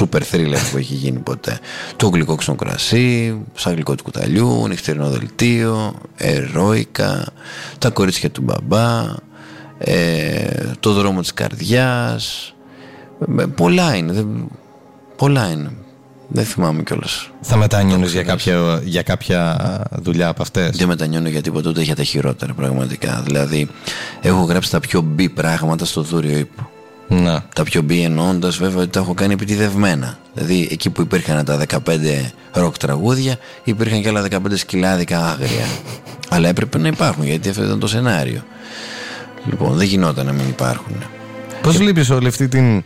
super 0.00 0.20
thriller 0.32 0.58
που 0.70 0.76
έχει 0.76 0.94
γίνει 0.94 1.18
ποτέ. 1.18 1.58
Το 1.96 2.08
γλυκό 2.08 2.36
κρασί, 2.56 3.38
σαν 3.54 3.72
γλυκό 3.72 3.94
του 3.94 4.02
κουταλιού, 4.02 4.68
νυχτερινό 4.68 5.08
δελτίο, 5.08 5.94
ερώικα, 6.16 7.26
τα 7.78 7.90
κορίτσια 7.90 8.30
του 8.30 8.42
μπαμπά, 8.42 9.14
ε, 9.84 10.70
το 10.80 10.92
δρόμο 10.92 11.20
της 11.20 11.34
καρδιάς. 11.34 12.54
Ε, 13.38 13.44
πολλά 13.44 13.94
είναι. 13.94 14.24
Πολλά 15.16 15.50
είναι. 15.50 15.72
Δεν 16.28 16.44
θυμάμαι 16.44 16.82
κιόλας. 16.82 17.30
Θα 17.40 17.56
μετανιώνεις 17.56 18.12
για 18.12 18.22
κάποια, 18.22 18.80
για 18.84 19.02
κάποια 19.02 19.56
δουλειά 19.92 20.28
από 20.28 20.42
αυτές; 20.42 20.76
Δεν 20.76 20.88
μετανιώνω 20.88 21.28
για 21.28 21.42
τίποτα, 21.42 21.70
ούτε 21.70 21.82
για 21.82 21.96
τα 21.96 22.02
χειρότερα 22.02 22.52
πραγματικά. 22.54 23.22
Δηλαδή, 23.24 23.68
έχω 24.20 24.42
γράψει 24.42 24.70
τα 24.70 24.80
πιο 24.80 25.00
μπει 25.00 25.28
πράγματα 25.28 25.84
στο 25.84 26.02
δούριο 26.02 26.38
ύπο. 26.38 26.70
Να. 27.08 27.44
Τα 27.54 27.62
πιο 27.62 27.82
μπει 27.82 28.02
εννοώντας 28.02 28.56
βέβαια 28.56 28.82
ότι 28.82 28.90
τα 28.90 29.00
έχω 29.00 29.14
κάνει 29.14 29.32
επιτιδευμένα. 29.32 30.18
Δηλαδή, 30.34 30.68
εκεί 30.70 30.90
που 30.90 31.00
υπήρχαν 31.00 31.44
τα 31.44 31.58
15 31.68 31.78
ροκ 32.52 32.76
τραγούδια, 32.76 33.36
υπήρχαν 33.64 34.02
και 34.02 34.08
άλλα 34.08 34.26
15 34.30 34.36
σκυλάδικα 34.54 35.18
άγρια. 35.26 35.66
Αλλά 36.34 36.48
έπρεπε 36.48 36.78
να 36.78 36.88
υπάρχουν 36.88 37.24
γιατί 37.24 37.48
αυτό 37.48 37.64
ήταν 37.64 37.78
το 37.78 37.86
σενάριο. 37.86 38.42
Λοιπόν, 39.46 39.76
δεν 39.76 39.86
γινόταν 39.86 40.26
να 40.26 40.32
μην 40.32 40.48
υπάρχουν. 40.48 40.96
Πώς 41.62 41.72
και... 41.72 41.78
βλέπεις 41.78 42.10
όλη 42.10 42.26
αυτή 42.26 42.48
την 42.48 42.84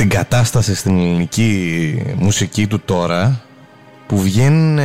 την 0.00 0.08
κατάσταση 0.08 0.74
στην 0.74 0.98
ελληνική 0.98 2.02
μουσική 2.16 2.66
του 2.66 2.80
τώρα 2.84 3.40
που 4.06 4.20
βγαίνουν 4.20 4.78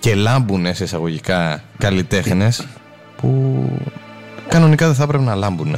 και 0.00 0.14
λάμπουν 0.14 0.74
σε 0.74 0.84
εισαγωγικά 0.84 1.62
καλλιτέχνες 1.78 2.66
που 3.16 3.70
κανονικά 4.48 4.86
δεν 4.86 4.94
θα 4.94 5.02
έπρεπε 5.02 5.24
να 5.24 5.34
λάμπουν. 5.34 5.76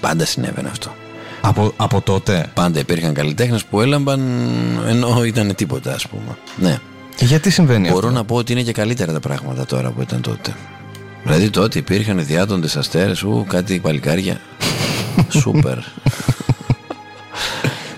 Πάντα 0.00 0.24
συνέβαινε 0.24 0.68
αυτό. 0.68 0.94
Από, 1.40 1.72
από 1.76 2.00
τότε. 2.00 2.46
Πάντα 2.54 2.78
υπήρχαν 2.78 3.14
καλλιτέχνες 3.14 3.64
που 3.64 3.80
έλαμπαν 3.80 4.20
ενώ 4.88 5.24
ήταν 5.24 5.54
τίποτα, 5.54 5.94
ας 5.94 6.08
πούμε. 6.08 6.36
Ναι. 6.56 6.78
Γιατί 7.18 7.50
συμβαίνει 7.50 7.88
Μπορώ 7.88 8.06
αυτό; 8.06 8.18
να 8.18 8.24
πω 8.24 8.36
ότι 8.36 8.52
είναι 8.52 8.62
και 8.62 8.72
καλύτερα 8.72 9.12
τα 9.12 9.20
πράγματα 9.20 9.66
τώρα 9.66 9.90
που 9.90 10.02
ήταν 10.02 10.20
τότε. 10.20 10.54
Δηλαδή 11.24 11.50
τότε 11.50 11.78
υπήρχαν 11.78 12.24
διάτοντες 12.24 12.76
αστέρες, 12.76 13.22
ου, 13.22 13.46
κάτι 13.48 13.78
παλικάρια. 13.78 14.40
Σούπερ. 15.40 15.78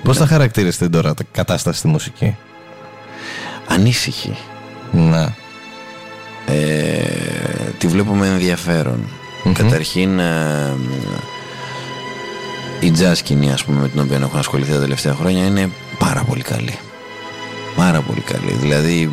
Πώς 0.02 0.16
θα 0.16 0.26
χαρακτηρίσετε 0.26 0.88
τώρα 0.88 1.14
την 1.14 1.26
κατάσταση 1.32 1.78
στη 1.78 1.88
μουσική, 1.88 2.36
Ανήσυχη. 3.68 4.36
Ναι. 4.92 5.26
Ε, 6.46 7.70
τη 7.78 7.86
βλέπουμε 7.86 8.26
ενδιαφέρον. 8.26 9.08
Καταρχήν 9.52 10.18
ε, 10.18 10.74
η 12.80 12.92
jazz 12.98 13.12
σκηνή 13.14 13.52
ας 13.52 13.64
πούμε 13.64 13.80
με 13.80 13.88
την 13.88 14.00
οποία 14.00 14.16
έχω 14.16 14.38
ασχοληθεί 14.38 14.72
τα 14.72 14.80
τελευταία 14.80 15.14
χρόνια 15.14 15.44
είναι 15.44 15.70
πάρα 15.98 16.22
πολύ 16.22 16.42
καλή. 16.42 16.78
Πάρα 17.76 18.00
πολύ 18.00 18.20
καλή. 18.20 18.52
Δηλαδή 18.52 19.10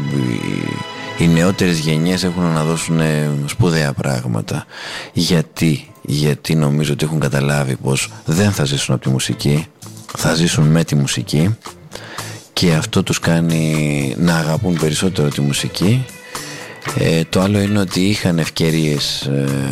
οι 1.24 1.28
νεότερες 1.28 1.80
γενιές 1.80 2.24
έχουν 2.24 2.44
να 2.44 2.64
δώσουν 2.64 3.00
σπουδαία 3.46 3.94
πράγματα. 3.94 4.66
Γιατί, 5.14 5.92
γιατί 6.02 6.56
νομίζω 6.56 6.94
ότι 6.94 7.06
έχουν 7.06 7.20
καταλάβει 7.20 7.76
πως 7.76 8.10
δεν 8.26 8.52
θα 8.52 8.66
ζήσουν 8.66 8.96
από 8.96 9.04
τη 9.04 9.10
μουσική 9.10 9.68
θα 10.18 10.34
ζήσουν 10.34 10.68
με 10.68 10.84
τη 10.84 10.96
μουσική 10.96 11.58
και 12.54 12.74
αυτό 12.74 13.04
τους 13.04 13.20
κάνει 13.20 14.16
να 14.18 14.36
αγαπούν 14.36 14.78
περισσότερο 14.80 15.28
τη 15.28 15.42
μουσική 15.42 16.06
ε, 17.00 17.22
το 17.30 17.42
άλλο 17.42 17.60
είναι 17.60 17.80
ότι 17.80 18.00
είχαν 18.02 18.40
ευκαιρίες 18.40 19.22
ε, 19.22 19.70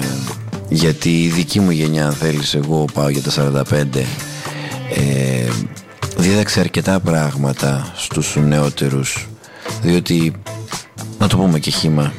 γιατί 0.70 1.24
η 1.24 1.28
δική 1.28 1.60
μου 1.60 1.72
γενιά 1.72 2.06
αν 2.06 2.14
θέλεις 2.14 2.54
εγώ 2.54 2.86
πάω 2.94 3.10
για 3.10 3.22
τα 3.22 3.64
45 3.70 3.84
ε, 4.96 5.48
δίδαξε 6.18 6.60
αρκετά 6.60 7.00
πράγματα 7.00 7.94
στους 7.96 8.36
νεότερους 8.36 9.28
διότι 9.82 10.34
να 11.22 11.28
το 11.28 11.38
πούμε 11.38 11.60
και 11.60 11.72
χήμα 11.72 12.14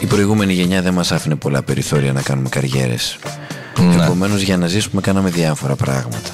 η 0.00 0.06
προηγούμενη 0.06 0.52
γενιά 0.52 0.82
δεν 0.82 0.94
μας 0.94 1.12
άφηνε 1.12 1.34
πολλά 1.34 1.62
περιθώρια 1.62 2.12
να 2.12 2.22
κάνουμε 2.22 2.48
καριέρες 2.48 3.18
ναι. 3.78 4.04
Επομένως 4.04 4.40
για 4.40 4.56
να 4.56 4.66
ζήσουμε 4.66 5.00
κάναμε 5.00 5.30
διάφορα 5.30 5.76
πράγματα 5.76 6.30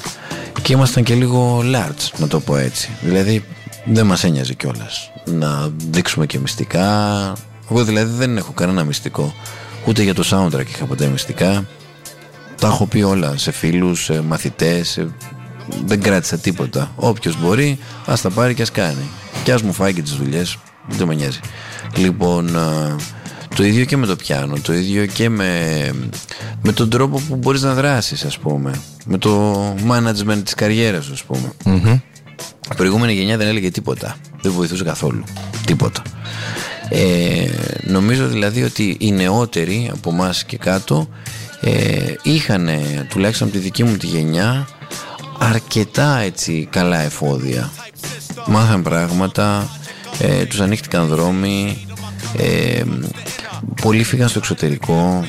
και 0.61 0.73
ήμασταν 0.73 1.03
και 1.03 1.13
λίγο 1.13 1.63
large, 1.73 2.11
να 2.17 2.27
το 2.27 2.39
πω 2.39 2.55
έτσι. 2.55 2.89
Δηλαδή 3.01 3.43
δεν 3.85 4.05
μας 4.05 4.23
ένοιαζε 4.23 4.53
κιόλας 4.53 5.11
να 5.25 5.69
δείξουμε 5.89 6.25
και 6.25 6.39
μυστικά. 6.39 6.85
Εγώ 7.71 7.83
δηλαδή 7.83 8.13
δεν 8.17 8.37
έχω 8.37 8.51
κανένα 8.51 8.83
μυστικό. 8.83 9.33
Ούτε 9.85 10.03
για 10.03 10.13
το 10.13 10.23
soundtrack 10.31 10.67
είχα 10.67 10.85
ποτέ 10.85 11.07
μυστικά. 11.07 11.65
Τα 12.59 12.67
έχω 12.67 12.85
πει 12.85 13.01
όλα 13.01 13.37
σε 13.37 13.51
φίλους, 13.51 14.03
σε 14.03 14.21
μαθητές, 14.21 15.05
δεν 15.85 16.01
κράτησα 16.01 16.37
τίποτα. 16.37 16.91
Όποιος 16.95 17.41
μπορεί, 17.41 17.79
ας 18.05 18.21
τα 18.21 18.29
πάρει 18.29 18.53
και 18.53 18.61
ας 18.61 18.71
κάνει. 18.71 19.09
Και 19.43 19.53
ας 19.53 19.61
μου 19.61 19.73
φάει 19.73 19.93
και 19.93 20.01
τις 20.01 20.13
δουλειές, 20.13 20.57
δεν 20.87 21.07
με 21.07 21.15
νοιάζει. 21.15 21.39
Λοιπόν, 21.95 22.57
το 23.55 23.63
ίδιο 23.63 23.85
και 23.85 23.97
με 23.97 24.05
το 24.05 24.15
πιάνο, 24.15 24.57
το 24.61 24.73
ίδιο 24.73 25.05
και 25.05 25.29
με, 25.29 25.91
με 26.61 26.71
τον 26.71 26.89
τρόπο 26.89 27.21
που 27.27 27.35
μπορείς 27.35 27.61
να 27.61 27.73
δράσεις 27.73 28.25
ας 28.25 28.37
πούμε. 28.37 28.71
Με 29.05 29.17
το 29.17 29.55
management 29.89 30.41
της 30.43 30.53
καριέρας 30.53 31.05
σου 31.05 31.13
ας 31.13 31.23
πούμε. 31.23 31.51
Η 32.71 32.75
προηγούμενη 32.75 33.13
γενιά 33.13 33.37
δεν 33.37 33.47
έλεγε 33.47 33.71
τίποτα. 33.71 34.15
Δεν 34.41 34.51
βοηθούσε 34.51 34.83
καθόλου. 34.83 35.23
Τίποτα. 35.65 36.01
Ε, 36.89 37.49
νομίζω 37.83 38.27
δηλαδή 38.27 38.63
ότι 38.63 38.97
οι 38.99 39.11
νεότεροι 39.11 39.89
από 39.93 40.09
εμάς 40.09 40.43
και 40.43 40.57
κάτω 40.57 41.09
ε, 41.61 42.13
είχαν 42.23 42.69
τουλάχιστον 43.09 43.47
από 43.47 43.57
τη 43.57 43.63
δική 43.63 43.83
μου 43.83 43.97
τη 43.97 44.07
γενιά 44.07 44.67
αρκετά 45.39 46.17
έτσι 46.17 46.67
καλά 46.71 46.99
εφόδια. 46.99 47.71
Μάθαν 48.47 48.81
πράγματα, 48.81 49.69
ε, 50.19 50.45
τους 50.45 50.59
ανοίχτηκαν 50.59 51.07
δρόμοι, 51.07 51.87
ε, 52.37 52.83
πολλοί 53.81 54.03
φύγαν 54.03 54.29
στο 54.29 54.39
εξωτερικό. 54.39 55.25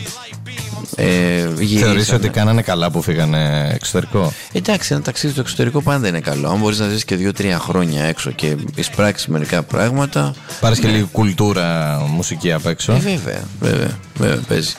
Ε, 0.96 1.48
Θεωρείς 1.78 2.12
ότι 2.12 2.28
κάνανε 2.28 2.62
καλά 2.62 2.90
που 2.90 3.02
φύγανε 3.02 3.70
εξωτερικό; 3.74 4.32
Εντάξει, 4.52 4.94
ένα 4.94 5.02
ταξίδι 5.02 5.32
στο 5.32 5.40
εξωτερικό 5.40 5.82
πάντα 5.82 6.08
είναι 6.08 6.20
καλό. 6.20 6.48
Αν 6.48 6.58
μπορείς 6.58 6.78
να 6.78 6.88
ζήσει 6.88 7.04
και 7.04 7.16
δύο-τρία 7.16 7.58
χρόνια 7.58 8.02
έξω 8.02 8.30
και 8.30 8.56
εισπράξεις 8.74 9.26
μερικά 9.26 9.62
πράγματα. 9.62 10.34
Πάρεις 10.60 10.78
και 10.78 10.86
ναι. 10.86 10.92
λίγη 10.92 11.08
κουλτούρα 11.12 11.98
μουσική 12.08 12.52
απ' 12.52 12.66
έξω. 12.66 12.92
Ε, 12.92 12.96
βέβαια, 12.96 13.42
βέβαια, 13.60 13.98
βέβαια 14.18 14.42
παίζει. 14.48 14.74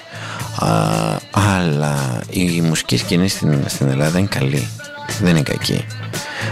Α, 0.56 0.68
αλλά 1.32 2.22
η 2.30 2.62
μουσική 2.62 2.98
σκηνή 2.98 3.28
στην, 3.28 3.64
στην 3.68 3.88
Ελλάδα 3.90 4.20
είναι 4.20 4.28
καλή. 4.28 4.68
Δεν 5.20 5.30
είναι 5.30 5.42
κακή. 5.42 5.86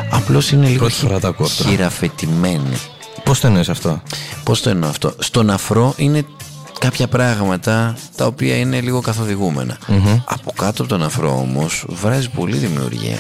Απλώς 0.10 0.52
είναι 0.52 0.68
λίγο 0.68 0.90
χει, 0.90 1.08
χειραφετημένη. 1.46 2.78
Πώς 3.30 3.40
το 3.40 3.48
εννοείς 3.48 3.70
αυτό, 3.70 4.02
Πώς 4.44 4.62
το 4.62 4.70
εννοώ 4.70 4.90
αυτό; 4.90 5.14
Στον 5.20 5.50
αφρό 5.50 5.94
είναι 5.98 6.26
κάποια 6.80 7.08
πράγματα 7.08 7.98
τα 8.16 8.26
οποία 8.26 8.56
είναι 8.56 8.82
λίγο 8.82 9.04
Από 10.26 10.52
κάτω 10.56 10.82
από 10.82 10.88
τον 10.88 11.04
αφρό 11.04 11.32
όμως 11.32 11.86
βράζει 11.90 12.30
πολύ 12.30 12.58
δημιουργία. 12.58 13.18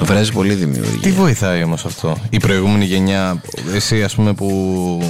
Βράζει 0.00 0.32
πολύ 0.32 0.54
δημιουργία. 0.54 1.00
Τι 1.00 1.10
βοηθάει 1.10 1.62
όμως 1.62 1.84
αυτό, 1.84 2.16
η 2.30 2.38
προηγούμενη 2.38 2.84
γενιά, 2.84 3.40
εσύ 3.74 4.02
ας 4.02 4.14
πούμε 4.14 4.34
που 4.34 5.00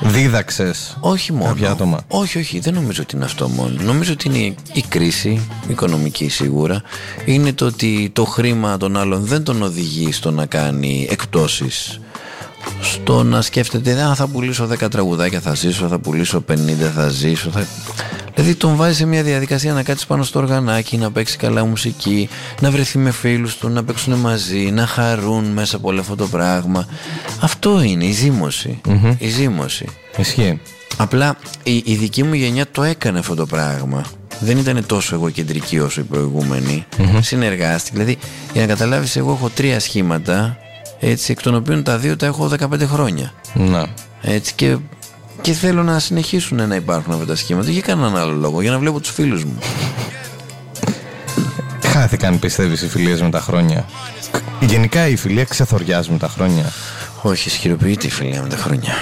δίδαξες 0.00 0.96
όχι 1.00 1.32
μόνο, 1.32 1.44
κάποια 1.44 1.70
άτομα; 1.70 2.00
Όχι, 2.08 2.38
όχι, 2.38 2.58
δεν 2.58 2.74
νομίζω 2.74 3.02
ότι 3.02 3.16
είναι 3.16 3.24
αυτό 3.24 3.48
μόνο. 3.48 3.82
Νομίζω 3.82 4.12
ότι 4.12 4.28
είναι 4.28 4.54
η 4.72 4.84
κρίση, 4.88 5.48
οικονομική 5.68 6.28
σίγουρα. 6.28 6.82
Είναι 7.24 7.52
το 7.52 7.66
ότι 7.66 8.10
το 8.12 8.24
χρήμα 8.24 8.76
των 8.76 8.96
άλλων 8.96 9.24
δεν 9.24 9.42
τον 9.42 9.62
οδηγεί 9.62 10.12
στο 10.12 10.30
να 10.30 10.46
κάνει 10.46 11.08
εκπτώσεις 11.10 11.98
στο 12.80 13.22
να 13.22 13.42
σκέφτεται 13.42 14.02
αν 14.02 14.14
θα 14.14 14.26
πουλήσω 14.26 14.68
10 14.72 14.90
τραγουδάκια 14.90 15.40
θα 15.40 15.54
ζήσω, 15.54 15.88
θα 15.88 15.98
πουλήσω 15.98 16.44
50 16.50 16.56
θα 16.94 17.08
ζήσω 17.08 17.50
θα... 17.50 17.66
Δηλαδή 18.34 18.54
τον 18.54 18.76
βάζει 18.76 18.94
σε 18.94 19.06
μια 19.06 19.22
διαδικασία 19.22 19.72
να 19.72 19.82
κάτσει 19.82 20.06
πάνω 20.06 20.22
στο 20.22 20.38
οργανάκι, 20.38 20.96
να 20.96 21.10
παίξει 21.10 21.36
καλά 21.36 21.64
μουσική, 21.64 22.28
να 22.60 22.70
βρεθεί 22.70 22.98
με 22.98 23.10
φίλους 23.10 23.56
του, 23.56 23.68
να 23.68 23.84
παίξουν 23.84 24.14
μαζί, 24.14 24.70
να 24.70 24.86
χαρούν 24.86 25.44
μέσα 25.44 25.76
από 25.76 25.88
όλο 25.88 26.00
αυτό 26.00 26.16
το 26.16 26.26
πράγμα. 26.26 26.86
Αυτό 27.40 27.82
είναι 27.82 28.04
η 28.04 28.12
ζήμωση. 28.12 28.80
Η 29.18 29.28
ζήμωση. 29.28 29.86
Ισχύει. 30.16 30.60
Απλά 30.96 31.36
η, 31.62 31.82
η 31.84 31.94
δική 31.94 32.22
μου 32.22 32.34
γενιά 32.34 32.66
το 32.70 32.82
έκανε 32.82 33.18
αυτό 33.18 33.34
το 33.34 33.46
πράγμα. 33.46 34.04
Δεν 34.40 34.58
ήταν 34.58 34.86
τόσο 34.86 35.14
εγωκεντρική 35.14 35.78
όσο 35.78 36.00
η 36.00 36.04
προηγούμενη. 36.04 36.86
Mm-hmm. 36.98 37.18
Συνεργάστηκε. 37.20 37.96
Δηλαδή, 37.96 38.18
για 38.52 38.60
να 38.60 38.68
καταλάβεις, 38.68 39.16
εγώ 39.16 39.32
έχω 39.32 39.48
τρία 39.48 39.80
σχήματα 39.80 40.58
έτσι, 41.06 41.32
εκ 41.32 41.42
των 41.42 41.54
οποίων 41.54 41.82
τα 41.82 41.98
δύο 41.98 42.16
τα 42.16 42.26
έχω 42.26 42.50
15 42.60 42.80
χρόνια. 42.86 43.32
Να. 43.54 43.86
Έτσι, 44.22 44.54
και, 44.54 44.76
και 45.40 45.52
θέλω 45.52 45.82
να 45.82 45.98
συνεχίσουν 45.98 46.68
να 46.68 46.74
υπάρχουν 46.74 47.12
αυτά 47.12 47.26
τα 47.26 47.36
σχήματα 47.36 47.70
για 47.70 47.80
κανέναν 47.80 48.16
άλλο 48.16 48.32
λόγο, 48.32 48.60
για 48.60 48.70
να 48.70 48.78
βλέπω 48.78 49.00
τους 49.00 49.10
φίλους 49.10 49.44
μου. 49.44 49.58
χάθηκαν 51.82 52.38
πιστεύεις 52.38 52.82
οι 52.82 52.88
φιλίες 52.88 53.22
με 53.22 53.30
τα 53.30 53.40
χρόνια. 53.40 53.84
Γενικά 54.60 55.08
η 55.08 55.16
φιλία 55.16 55.44
ξεθοριάζει 55.44 56.10
με 56.10 56.18
τα 56.18 56.28
χρόνια. 56.28 56.72
Όχι, 57.22 57.48
ισχυροποιείται 57.48 58.06
η 58.06 58.10
φιλία 58.10 58.42
με 58.42 58.48
τα 58.48 58.56
χρόνια. 58.56 58.92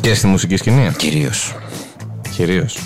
Και 0.00 0.14
στη 0.14 0.26
μουσική 0.26 0.56
σκηνή; 0.56 0.92
Κυρίως. 0.96 1.54
Κυρίως. 2.30 2.78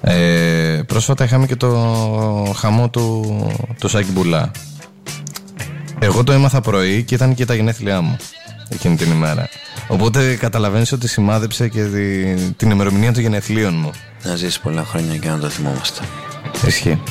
Ε, 0.00 0.80
πρόσφατα 0.86 1.24
είχαμε 1.24 1.46
και 1.46 1.56
το 1.56 2.54
χαμό 2.56 2.88
του, 2.88 3.36
του 3.78 3.88
Σάκη 3.88 4.10
Μπουλά. 4.10 4.50
Εγώ 5.98 6.24
το 6.24 6.32
έμαθα 6.32 6.60
πρωί 6.60 7.02
και 7.02 7.14
ήταν 7.14 7.34
και 7.34 7.44
τα 7.44 7.54
γενέθλιά 7.54 8.00
μου 8.00 8.16
εκείνη 8.68 8.96
την 8.96 9.10
ημέρα. 9.10 9.48
Οπότε 9.88 10.34
καταλαβαίνεις 10.34 10.92
ότι 10.92 11.08
σημάδεψε 11.08 11.68
και 11.68 11.84
τη, 11.84 12.34
την 12.52 12.70
ημερομηνία 12.70 13.12
των 13.12 13.22
γενεθλίων 13.22 13.74
μου. 13.74 13.90
Να 14.22 14.36
ζήσει 14.36 14.60
πολλά 14.60 14.84
χρόνια 14.84 15.16
και 15.16 15.28
να 15.28 15.38
το 15.38 15.48
θυμόμαστε. 15.48 16.00
Ισχύει. 16.66 17.02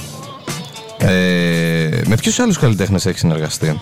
Ε, 0.98 2.02
με 2.08 2.16
ποιους 2.16 2.40
άλλους 2.40 2.58
καλλιτέχνες 2.58 3.06
έχεις 3.06 3.20
συνεργαστεί; 3.20 3.82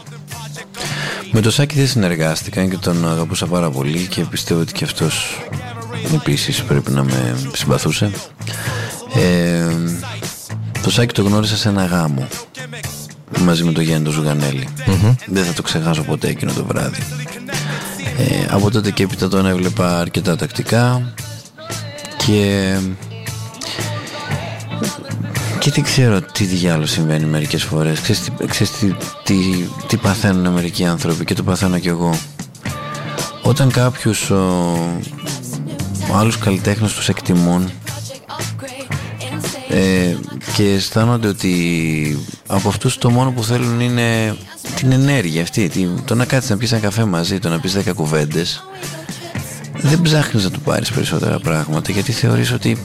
Με 1.32 1.42
το 1.42 1.52
Σάκη 1.52 1.76
δεν 1.76 1.88
συνεργάστηκα 1.88 2.66
και 2.66 2.78
τον 2.78 3.10
αγαπούσα 3.10 3.46
πάρα 3.46 3.72
πολύ 3.72 4.08
και 4.08 4.22
πιστεύω 4.22 4.62
ότι 4.62 4.74
και 4.74 4.84
αυτός 4.84 5.42
επίσης 6.14 6.64
πρέπει 6.64 6.92
να 6.92 7.04
με 7.04 7.36
συμπαθούσε. 7.54 8.12
Ε, 9.16 9.66
το 10.84 10.92
Σάκη 10.92 11.14
το 11.14 11.24
γνώρισα 11.24 11.56
σε 11.58 11.70
ένα 11.70 11.86
γάμο 11.86 12.28
μαζί 13.40 13.64
με 13.64 13.72
τον 13.72 13.84
Γιάννη 13.84 14.04
τον 14.04 14.14
ζουγανελη 14.14 14.68
Δεν 15.26 15.44
θα 15.44 15.54
το 15.54 15.62
ξεχάσω 15.62 16.04
ποτέ 16.04 16.28
εκείνο 16.28 16.52
το 16.52 16.66
βράδυ. 16.66 17.02
Ε, 18.18 18.46
από 18.50 18.72
τότε 18.72 18.92
και 18.92 19.04
έπειτα 19.04 19.28
τον 19.28 19.46
έβλεπα 19.46 20.00
αρκετά 20.00 20.36
τακτικά. 20.36 21.14
Και 22.26 22.76
και 25.60 25.72
δεν 25.72 25.84
ξέρω 25.84 26.22
τι 26.22 26.44
διάλογο 26.44 26.86
συμβαίνει 26.86 27.26
μερικές 27.26 27.64
φορές. 27.64 28.00
Ξέρεις, 28.00 28.30
ξέρεις 28.48 28.72
τι, 28.72 28.96
τι, 29.24 29.36
τι 29.88 29.98
παθαίνουν 29.98 30.54
μερικοί 30.54 30.86
άνθρωποι 30.86 31.26
και 31.26 31.34
το 31.34 31.44
παθαίνω 31.44 31.80
κι 31.80 31.88
εγώ. 31.88 32.18
Όταν 33.42 33.72
κάποιους 33.72 34.30
ο, 34.30 34.38
ο 36.12 36.16
άλλους 36.16 36.38
καλλιτέχνες 36.38 36.94
τους 36.94 37.10
εκτιμούν 37.10 37.72
ε, 39.70 40.16
και 40.56 40.64
αισθάνονται 40.64 41.28
ότι 41.28 41.56
από 42.48 42.68
αυτούς 42.70 42.98
το 42.98 43.10
μόνο 43.10 43.32
που 43.32 43.44
θέλουν 43.44 43.80
είναι 43.80 44.36
την 44.76 44.92
ενέργεια 44.92 45.42
αυτή 45.42 45.90
το 46.06 46.16
να 46.16 46.26
κάτσεις 46.26 46.50
να 46.50 46.58
πεις 46.58 46.72
ένα 46.72 46.82
καφέ 46.82 47.06
μαζί 47.06 47.40
το 47.40 47.50
να 47.50 47.60
πεις 47.60 47.78
10 47.78 47.94
κουβέντες 47.96 48.64
δεν 49.82 50.02
ψάχνεις 50.02 50.44
να 50.44 50.52
του 50.52 50.60
πάρεις 50.60 50.92
περισσότερα 50.92 51.40
πράγματα 51.40 51.92
γιατί 51.92 52.12
θεωρείς 52.12 52.52
ότι 52.52 52.78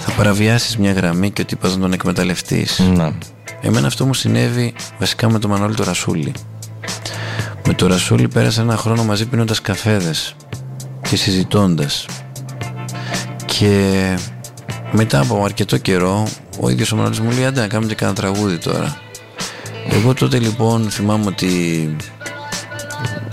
θα 0.00 0.10
παραβιάσεις 0.12 0.76
μια 0.76 0.92
γραμμή 0.92 1.30
και 1.30 1.42
ότι 1.42 1.56
πας 1.56 1.74
να 1.74 1.80
τον 1.80 1.92
εκμεταλλευτείς 1.92 2.78
Να. 2.78 3.12
Εμένα 3.60 3.86
αυτό 3.86 4.06
μου 4.06 4.14
συνέβη 4.14 4.74
βασικά 4.98 5.30
με 5.30 5.38
τον 5.38 5.50
Μανώλη 5.50 5.74
το 5.74 5.84
Ρασούλη. 5.84 6.32
Με 7.66 7.74
το 7.74 7.86
Ρασούλη 7.86 8.28
πέρασα 8.28 8.62
ένα 8.62 8.76
χρόνο 8.76 9.04
μαζί 9.04 9.26
πίνοντας 9.26 9.60
καφέδες 9.60 10.36
και 11.08 11.16
συζητώντας. 11.16 12.06
Και 13.46 14.18
μετά 14.92 15.20
από 15.20 15.44
αρκετό 15.44 15.76
καιρό 15.76 16.28
ο 16.60 16.68
ίδιος 16.70 16.92
ο 16.92 16.96
Μανώλης 16.96 17.20
μου 17.20 17.30
λέει 17.30 17.44
άντε 17.44 17.60
να 17.60 17.66
κάνουμε 17.66 17.88
και 17.88 17.94
κανένα 17.94 18.18
τραγούδι 18.18 18.58
τώρα. 18.58 19.00
Εγώ 19.90 20.14
τότε 20.14 20.38
λοιπόν 20.38 20.90
θυμάμαι 20.90 21.26
ότι 21.26 21.46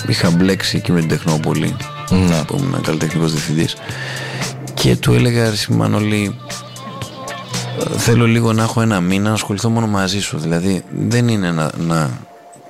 είχα 0.08 0.30
μπλέξει 0.30 0.82
και 0.82 0.91
με 0.91 1.00
την 1.00 1.10
Τεχνόπολη 1.10 1.76
Να. 2.10 2.46
που 2.46 2.58
ήμουν 2.60 2.82
καλλιτεχνικός 2.82 3.32
διευθυντής 3.32 3.76
και 4.74 4.96
του 4.96 5.13
έλεγα 5.13 5.50
ρε 5.50 5.56
Μανώλη 5.70 6.39
θέλω 7.98 8.26
λίγο 8.26 8.54
να 8.54 8.63
έχω 8.63 8.82
ένα 8.82 9.02
μήνα 9.02 9.28
να 9.28 9.34
ασχοληθώ 9.34 9.70
μόνο 9.70 9.88
μαζί 9.88 10.20
σου. 10.20 10.38
Δηλαδή 10.38 10.84
δεν 11.08 11.28
είναι 11.28 11.52
να, 11.52 11.72
να 11.78 12.10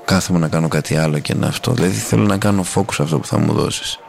κάθομαι 0.06 0.40
να 0.40 0.48
κάνω 0.48 0.68
κάτι 0.68 0.96
άλλο 0.98 1.20
και 1.20 1.34
να 1.34 1.48
αυτό. 1.48 1.72
Δηλαδή 1.72 1.96
θέλω 1.96 2.24
να 2.24 2.38
κάνω 2.38 2.66
focus 2.76 2.96
αυτό 3.00 3.20
που 3.20 3.26
θα 3.26 3.40
μου 3.40 3.54
δώσεις. 3.54 4.00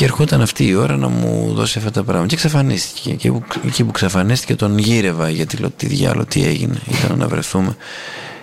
Και 0.00 0.06
ερχόταν 0.06 0.40
αυτή 0.40 0.66
η 0.66 0.74
ώρα 0.74 0.96
να 0.96 1.08
μου 1.08 1.52
δώσει 1.54 1.78
αυτά 1.78 1.90
τα 1.90 2.02
πράγματα. 2.02 2.28
Και 2.28 2.34
εξαφανίστηκε. 2.34 3.14
Και 3.14 3.30
που, 3.30 3.42
εκεί 3.66 3.84
που 3.84 3.90
εξαφανίστηκε 3.90 4.54
τον 4.54 4.78
γύρευα 4.78 5.28
γιατί 5.28 5.56
λέω 5.56 5.70
τι 5.70 5.86
διάλογο, 5.86 6.24
τι 6.24 6.44
έγινε. 6.44 6.80
Ήταν 6.88 7.18
να 7.18 7.28
βρεθούμε. 7.28 7.76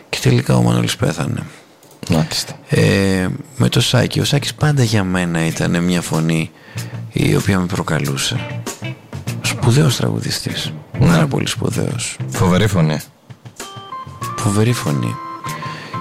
Και 0.10 0.18
τελικά 0.22 0.56
ο 0.56 0.62
Μανώλης 0.62 0.96
πέθανε. 0.96 1.44
Μάλιστα. 2.10 2.60
Ε, 2.70 3.28
με 3.58 3.70
το 3.70 3.82
Σάκη. 3.82 4.20
Ο 4.20 4.24
Σάκης 4.24 4.54
πάντα 4.54 4.84
για 4.84 5.04
μένα 5.04 5.46
ήταν 5.46 5.84
μια 5.84 6.02
φωνή 6.02 6.52
η 7.12 7.36
οποία 7.36 7.60
με 7.60 7.66
προκαλούσε. 7.66 8.62
Σπουδαίος 9.42 9.96
τραγουδιστής. 9.96 10.74
Πάρα 11.00 11.28
πολύ 11.28 11.48
σπουδαίος. 11.48 12.18
Φοβερή 12.30 12.68
φωνή. 12.68 13.00
Φοβερή 14.38 14.74
φωνή. 14.74 15.16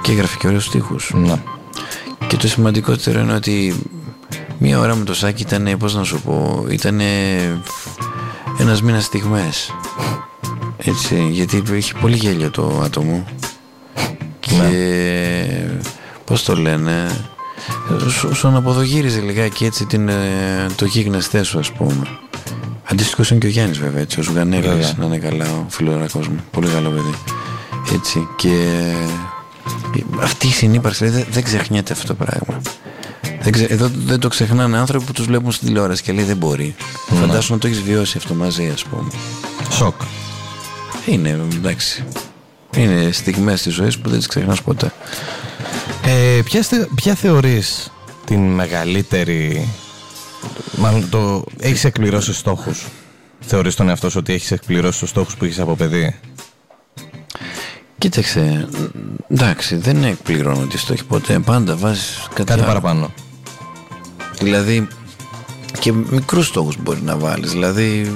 Και 0.02 0.12
έγραφε 0.12 0.36
και 0.36 0.46
ωραίους 0.46 0.64
στίχους. 0.64 1.12
Να. 1.14 1.42
Και 2.26 2.36
το 2.36 2.48
σημαντικότερο 2.48 3.20
είναι 3.20 3.34
ότι 3.34 3.74
μία 4.58 4.78
ώρα 4.78 4.94
με 4.94 5.04
το 5.04 5.14
Σάκη 5.14 5.42
ήταν, 5.42 5.76
πώς 5.78 5.94
να 5.94 6.04
σου 6.04 6.20
πω, 6.20 6.66
ήταν 6.70 7.00
ένας 8.58 8.82
μήνας 8.82 9.04
στιγμές. 9.04 9.74
Έτσι, 10.76 11.28
γιατί 11.30 11.62
είχε 11.72 11.92
πολύ 12.00 12.16
γέλιο 12.16 12.50
το 12.50 12.80
άτομο. 12.84 13.24
Και 14.40 14.52
πώς 16.24 16.44
το 16.44 16.56
λένε, 16.56 17.06
σου, 18.08 18.34
σου 18.34 18.48
αναποδογύριζε 18.48 19.20
λιγάκι 19.20 19.64
έτσι 19.64 19.86
την, 19.86 20.08
ε, 20.08 20.66
το 20.76 20.84
γίγνεσθές 20.84 21.46
σου 21.46 21.58
ας 21.58 21.72
πούμε. 21.72 22.06
Αντίστοιχο 22.90 23.22
είναι 23.30 23.38
και 23.40 23.46
ο 23.46 23.50
Γιάννης 23.50 23.78
βέβαια, 23.78 24.00
έτσι, 24.00 24.20
ο 24.20 24.22
Ζουγανέλης, 24.22 24.68
Βέβαια. 24.68 24.94
να 24.98 25.04
είναι 25.04 25.18
καλά, 25.18 25.44
ο 25.44 25.64
φιλορακός 25.68 26.28
μου. 26.28 26.44
Πολύ 26.50 26.68
καλό 26.68 26.90
παιδί. 26.90 27.14
Έτσι. 27.94 28.28
Και 28.36 28.84
αυτή 30.22 30.46
η 30.46 30.50
συνύπαρξη 30.50 31.04
δηλαδή, 31.04 31.22
δεν, 31.22 31.32
δεν 31.32 31.44
ξεχνιέται 31.44 31.92
αυτό 31.92 32.06
το 32.06 32.14
πράγμα. 32.14 32.60
Δεν 33.40 33.52
ξε... 33.52 33.64
Εδώ 33.64 33.90
δεν 34.06 34.20
το 34.20 34.28
ξεχνάνε 34.28 34.78
άνθρωποι 34.78 35.04
που 35.04 35.12
τους 35.12 35.26
βλέπουν 35.26 35.52
στην 35.52 35.66
τηλεόραση 35.66 36.02
και 36.02 36.12
λέει 36.12 36.24
δεν 36.24 36.36
μπορεί. 36.36 36.74
Φαντάσου 37.06 37.52
να 37.52 37.58
το 37.58 37.66
έχεις 37.66 37.82
βιώσει 37.82 38.14
αυτό 38.18 38.34
μαζί, 38.34 38.70
ας 38.74 38.84
πούμε. 38.84 39.10
Σοκ. 39.70 40.00
Είναι 41.06 41.40
εντάξει. 41.54 42.04
Είναι 42.76 43.12
στιγμές 43.12 43.62
της 43.62 43.74
ζωής 43.74 43.98
που 43.98 44.08
δεν 44.08 44.18
τις 44.18 44.26
ξεχνάς 44.26 44.62
ποτέ. 44.62 44.92
Ε, 46.04 46.40
ποια, 46.44 46.62
θε- 46.62 46.88
ποια 46.94 47.14
θεωρείς 47.14 47.92
την 48.24 48.40
μεγαλύτερη... 48.40 49.68
Μάλλον 50.76 51.08
το... 51.10 51.44
Έχεις 51.60 51.84
εκπληρώσει 51.84 52.34
στόχους; 52.34 52.86
Θεωρείς 53.40 53.74
τον 53.74 53.88
εαυτό 53.88 54.10
σου 54.10 54.16
ότι 54.20 54.32
έχεις 54.32 54.50
εκπληρώσει 54.50 55.00
τους 55.00 55.08
στόχους 55.08 55.36
που 55.36 55.44
έχεις 55.44 55.58
από 55.58 55.74
παιδί; 55.76 56.18
Κοίταξε, 58.10 58.68
εντάξει, 59.28 59.76
δεν 59.76 60.04
εκπληρώνω 60.04 60.66
τη 60.66 60.78
στόχη 60.78 61.04
ποτέ. 61.04 61.38
Πάντα 61.38 61.76
βάζεις 61.76 62.18
κάτι, 62.28 62.34
Κάτι 62.34 62.52
άλλο. 62.52 62.62
παραπάνω. 62.62 63.10
Δηλαδή 64.40 64.88
και 65.78 65.92
μικρούς 65.92 66.46
στόχους 66.46 66.76
μπορεί 66.82 67.02
να 67.02 67.16
βάλεις. 67.16 67.50
Δηλαδή 67.50 68.12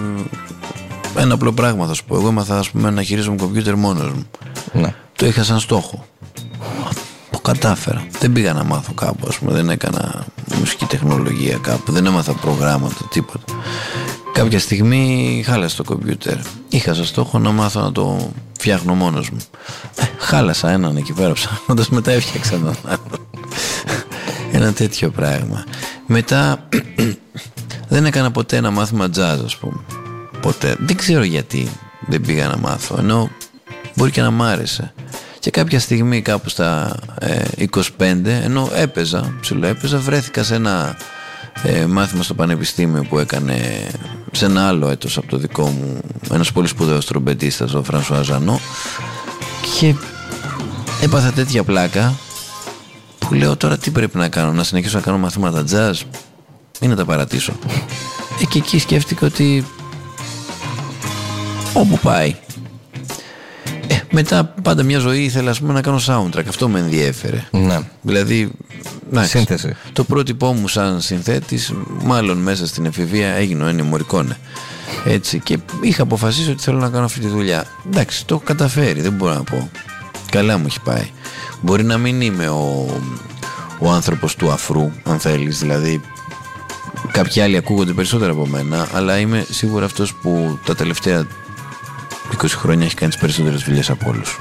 ένα 1.17 1.35
απλό 1.35 1.53
πράγμα 1.53 1.87
θα 1.87 1.95
σου 1.95 2.05
πω. 2.05 2.17
Εγώ 2.17 2.29
έμαθα 2.29 2.59
ας 2.59 2.71
πούμε, 2.71 2.91
να 2.91 3.03
χειρίζομαι 3.03 3.37
κομπιούτερ 3.37 3.75
μόνος 3.75 4.13
μου. 4.13 4.27
Ναι. 4.73 4.95
Το 5.17 5.27
είχα 5.27 5.43
σαν 5.45 5.59
στόχο. 5.61 6.05
Το 7.31 7.39
κατάφερα. 7.39 8.07
Δεν 8.19 8.33
πήγα 8.33 8.53
να 8.53 8.65
μάθω 8.65 8.93
κάπου, 8.93 9.27
ας 9.29 9.39
πούμε. 9.39 9.53
Δεν 9.53 9.71
έκανα 9.71 10.25
μουσική 10.59 10.85
τεχνολογία 10.85 11.59
κάπου. 11.63 11.93
Δεν 11.93 12.07
έμαθα 12.07 12.33
προγράμματα, 12.33 13.09
τίποτα. 13.11 13.45
Κάποια 14.33 14.59
στιγμή 14.59 15.43
χάλασε 15.47 15.77
το 15.77 15.85
κομπιούτερ. 15.85 16.37
Είχα 16.69 16.95
σαν 16.95 17.05
στόχο 17.05 17.39
να 17.39 17.51
μάθω 17.51 17.81
να 17.81 17.93
το 17.93 18.31
φτιάχνω 18.61 18.95
μόνος 18.95 19.31
μου. 19.31 19.39
Ε, 19.97 20.03
χάλασα 20.19 20.71
έναν 20.71 20.97
εκεί 20.97 21.13
πέρα 21.13 21.33
ψάχνοντας, 21.33 21.89
μετά 21.89 22.11
έφτιαξα 22.11 22.55
έναν 22.55 22.77
άλλο. 22.85 23.29
Ένα 24.53 24.73
τέτοιο 24.73 25.11
πράγμα. 25.11 25.65
Μετά 26.07 26.69
δεν 27.89 28.07
έκανα 28.07 28.31
ποτέ 28.31 28.57
ένα 28.57 28.71
μάθημα 28.71 29.07
jazz, 29.17 29.39
ας 29.45 29.57
πούμε. 29.57 29.81
Ποτέ. 30.41 30.77
Δεν 30.79 30.97
ξέρω 30.97 31.23
γιατί 31.23 31.69
δεν 32.07 32.21
πήγα 32.21 32.49
να 32.49 32.57
μάθω. 32.57 32.97
Ενώ 32.99 33.31
μπορεί 33.95 34.11
και 34.11 34.21
να 34.21 34.31
μ' 34.31 34.43
άρεσε. 34.43 34.93
Και 35.39 35.51
κάποια 35.51 35.81
στιγμή 35.81 36.23
κάπου 36.23 36.49
στα 36.49 36.97
ε, 37.21 37.43
25, 37.71 37.83
ενώ 38.25 38.71
έπαιζα, 38.75 39.35
ψηλό 39.41 39.67
έπαιζα, 39.67 39.99
βρέθηκα 39.99 40.43
σε 40.43 40.55
ένα 40.55 40.97
ε, 41.63 41.87
μάθημα 41.87 42.23
στο 42.23 42.35
πανεπιστήμιο 42.35 43.05
που 43.09 43.19
έκανε 43.19 43.87
σε 44.31 44.45
ένα 44.45 44.69
άλλο 44.69 44.89
έτος 44.89 45.17
από 45.17 45.27
το 45.27 45.37
δικό 45.37 45.67
μου 45.67 46.01
ένας 46.33 46.53
πολύ 46.53 46.69
σπουδαίος 46.69 47.07
τρομπετίστας, 47.07 47.75
ο 47.75 47.83
Φρανσουά 47.83 48.23
Ζανό 48.23 48.61
και 49.79 49.95
έπαθα 51.03 51.33
τέτοια 51.33 51.65
πλάκα 51.65 52.15
που 53.19 53.35
λέω 53.35 53.57
τώρα 53.57 53.79
τι 53.79 53.91
πρέπει 53.91 54.19
να 54.19 54.29
κάνω, 54.29 54.53
να 54.53 54.65
συνεχίσω 54.65 54.97
να 54.97 55.03
κάνω 55.03 55.19
μαθήματα 55.19 55.65
jazz 55.71 55.95
ή 56.81 56.87
να 56.87 56.97
τα 56.97 57.05
παρατήσω. 57.05 57.53
Ε, 58.41 58.45
και 58.45 58.59
εκεί 58.59 58.79
σκέφτηκα 58.79 59.27
ότι 59.27 59.67
όπου 61.73 61.99
πάει. 61.99 62.35
Ε, 63.87 63.97
μετά 64.11 64.45
πάντα 64.63 64.83
μια 64.83 64.99
ζωή 64.99 65.23
ήθελα 65.23 65.51
ας 65.51 65.61
πούμε, 65.61 65.73
να 65.73 65.81
κάνω 65.81 66.01
soundtrack. 66.07 66.45
Αυτό 66.49 66.69
με 66.69 66.79
ενδιέφερε. 66.79 67.45
Ναι. 67.51 67.79
Δηλαδή, 68.03 68.51
εντάξει, 68.81 69.00
Σύνθεση. 69.19 69.77
το 69.93 70.05
πρότυπό 70.05 70.53
μου 70.53 70.69
σαν 70.69 71.01
συνθέτης, 71.01 71.73
μάλλον 72.03 72.39
μέσα 72.39 72.67
στην 72.67 72.87
εφηβεία 72.87 73.29
έγινε 73.29 73.65
ο 73.65 73.69
Ennio 73.69 73.95
Morricone. 73.95 74.37
Έτσι, 75.05 75.39
και 75.39 75.59
είχα 75.81 76.03
αποφασίσει 76.03 76.51
ότι 76.51 76.63
θέλω 76.63 76.79
να 76.79 76.89
κάνω 76.89 77.05
αυτή 77.05 77.21
τη 77.21 77.29
δουλειά. 77.29 77.65
Εντάξει, 77.87 78.27
το 78.27 78.35
έχω 78.35 78.45
καταφέρει, 78.45 79.01
δεν 79.01 79.13
μπορώ 79.13 79.35
να 79.35 79.43
πω. 79.43 79.71
Καλά 80.31 80.59
μου 80.59 80.65
έχει 80.67 80.81
πάει. 80.81 81.11
Μπορεί 81.61 81.85
να 81.85 81.99
μην 81.99 82.21
είμαι 82.21 82.49
ο, 82.49 82.87
ο 83.79 83.91
άνθρωπος 83.91 84.37
του 84.37 84.51
αφρού, 84.51 84.91
αν 85.05 85.19
θέλεις, 85.19 85.59
δηλαδή 85.59 86.01
κάποιοι 87.11 87.43
άλλοι 87.43 87.57
ακούγονται 87.57 87.93
περισσότερο 87.93 88.33
από 88.33 88.47
μένα, 88.47 88.89
αλλά 88.93 89.19
είμαι 89.19 89.47
σίγουρα 89.51 89.85
αυτός 89.85 90.15
που 90.15 90.59
τα 90.65 90.75
τελευταία 90.75 91.27
20 92.43 92.47
χρόνια 92.49 92.85
έχει 92.85 92.95
κάνει 92.95 93.11
τις 93.11 93.21
περισσότερες 93.21 93.63
δουλειές 93.63 93.91
από 93.91 94.11
όλους. 94.11 94.39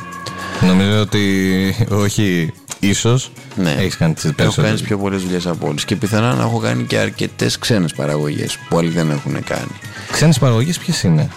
Νομίζω 0.62 1.00
ότι 1.00 1.76
όχι 1.90 2.54
ίσως. 2.80 3.32
Ναι, 3.56 3.72
έχεις 3.72 3.98
κάνει 3.98 4.13
τις 4.13 4.32
Έχω 4.36 4.62
κάνει 4.62 4.80
πιο 4.80 4.98
πολλές 4.98 5.22
δουλειές 5.22 5.48
από 5.48 5.68
όλου. 5.68 5.78
Και 5.86 5.96
πιθανά 5.96 6.34
να 6.34 6.42
έχω 6.42 6.60
κάνει 6.60 6.84
και 6.84 6.98
αρκετές 6.98 7.58
ξένες 7.58 7.94
παραγωγές 7.94 8.58
που 8.70 8.78
άλλοι 8.78 8.89
δεν 8.89 9.10
έχουν 9.12 9.44
κάνει. 9.44 9.72
Ξένες 10.12 10.39
παραγωγές 10.39 10.78
ποιες 10.78 11.04
είναι; 11.04 11.30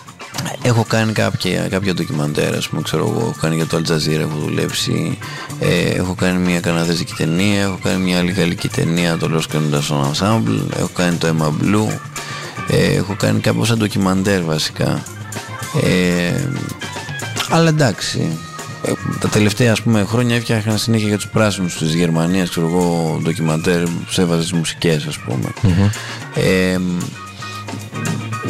Έχω 0.62 0.84
κάνει 0.88 1.12
κάποια, 1.12 1.68
κάποια 1.68 1.94
ντοκιμαντέρ, 1.94 2.54
ας 2.54 2.68
πούμε, 2.68 2.82
ξέρω 2.82 3.08
εγώ. 3.08 3.20
Έχω 3.20 3.36
κάνει 3.40 3.54
για 3.54 3.66
το 3.66 3.76
Al 3.76 3.92
Jazeera, 3.92 4.20
έχω 4.20 4.38
δουλέψει. 4.38 5.18
Ε, 5.60 5.88
έχω 5.88 6.14
κάνει 6.14 6.38
μια 6.38 6.60
καναδέζικη 6.60 7.14
ταινία. 7.14 7.60
Έχω 7.60 7.78
κάνει 7.82 8.02
μια 8.02 8.18
άλλη 8.18 8.32
γαλλική 8.32 8.68
ταινία, 8.68 9.18
το 9.18 9.30
Los 9.34 9.56
Candidates 9.56 10.12
Ensemble. 10.12 10.76
Έχω 10.76 10.90
κάνει 10.94 11.16
το 11.16 11.28
Emma 11.28 11.64
Blue. 11.64 11.98
Ε, 12.68 12.94
έχω 12.94 13.14
κάνει 13.18 13.40
κάποια 13.40 13.76
ντοκιμαντέρ 13.76 14.42
βασικά. 14.42 15.02
Ε, 15.82 16.48
αλλά 17.50 17.68
εντάξει, 17.68 18.18
ε, 18.20 18.51
τα 19.20 19.28
τελευταία 19.28 19.72
ας 19.72 19.82
πούμε, 19.82 20.04
χρόνια 20.04 20.36
έφτιαχνα 20.36 20.76
συνέχεια 20.76 21.08
για 21.08 21.16
τους 21.16 21.28
πράσινους 21.28 21.78
της 21.78 21.94
Γερμανίας 21.94 22.50
ξέρω 22.50 22.66
εγώ 22.66 23.18
ντοκιμαντέρ 23.22 23.82
που 23.84 24.20
έβαζε 24.20 24.40
τις 24.40 24.52
μουσικές 24.52 25.06
ας 25.06 25.18
πούμε. 25.18 25.52
Ε, 26.34 26.78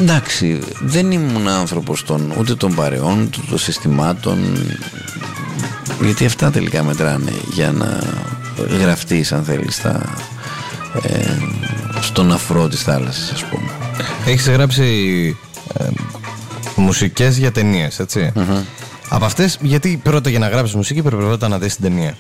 εντάξει 0.01 0.59
δεν 0.81 1.11
ήμουν 1.11 1.49
άνθρωπος 1.49 2.05
των, 2.05 2.33
ούτε 2.39 2.55
των 2.55 2.75
παρεών 2.75 3.23
ούτε 3.23 3.39
των 3.49 3.59
συστημάτων 3.59 4.39
γιατί 6.03 6.25
αυτά 6.25 6.51
τελικά 6.51 6.83
μετράνε 6.83 7.33
για 7.53 7.73
να 7.73 7.99
γραφτείς 8.81 9.33
αν 9.33 9.45
θέλεις 9.45 9.75
στα, 9.75 10.15
ε, 11.03 11.37
στον 12.01 12.33
αφρό 12.33 12.69
της 12.69 12.83
θάλασσας 12.83 13.31
ας 13.31 13.45
πούμε. 13.45 13.71
Έχεις 14.27 14.49
γράψει 14.49 14.87
ε, 15.79 15.85
μουσικές 16.77 17.39
για 17.39 17.53
ταινίες 17.53 17.99
έτσι 17.99 18.33
από 19.15 19.25
αυτές, 19.25 19.59
γιατί 19.61 20.01
πρώτα 20.03 20.31
για 20.31 20.39
να 20.39 20.49
γράψεις 20.49 20.75
μουσική 20.75 21.03
πρέπει 21.03 21.23
πρώτα 21.23 21.49
να 21.49 21.59
δεις 21.59 21.75
την 21.75 21.85
ταινία. 21.85 22.17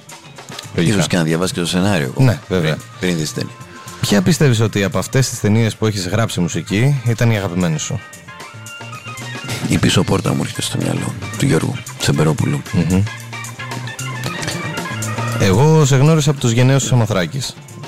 σω 1.01 1.07
και 1.09 1.17
να 1.17 1.23
διαβάσεις 1.23 1.53
και 1.53 1.61
το 1.61 1.67
σενάριο. 1.67 2.13
Ναι, 2.17 2.39
βέβαια. 2.49 2.77
Πριν, 3.01 3.17
δεις 3.17 3.33
την 3.33 3.43
ταινία. 3.43 3.57
Ποια 4.01 4.23
πιστεύεις 4.23 4.61
ότι 4.61 4.85
από 4.85 4.99
αυτές 4.99 5.29
τις 5.29 5.41
ταινίες 5.41 5.77
που 5.77 5.87
έχεις 5.87 6.09
γράψει 6.09 6.41
μουσική 6.41 7.01
ήταν 7.05 7.31
η 7.31 7.37
αγαπημένη 7.37 7.79
σου; 7.79 8.01
Η 9.69 9.79
πίσω 9.79 10.03
πόρτα 10.03 10.35
μου 10.35 10.41
έρχεται 10.43 10.63
στο 10.63 10.79
μυαλό 10.83 11.15
του 11.39 11.47
Γιώργου 11.47 11.75
Τσεμπερόπουλου. 11.99 12.63
Mm-hmm. 12.73 13.03
Εγώ 15.41 15.85
σε 15.85 15.97
γνώρισα 15.97 16.31
από 16.31 16.41
τους 16.41 16.51
γενναίους 16.51 16.83
της 16.83 16.93
Αμαθράκη. 16.93 17.41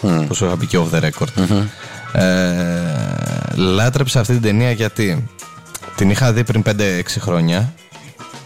Mm. 0.03 0.25
Που 0.29 0.35
σου 0.35 0.45
είχα 0.45 0.57
πει 0.57 0.67
και 0.67 0.79
off 0.79 0.95
the 0.95 1.03
record. 1.03 1.29
Mm-hmm. 1.37 2.21
Ε, 2.21 3.55
λάτρεψα 3.55 4.21
αυτή 4.21 4.33
την 4.33 4.43
ταινία 4.43 4.71
γιατί 4.71 5.25
την 5.97 6.11
είχα 6.11 6.33
δει 6.33 6.45
πριν 6.45 6.63
5-6 6.67 6.73
χρόνια 7.19 7.75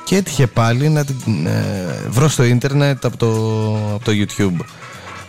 και 0.09 0.17
έτυχε 0.17 0.47
πάλι 0.47 0.89
να 0.89 1.05
την 1.05 1.47
ε, 1.47 2.07
βρω 2.09 2.29
στο 2.29 2.45
ίντερνετ 2.45 3.05
από 3.05 3.17
το, 3.17 3.29
από 3.95 4.05
το 4.05 4.13
YouTube. 4.15 4.65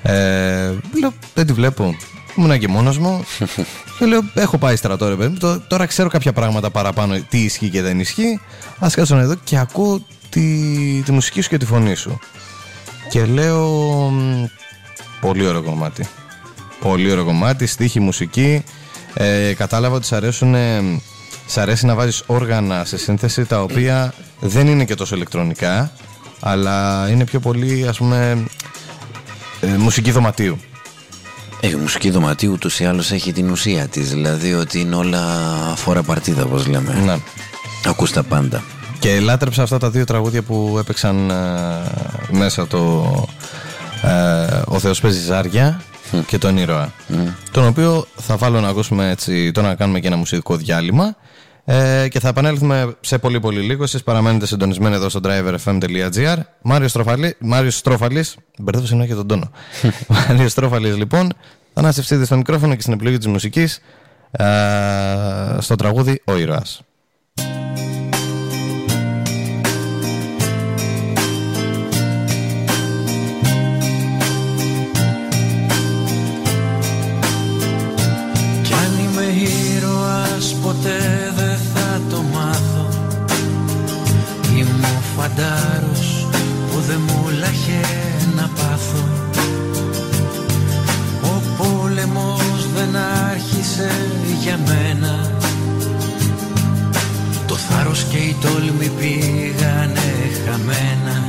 Ε, 0.02 0.74
λέω, 1.00 1.13
δεν 1.34 1.46
τη 1.46 1.54
βλέπω. 1.54 1.96
Ήμουν 2.36 2.60
και 2.60 2.68
μόνος 2.68 2.98
μου. 2.98 3.26
και 4.00 4.06
λέω, 4.06 4.22
έχω 4.34 4.58
πάει 4.58 4.76
στρατό 4.76 5.10
ρε 5.10 5.15
παιδί. 5.15 5.38
Τώρα 5.68 5.86
ξέρω 5.86 6.10
κάποια 6.10 6.34
πράγματα 6.34 6.70
παραπάνω, 6.70 7.20
τι 7.30 7.38
ισχύει 7.38 7.70
και 7.70 7.82
δεν 7.82 8.00
ισχύει. 8.00 8.39
Ας 8.80 8.96
κάτσω 8.96 9.15
εδώ 9.15 9.36
και 9.44 9.58
ακούω 9.58 10.06
τη, 10.30 10.42
τη 11.06 11.12
μουσική 11.12 11.42
σου 11.42 11.50
και 11.50 11.58
τη 11.58 11.65
φωνή 11.65 11.96
σου. 11.96 12.20
Και 13.10 13.26
λέω, 13.26 14.12
πολύ 15.22 15.48
ωραίο 15.48 15.63
κομμάτι. 15.63 16.08
Πολύ 16.80 17.12
ωραίο 17.12 17.26
κομμάτι, 17.26 17.65
στίχη, 17.65 18.00
μουσική. 18.00 18.63
Ε, 19.13 19.54
κατάλαβα 19.54 19.96
ότι 19.96 20.06
σ' 20.06 20.13
αρέσουν 20.13 20.56
Σ' 21.46 21.58
αρέσει 21.58 21.86
να 21.86 21.96
βάζεις 21.96 22.24
όργανα 22.26 22.86
σε 22.86 22.98
σύνθεση 22.98 23.46
τα 23.46 23.62
οποία 23.62 24.13
δεν 24.39 24.67
είναι 24.67 24.86
και 24.86 24.95
τόσο 24.95 25.15
ηλεκτρονικά 25.15 25.91
αλλά 26.39 27.08
είναι 27.10 27.25
πιο 27.25 27.39
πολύ 27.39 27.88
ας 27.88 27.97
πούμε 27.97 28.45
ε, 29.62 29.67
μουσική 29.67 30.12
δωματίου. 30.12 30.60
Ε, 31.60 31.67
η 31.67 31.75
μουσική 31.75 32.10
δωματίου 32.10 32.52
ούτως 32.52 32.80
ή 32.80 32.86
άλλως 32.86 33.12
έχει 33.12 33.34
την 33.34 33.49
ουσία 33.49 33.88
της 33.88 34.10
δηλαδή 34.10 34.54
ότι 34.54 34.80
είναι 34.80 34.95
όλα 34.95 35.23
φορά 35.75 36.04
παρτίδα 36.04 36.43
όπως 36.43 36.67
λέμε. 36.67 36.93
Ναι. 37.06 37.17
Ακούς 37.86 38.12
τα 38.12 38.23
πάντα. 38.23 38.63
Και 38.99 39.19
λάτρεψα 39.19 39.63
αυτά 39.63 39.78
τα 39.78 39.89
δύο 39.89 40.04
τραγούδια 40.04 40.41
που 40.41 40.75
έπαιξαν 40.80 41.30
ε, 41.30 41.36
μέσα 42.32 42.67
το 42.67 43.12
ε, 44.02 44.62
«Ο 44.65 44.80
Θεός 44.80 45.02
παίζει 45.02 45.19
ζάρια» 45.19 45.82
και 46.28 46.38
τον 46.38 46.58
ήρωα. 46.58 46.93
Τον 47.52 47.67
οποίο 47.67 48.08
θα 48.15 48.38
βάλω 48.38 48.60
να 48.60 48.67
ακούσουμε 48.67 49.10
έτσι, 49.10 49.52
τώρα 49.52 49.67
να 49.67 49.75
κάνουμε 49.75 49.99
και 49.99 50.08
ένα 50.08 50.15
μουσικό 50.15 50.56
διάλειμμα 50.56 51.15
ε, 51.71 52.08
και 52.08 52.19
θα 52.19 52.27
επανέλθουμε 52.27 52.95
σε 52.99 53.17
πολύ 53.17 53.39
πολύ 53.39 53.60
λίγο. 53.60 53.84
Εσείς 53.84 54.03
παραμένετε 54.03 54.45
συντονισμένοι 54.45 54.95
εδώ 54.95 55.10
στο 55.10 55.19
driverfm.gr. 55.23 56.38
Μάριος, 56.62 56.91
Στροφαλή, 56.91 57.36
Μάριος 57.39 57.77
Στρόφαλης, 57.77 58.36
μπερδεύω 58.58 58.86
συνέχεια 58.86 59.15
τον 59.15 59.27
τόνο. 59.27 59.51
Μάριος 60.27 60.51
Στρόφαλης 60.51 60.97
λοιπόν, 60.97 61.34
θα 61.73 61.79
ανασυψείτε 61.79 62.25
στο 62.25 62.38
μικρόφωνο 62.38 62.75
και 62.75 62.82
στην 62.82 62.93
επιλογή 62.93 63.17
της 63.17 63.27
μουσικής 63.27 63.82
ε, 64.32 64.45
στο 65.60 65.75
τραγούδι 65.75 66.21
«Ο 66.25 66.38
Ήρωας». 66.38 66.82
Που 86.72 86.80
δεν 86.88 87.00
μου 87.08 87.30
λάχε 87.39 87.82
να 88.36 88.50
πάθω. 88.56 89.04
Ο 91.24 91.42
πόλεμος 91.58 92.68
δεν 92.76 92.96
άρχισε 93.32 93.92
για 94.42 94.60
μένα. 94.68 95.32
Το 97.48 97.56
θάρρος 97.56 98.04
και 98.04 98.18
η 98.18 98.36
τόλμη 98.42 98.92
πήγανε 99.00 100.10
χαμένα. 100.46 101.28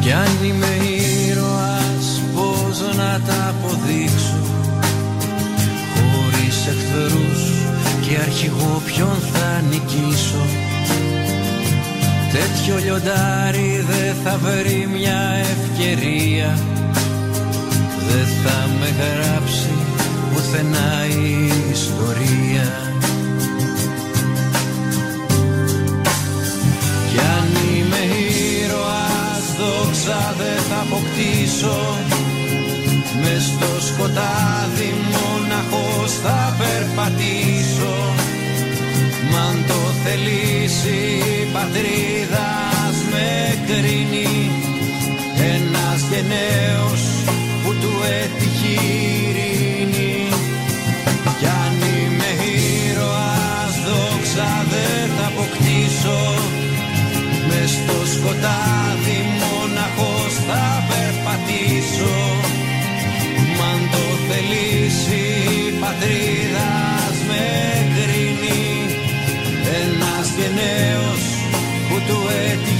Κι 0.00 0.12
αν 0.12 0.30
είμαι 0.44 0.86
ήρωας 1.28 2.20
πώς 2.34 2.96
να 2.96 3.20
τα 3.26 3.48
αποδείξω; 3.48 4.40
Χωρίς 5.94 6.66
εχθρούς 6.66 7.31
και 8.12 8.18
αρχηγό 8.18 8.82
ποιον 8.84 9.16
θα 9.32 9.60
νικήσω. 9.70 10.44
Τέτοιο 12.32 12.76
λιοντάρι 12.84 13.84
δεν 13.88 14.14
θα 14.24 14.38
βρει 14.38 14.88
μια 14.92 15.20
ευκαιρία. 15.52 16.58
Δεν 18.08 18.26
θα 18.44 18.68
με 18.80 18.88
γράψει 18.98 19.72
πουθενά 20.32 21.06
η 21.06 21.48
ιστορία 21.70 22.41
αν 40.02 40.08
το 40.08 40.08
θελήσει 40.08 40.98
η 41.40 41.52
πατρίδας 41.52 42.96
με 43.12 43.58
κρίνει. 43.66 44.50
Ένας 45.54 46.00
γενναίος 46.10 47.02
που 47.62 47.74
του 47.80 47.92
έτυχε 48.22 48.72
ειρήνη 49.26 50.28
Κι 51.38 51.46
αν 51.46 51.74
είμαι 51.92 52.30
ήρωας 52.86 53.74
δόξα 53.86 54.66
δεν 54.70 55.10
θα 55.16 55.26
αποκτήσω. 55.26 56.20
Μες 57.48 57.70
στο 57.70 58.06
σκοτάδι 58.12 59.18
μοναχός 59.40 60.32
θα 60.48 60.84
περπατήσω. 60.88 62.16
Μ' 63.56 63.62
αν 63.72 63.80
το 63.92 64.04
θελήσει 64.28 65.22
η 65.66 65.80
πατρίδας 65.80 66.71
Ένας 70.52 70.60
γενναίος 70.60 71.22
που 71.88 71.96
του 72.06 72.18
έτυχε 72.28 72.71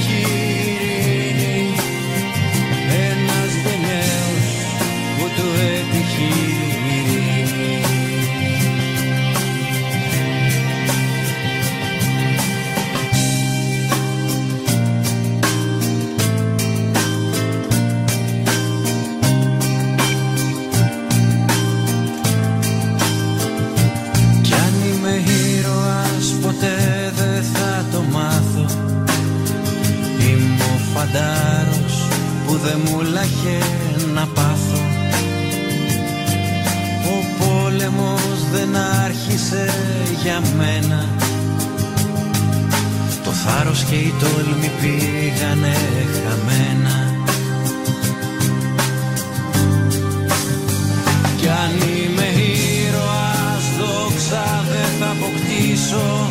δε 32.73 32.91
μου 32.91 33.01
λαχε 33.01 33.59
να 34.15 34.27
πάθω. 34.27 34.83
Ο 37.15 37.17
πόλεμος 37.39 38.39
δεν 38.53 38.77
άρχισε 39.05 39.75
για 40.23 40.43
μένα. 40.57 41.09
Το 43.25 43.31
θάρρος 43.31 43.83
και 43.83 43.95
η 43.95 44.15
τόλμη 44.21 44.71
πήγανε 44.81 45.77
χαμένα. 46.25 46.97
Κι 51.37 51.49
αν 51.49 51.73
είμαι 51.73 52.29
ήρωας 52.85 53.65
δόξα 53.79 54.65
δεν 54.71 54.91
θα 55.01 55.11
αποκτήσω. 55.11 56.31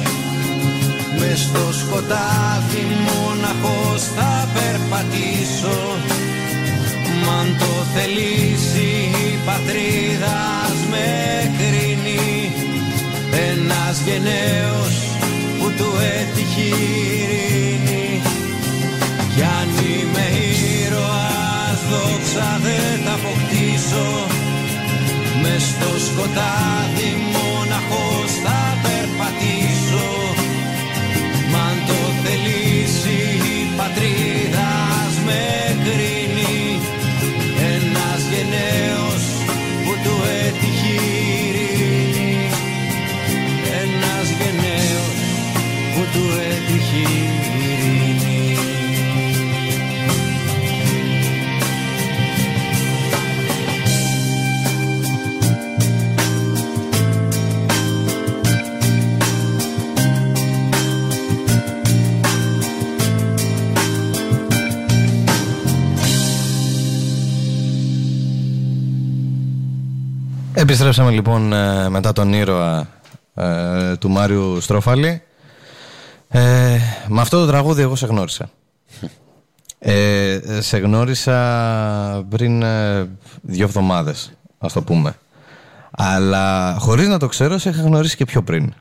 Μες 1.20 1.40
στο 1.40 1.74
σκοτάδι 1.80 2.84
μοναχός 3.06 4.02
θα 4.16 4.48
περπατήσω. 4.54 5.80
Μ' 6.08 6.21
αν 7.40 7.56
το 7.60 7.74
θελήσει 7.94 8.90
η 9.28 9.40
πατρίδας 9.46 10.52
ας 10.64 10.80
με 10.92 11.08
κρίνει 11.58 12.52
Ένας 13.50 14.02
γενναίος 14.06 14.96
που 15.60 15.72
του 15.78 15.90
έτυχε 16.18 16.62
η 16.62 16.90
ειρήνη 17.20 18.22
Κι 19.36 19.42
αν 19.60 19.70
είμαι 19.86 20.26
ήρωας 20.84 21.80
δόξα 21.92 22.50
δεν 22.66 23.06
θα 23.06 23.14
αποκτήσω. 23.20 24.10
Μες 25.42 25.64
στο 25.74 25.92
σκοτάδι 26.08 27.12
μοναχός 27.34 28.32
θα 28.44 28.62
περπατήσω. 28.84 30.10
Μ' 31.52 31.56
αν 31.68 31.78
το 31.88 32.00
θελήσει 32.24 33.18
η 33.56 33.58
πατρίδας 33.78 34.82
ας 35.06 35.16
με 35.26 35.71
Επιστρέψαμε 70.72 71.12
λοιπόν 71.12 71.54
ε, 71.54 71.90
μετά 71.90 72.12
τον 72.14 72.34
ήρωα 72.34 72.88
ε, 73.34 73.96
του 73.96 74.10
Μάριου 74.10 74.62
Στρόφαλη. 74.62 75.22
Ε, 76.30 76.78
με 77.08 77.22
αυτό 77.22 77.40
το 77.40 77.48
τραγούδι 77.48 77.82
εγώ 77.82 77.96
σε 77.96 78.06
γνώρισα. 78.06 78.50
Ε, 79.80 80.40
σε 80.60 80.78
γνώρισα 80.78 82.26
πριν 82.30 82.62
ε, 82.62 83.10
δύο 83.42 83.66
εβδομάδες, 83.66 84.32
ας 84.58 84.74
το 84.74 84.82
πούμε. 84.82 85.16
Αλλά 85.92 86.76
χωρίς 86.80 87.08
να 87.08 87.20
το 87.20 87.28
ξέρω, 87.28 87.58
σε 87.58 87.70
είχα 87.70 87.82
γνωρίσει 87.82 88.16
και 88.16 88.26
πιο 88.26 88.42
πριν. 88.42 88.74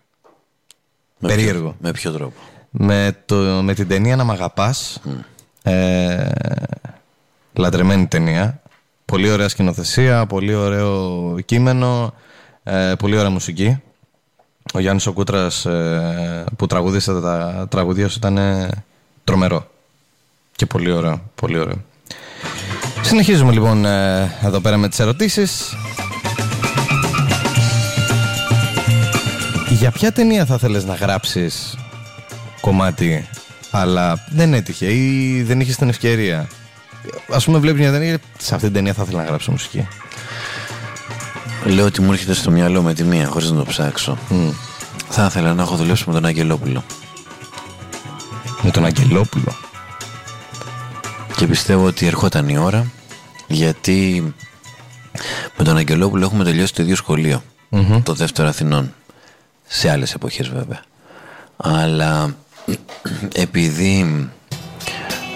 Με 1.18 1.28
Περίεργο. 1.28 1.68
Ποιο, 1.68 1.76
με 1.78 1.91
ποιο 1.91 2.12
τρόπο; 2.12 2.41
Με, 2.70 3.16
το, 3.26 3.36
με 3.62 3.74
την 3.74 3.88
ταινία 3.88 4.16
«Να 4.16 4.24
μ' 4.24 4.30
αγαπάς», 4.30 5.01
ε, 5.62 6.28
λατρεμένη 7.53 8.07
ταινία. 8.07 8.59
Πολύ 9.11 9.30
ωραία 9.30 9.48
σκηνοθεσία, 9.48 10.26
πολύ 10.26 10.54
ωραίο 10.54 11.36
κείμενο, 11.44 12.14
ε, 12.62 12.92
πολύ 12.98 13.16
ωραία 13.16 13.30
μουσική. 13.30 13.82
Ο 14.74 14.78
Γιάννης 14.78 15.06
ο 15.06 15.12
Κούτρας 15.12 15.64
ε, 15.64 16.44
που 16.56 16.66
τραγούδισε 16.66 17.20
τα 17.20 17.66
τραγουδία 17.70 18.08
σου 18.08 18.14
ήταν 18.18 18.36
ε, 18.38 18.68
τρομερό. 19.24 19.66
Και 20.56 20.66
πολύ 20.66 20.92
ωραίο, 20.92 21.22
πολύ 21.34 21.58
ωραίο. 21.58 21.84
Συνεχίζουμε 23.02 23.52
λοιπόν 23.52 23.84
ε, 23.84 24.32
εδώ 24.42 24.61
πέρα 24.61 24.76
με 24.76 24.88
τις 24.88 24.98
ερωτήσεις. 24.98 25.74
Για 29.68 29.90
ποια 29.90 30.12
ταινία 30.12 30.46
θα 30.46 30.58
θέλεις 30.58 30.84
να 30.84 30.94
γράψεις 30.94 31.76
κομμάτι 32.61 33.28
αλλά 33.70 34.24
δεν 34.30 34.54
έτυχε 34.54 34.92
ή 34.92 35.42
δεν 35.42 35.61
είχες 35.61 35.76
την 35.76 35.88
ευκαιρία; 35.88 36.48
Α 37.30 37.38
πούμε, 37.38 37.59
βλέπεις 37.59 37.80
μια 37.80 37.92
ταινία 37.92 38.18
σε 38.38 38.55
αυτή 38.55 38.66
την 38.66 38.74
ταινία 38.74 38.92
θα 38.92 39.03
ήθελα 39.03 39.18
να 39.18 39.28
γράψω 39.28 39.51
μουσική. 39.51 39.88
Λέω 41.64 41.84
ότι 41.84 42.01
μου 42.01 42.12
έρχεται 42.12 42.34
στο 42.34 42.51
μυαλό 42.51 42.82
με 42.82 42.94
τη 42.94 43.05
μία, 43.05 43.26
χωρίς 43.26 43.51
να 43.51 43.57
το 43.57 43.64
ψάξω. 43.64 44.18
Μμ. 44.28 44.51
Θα 45.09 45.24
ήθελα 45.24 45.55
να 45.55 45.62
έχω 45.62 45.76
δουλέψει 45.76 46.05
με 46.07 46.12
τον 46.12 46.24
Αγγελόπουλο. 46.24 46.84
Με 48.62 48.70
τον 48.70 48.84
Αγγελόπουλο. 48.84 49.57
Και 51.36 51.46
πιστεύω 51.46 51.84
ότι 51.84 52.07
ερχόταν 52.07 52.48
η 52.48 52.59
ώρα 52.59 52.86
γιατί 53.46 54.34
με 55.57 55.64
τον 55.64 55.76
Αγγελόπουλο 55.76 56.24
έχουμε 56.24 56.44
τελειώσει 56.44 56.74
το 56.74 56.82
ίδιο 56.82 56.96
σχολείο. 56.96 57.42
Μμμ. 57.68 58.03
Το 58.03 58.14
δεύτερο 58.14 58.48
Αθηνών. 58.48 58.94
Σε 59.66 59.90
άλλες 59.90 60.14
εποχές 60.14 60.48
βέβαια. 60.48 60.82
Αλλά 61.57 62.36
επειδή 63.32 64.28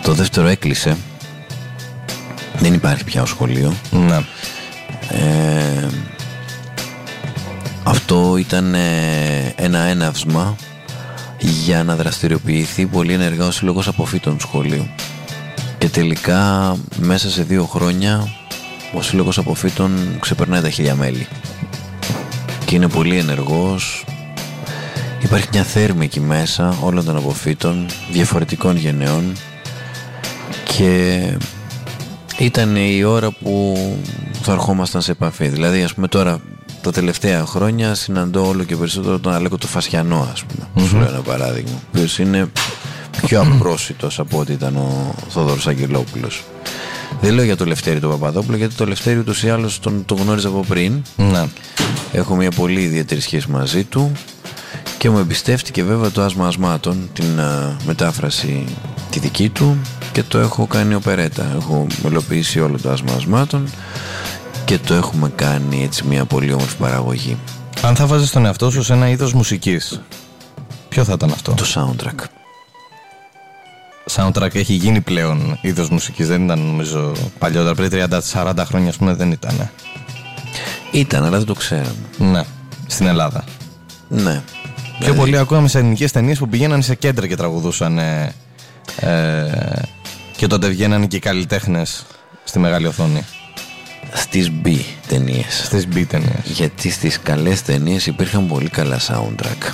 το 0.02 0.12
δεύτερο 0.12 0.46
έκλεισε, 0.46 0.96
δεν 2.58 2.74
υπάρχει 2.74 3.04
πια 3.04 3.22
ο 3.22 3.26
σχολείο. 3.26 3.74
Ναι. 3.90 4.16
Ε, 5.08 5.86
αυτό 7.82 8.36
ήταν 8.36 8.74
ε, 8.74 9.54
ένα 9.56 9.78
έναυσμα 9.78 10.56
για 11.38 11.84
να 11.84 11.96
δραστηριοποιηθεί 11.96 12.86
πολύ 12.86 13.12
ενεργά 13.12 13.46
ο 13.46 13.50
Σύλλογος 13.50 13.88
Αποφύτων 13.88 14.40
Σχολείου. 14.40 14.88
Και 15.78 15.88
τελικά 15.88 16.76
μέσα 16.96 17.30
σε 17.30 17.42
δύο 17.42 17.64
χρόνια 17.64 18.28
ο 18.94 19.02
Σύλλογος 19.02 19.38
Αποφύτων 19.38 20.16
ξεπερνάει 20.20 20.60
τα 20.60 20.70
χίλια 20.70 20.94
μέλη. 20.94 21.26
Και 22.64 22.74
είναι 22.74 22.88
πολύ 22.88 23.18
ενεργός. 23.18 24.04
Υπάρχει 25.22 25.48
μια 25.52 25.62
θέρμη 25.62 26.04
εκεί 26.04 26.20
μέσα 26.20 26.76
όλων 26.80 27.04
των 27.04 27.16
αποφύτων, 27.16 27.86
διαφορετικών 28.10 28.76
γενεών 28.76 29.32
και 30.64 31.20
ήταν 32.38 32.76
η 32.76 33.04
ώρα 33.04 33.30
που 33.30 33.76
θα 34.42 34.52
ερχόμασταν 34.52 35.02
σε 35.02 35.10
επαφή. 35.10 35.48
Δηλαδή, 35.48 35.82
ας 35.82 35.94
πούμε 35.94 36.08
τώρα, 36.08 36.40
τα 36.82 36.92
τελευταία 36.92 37.44
χρόνια 37.46 37.94
συναντώ 37.94 38.48
όλο 38.48 38.64
και 38.64 38.76
περισσότερο 38.76 39.18
τον 39.18 39.32
Αλέκο 39.32 39.56
του 39.56 39.66
Φασιανό, 39.66 40.28
ας 40.32 40.44
πούμε. 40.44 40.86
Σου 40.88 40.96
λέω 40.96 41.08
ένα 41.08 41.20
παράδειγμα. 41.20 41.74
Ο 41.74 41.86
οποίος 41.88 42.18
είναι 42.18 42.46
πιο 43.26 43.40
απρόσιτος 43.40 44.18
από 44.18 44.38
ό,τι 44.38 44.52
ήταν 44.52 44.76
ο 44.76 45.14
Θόδωρος 45.28 45.66
Αγγελόπουλος. 45.66 46.44
Δεν 47.20 47.34
λέω 47.34 47.44
για 47.44 47.56
το 47.56 47.64
Λευτέρη 47.64 48.00
τον 48.00 48.10
Παπαδόπουλο, 48.10 48.56
γιατί 48.56 48.74
το 48.74 48.86
Λευτέρη 48.86 49.18
ούτως 49.18 49.42
ή 49.42 49.50
άλλως 49.50 49.80
τον, 49.80 50.04
τον 50.04 50.18
γνώριζα 50.18 50.48
από 50.48 50.64
πριν. 50.68 51.02
Ναι. 51.16 51.44
Έχω 52.12 52.36
μια 52.36 52.50
πολύ 52.50 52.80
ιδιαίτερη 52.80 53.20
σχέση 53.20 53.50
μαζί 53.50 53.84
του 53.84 54.12
και 54.98 55.10
μου 55.10 55.18
εμπιστεύτηκε 55.18 55.82
βέβαια 55.82 56.10
το 56.10 56.22
άσμα 56.22 56.46
ασμάτων, 56.46 57.10
την 57.12 57.40
α, 57.40 57.76
μετάφραση 57.86 58.64
τη 59.10 59.18
δική 59.18 59.48
του 59.48 59.78
και 60.14 60.22
το 60.22 60.38
έχω 60.38 60.66
κάνει 60.66 60.94
οπερέτα. 60.94 61.46
Έχω 61.56 61.86
μελοποιήσει 62.02 62.60
όλο 62.60 62.80
το 62.80 62.90
άσμα 62.90 63.12
ασμάτων 63.14 63.68
και 64.64 64.78
το 64.78 64.94
έχουμε 64.94 65.32
κάνει 65.34 65.82
έτσι 65.82 66.06
μια 66.06 66.24
πολύ 66.24 66.52
όμορφη 66.52 66.76
παραγωγή. 66.76 67.36
Αν 67.82 67.96
θα 67.96 68.06
βάζεις 68.06 68.30
τον 68.30 68.46
εαυτό 68.46 68.70
σου 68.70 68.82
σε 68.82 68.92
ένα 68.92 69.08
είδος 69.08 69.32
μουσικής, 69.32 70.00
ποιο 70.88 71.04
θα 71.04 71.12
ήταν 71.12 71.30
αυτό; 71.30 71.52
Το 71.52 71.64
soundtrack. 71.74 72.24
Soundtrack 74.10 74.54
έχει 74.54 74.72
γίνει 74.72 75.00
πλέον 75.00 75.58
είδος 75.60 75.88
μουσικής, 75.88 76.28
δεν 76.28 76.44
ήταν 76.44 76.58
νομίζω 76.58 77.12
παλιότερα, 77.38 77.74
πριν 77.74 77.90
30-40 78.32 78.52
χρόνια 78.64 78.88
ας 78.88 78.96
πούμε 78.96 79.14
δεν 79.14 79.30
ήταν. 79.30 79.70
Ήταν, 80.90 81.24
αλλά 81.24 81.36
δεν 81.36 81.46
το 81.46 81.54
ξέραμε. 81.54 81.94
Ναι, 82.18 82.42
στην 82.86 83.06
Ελλάδα. 83.06 83.44
Ναι. 84.08 84.42
Πιο 84.98 85.14
πολύ 85.14 85.38
ακούγαμε 85.38 85.68
σε 85.68 85.78
ελληνικές 85.78 86.12
ταινίες 86.12 86.38
που 86.38 86.48
πηγαίναν 86.48 86.82
σε 86.82 86.94
κέντρα 86.94 87.26
και 87.26 87.36
τραγουδούσαν 87.36 87.98
ε, 87.98 88.34
ε, 89.00 89.82
και 90.36 90.46
τότε 90.46 90.68
βγαίνανε 90.68 91.06
και 91.06 91.16
οι 91.16 91.18
καλλιτέχνες 91.18 92.04
στη 92.44 92.58
μεγάλη 92.58 92.86
οθόνη. 92.86 93.24
Στις 94.12 94.50
B 94.64 94.76
ταινίες. 95.08 95.62
Στις 95.64 95.86
B 95.94 96.04
ταινίες. 96.08 96.40
Γιατί 96.44 96.90
στις 96.90 97.20
καλές 97.20 97.62
ταινίες 97.62 98.06
υπήρχαν 98.06 98.46
πολύ 98.46 98.68
καλά 98.68 98.98
soundtrack 99.00 99.72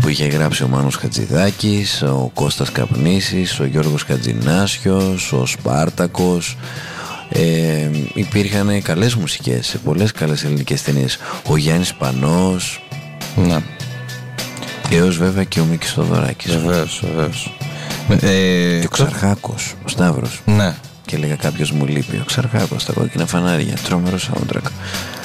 που 0.00 0.08
είχε 0.08 0.26
γράψει 0.26 0.62
ο 0.62 0.68
Μάνος 0.68 0.96
Χατζηδάκης, 0.96 2.02
ο 2.02 2.30
Κώστας 2.34 2.72
Καπνίσης, 2.72 3.60
ο 3.60 3.64
Γιώργος 3.64 4.02
Χατζηνάσιος, 4.02 5.32
ο 5.32 5.46
Σπάρτακος. 5.46 6.56
Ε, 7.28 7.90
υπήρχαν 8.14 8.82
καλές 8.82 9.14
μουσικές 9.14 9.66
σε 9.66 9.78
πολλές 9.78 10.12
καλές 10.12 10.44
ελληνικές 10.44 10.82
ταινίες. 10.82 11.18
Ο 11.48 11.56
Γιάννης 11.56 11.94
Πανός, 11.94 12.86
Ναι. 13.36 13.58
έως 14.90 15.16
βέβαια 15.18 15.44
και 15.44 15.60
ο 15.60 15.64
Μίκης 15.64 15.92
Θοδωράκης. 15.92 16.56
Βεβαίως, 16.56 17.02
βεβαίως. 17.14 17.56
Ε, 18.08 18.16
Και 18.80 18.86
ο 18.86 18.90
Ξαρχάκος, 18.90 19.74
ο 19.84 19.88
Σταύρος. 19.88 20.40
ναι. 20.44 20.74
Και 21.06 21.10
και 21.10 21.16
έλεγα 21.16 21.36
κάποιος 21.36 21.70
μου 21.70 21.86
λείπει. 21.86 22.16
Ο 22.16 22.24
Ξαρχάκος, 22.26 22.84
τα 22.84 22.92
κόκκινα 22.92 23.26
φανάρια, 23.26 23.74
τρομερό 23.84 24.16
soundtrack. 24.16 24.68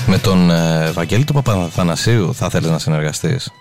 Με 0.07 0.17
τον 0.17 0.49
ε, 0.51 0.91
Βαγγέλη 0.91 1.23
του 1.23 1.33
Παπαθανασίου 1.33 2.35
θα 2.35 2.49
θέλεις 2.49 2.69
να 2.69 2.79
συνεργαστείς; 2.79 3.51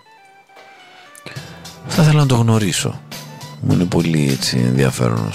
Θα 1.86 2.02
ήθελα 2.02 2.18
να 2.20 2.26
το 2.26 2.34
γνωρίσω. 2.34 3.00
Μου 3.60 3.72
είναι 3.72 3.84
πολύ 3.84 4.28
έτσι 4.30 4.58
ενδιαφέρον 4.66 5.30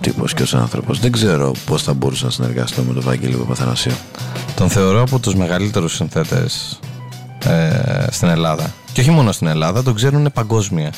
τύπος 0.00 0.34
και 0.34 0.42
ως 0.42 0.54
άνθρωπος. 0.54 0.98
Δεν 1.00 1.12
ξέρω 1.12 1.52
πώς 1.66 1.82
θα 1.82 1.94
μπορούσα 1.94 2.24
να 2.24 2.30
συνεργαστώ 2.30 2.82
με 2.82 2.92
τον 2.92 3.02
Βαγγέλη 3.02 3.34
Παπαθανασίου. 3.36 3.92
Τον 4.56 4.68
θεωρώ 4.70 5.00
από 5.02 5.18
τους 5.18 5.34
μεγαλύτερους 5.34 5.94
συνθέτες 5.94 6.80
ε, 7.44 8.06
στην 8.10 8.28
Ελλάδα. 8.28 8.72
Και 8.92 9.00
όχι 9.00 9.10
μόνο 9.10 9.32
στην 9.32 9.46
Ελλάδα, 9.46 9.82
τον 9.82 9.94
ξέρουν 9.94 10.30
παγκόσμια. 10.34 10.92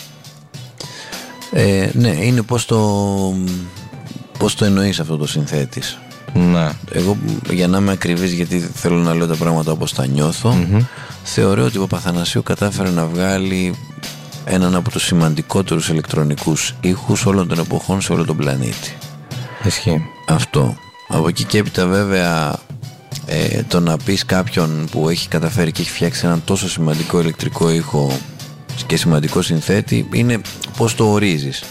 Ε, 1.57 1.91
ναι, 1.93 2.09
είναι 2.09 2.43
πώς 2.43 2.65
το, 2.65 2.79
πώς 4.39 4.55
το 4.55 4.65
εννοείς 4.65 5.01
αυτό 5.01 5.17
το 5.17 5.27
συνθέτης; 5.27 5.99
Ναι. 6.33 6.71
Εγώ 6.93 7.17
για 7.51 7.69
να 7.69 7.79
είμαι 7.79 7.93
ακριβής 7.93 8.33
γιατί 8.33 8.71
θέλω 8.75 8.97
να 8.97 9.15
λέω 9.15 9.27
τα 9.27 9.37
πράγματα 9.37 9.73
όπως 9.73 9.95
τα 9.95 10.07
νιωθω 10.07 10.57
θεωρώ 11.23 11.65
ότι 11.65 11.79
ο 11.79 11.81
Παπαθανασίου 11.81 12.43
κατάφερε 12.43 12.91
να 12.91 13.07
βγάλει 13.07 13.75
έναν 14.45 14.75
από 14.75 14.91
τους 14.91 15.05
σημαντικότερους 15.05 15.89
ηλεκτρονικούς 15.89 16.75
ήχους 16.81 17.27
όλων 17.27 17.49
των 17.49 17.59
εποχών 17.59 18.01
σε 18.01 18.13
όλο 18.13 18.25
τον 18.25 18.37
πλανήτη. 18.37 18.97
Ισχύει. 19.65 20.03
Αυτό. 20.29 20.77
Από 21.09 21.29
εκεί 21.29 21.45
και 21.45 21.59
έπειτα 21.59 21.87
βέβαια 21.87 22.59
ε, 23.27 23.63
το 23.69 23.81
να 23.81 23.97
πεις 23.97 24.25
κάποιον 24.25 24.89
που 24.91 25.09
έχει 25.09 25.29
καταφέρει 25.29 25.73
και 25.73 25.83
έχει 25.83 25.91
φτιάξει 25.91 26.27
έναν 26.27 26.43
τόσο 26.45 26.69
σημαντικό 26.69 27.21
ηλεκτρικό 27.21 27.71
ήχο 27.71 28.19
και 28.87 28.97
σημαντικό 28.97 29.43
συνθέτη 29.43 30.09
είναι 30.13 30.41
πώς 30.77 30.95
το 30.95 31.11
ορίζεις. 31.11 31.63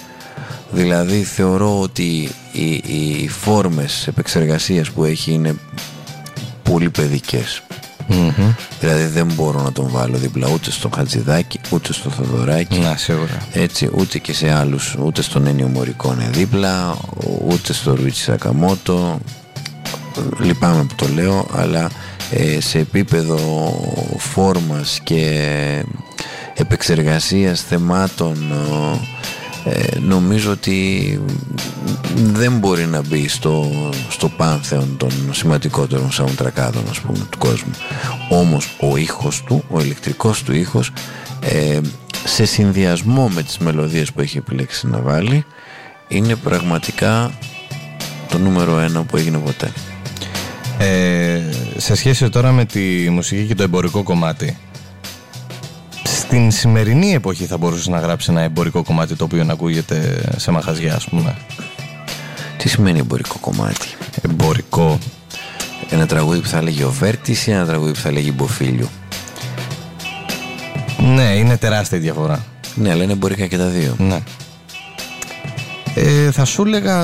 Δηλαδή 0.72 1.24
θεωρώ 1.24 1.80
ότι 1.80 2.30
οι, 2.52 2.70
οι 2.74 3.28
φόρμες 3.28 4.08
επεξεργασίας 4.08 4.90
που 4.92 5.04
έχει 5.04 5.32
είναι 5.32 5.56
πολύ 6.64 6.90
παιδικές. 6.90 7.64
Δηλαδή 8.80 9.04
δεν 9.06 9.32
μπορώ 9.36 9.62
να 9.62 9.72
τον 9.72 9.88
βάλω 9.90 10.18
δίπλα 10.18 10.50
ούτε 10.54 10.72
στο 10.72 10.90
Χατζηδάκι 10.96 11.60
ούτε 11.70 11.94
στο 11.94 12.10
Θοδωράκι 12.10 12.80
Να, 12.80 12.98
σίγουρα. 12.98 13.48
έτσι 13.54 13.90
ούτε 13.96 14.18
και 14.18 14.34
σε 14.34 14.52
άλλους 14.52 14.96
ούτε 15.04 15.22
στον 15.22 15.48
Ένιο 15.48 15.68
Μωρικόνε 15.68 16.30
δίπλα 16.32 16.98
ούτε 17.48 17.74
στο 17.74 17.96
Ρουίτσι 17.96 18.22
Σακαμότο 18.24 19.20
λυπάμαι 20.40 20.84
που 20.84 20.96
το 20.96 21.08
λέω 21.14 21.48
αλλά 21.56 21.90
ε, 22.32 22.60
σε 22.62 22.80
επίπεδο 22.80 23.38
φόρμας 24.18 25.00
και 25.04 25.86
επεξεργασίας 26.54 27.62
θεμάτων 27.62 28.38
ε, 29.66 30.00
νομίζω 30.00 30.52
ότι 30.52 31.20
δεν 32.16 32.58
μπορεί 32.58 32.86
να 32.86 33.02
μπει 33.02 33.28
στο, 33.28 33.72
στο 34.10 34.30
πάνθεον 34.30 34.98
των 34.98 35.12
σημαντικότερων 35.32 36.10
soundtrackάδων 36.12 36.84
ας 36.90 37.00
πούμε 37.00 37.18
του 37.30 37.38
κόσμου. 37.38 37.72
Όμως 38.30 38.76
ο 38.80 38.98
ήχος 38.98 39.44
του, 39.44 39.64
ο 39.70 39.82
ηλεκτρικός 39.82 40.44
του 40.44 40.54
ήχος 40.56 40.92
ε, 41.42 41.80
σε 42.26 42.46
συνδυασμό 42.46 43.28
με 43.28 43.44
τις 43.44 43.58
μελωδίες 43.58 44.12
που 44.12 44.22
έχει 44.22 44.38
επιλέξει 44.38 44.88
να 44.88 45.00
βάλει 45.00 45.46
είναι 46.08 46.36
πραγματικά 46.36 47.32
το 48.30 48.38
νούμερο 48.38 48.80
ένα 48.80 49.04
που 49.04 49.18
έγινε 49.18 49.38
ποτέ. 49.38 49.72
Ε, 50.78 51.42
σε 51.78 51.96
σχέση 51.96 52.30
τώρα 52.30 52.52
με 52.52 52.66
τη 52.66 53.10
μουσική 53.10 53.46
και 53.46 53.56
το 53.56 53.64
εμπορικό 53.64 54.04
κομμάτι, 54.04 54.58
στην 56.26 56.52
σημερινή 56.52 57.14
εποχή 57.14 57.46
θα 57.46 57.58
μπορούσε 57.58 57.90
να 57.90 58.00
γράψει 58.00 58.32
ένα 58.32 58.42
εμπορικό 58.42 58.84
κομμάτι 58.84 59.16
το 59.16 59.24
οποίο 59.24 59.44
να 59.44 59.54
ακούγεται 59.54 60.22
σε 60.38 60.52
μαχαζιά, 60.52 60.96
ας 60.96 61.06
πούμε. 61.06 61.36
Τι 62.58 62.70
σημαίνει 62.70 63.00
εμπορικό 63.00 63.38
κομμάτι; 63.40 63.88
Εμπορικό. 64.22 65.00
Ένα 65.90 66.06
τραγούδι 66.06 66.40
που 66.40 66.48
θα 66.48 66.62
λέγει 66.62 66.84
ο 66.84 66.92
Βέρτης 66.92 67.48
ή 67.48 67.52
ένα 67.52 67.66
τραγούδι 67.66 67.92
που 67.92 68.00
θα 68.00 68.12
λέγει 68.12 68.32
Μποφίλιο; 68.36 68.90
Ναι, 70.98 71.24
είναι 71.36 71.58
τεράστια 71.58 71.98
η 71.98 72.02
διαφορά. 72.02 72.46
Ναι 72.76 72.92
αλλά 72.92 73.04
είναι 73.04 73.14
εμπορικά 73.14 73.46
και 73.48 73.58
τα 73.58 73.66
δύο 73.68 73.96
Ναι. 73.98 74.20
Ε, 75.96 76.32
θα 76.32 76.46
σου 76.46 76.62
έλεγα. 76.62 77.02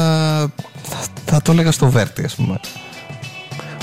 Θα, 0.83 0.97
θα 1.25 1.41
το 1.41 1.51
έλεγα 1.51 1.71
στο 1.71 1.89
Βέρτι, 1.89 2.23
ας 2.23 2.35
πούμε. 2.35 2.59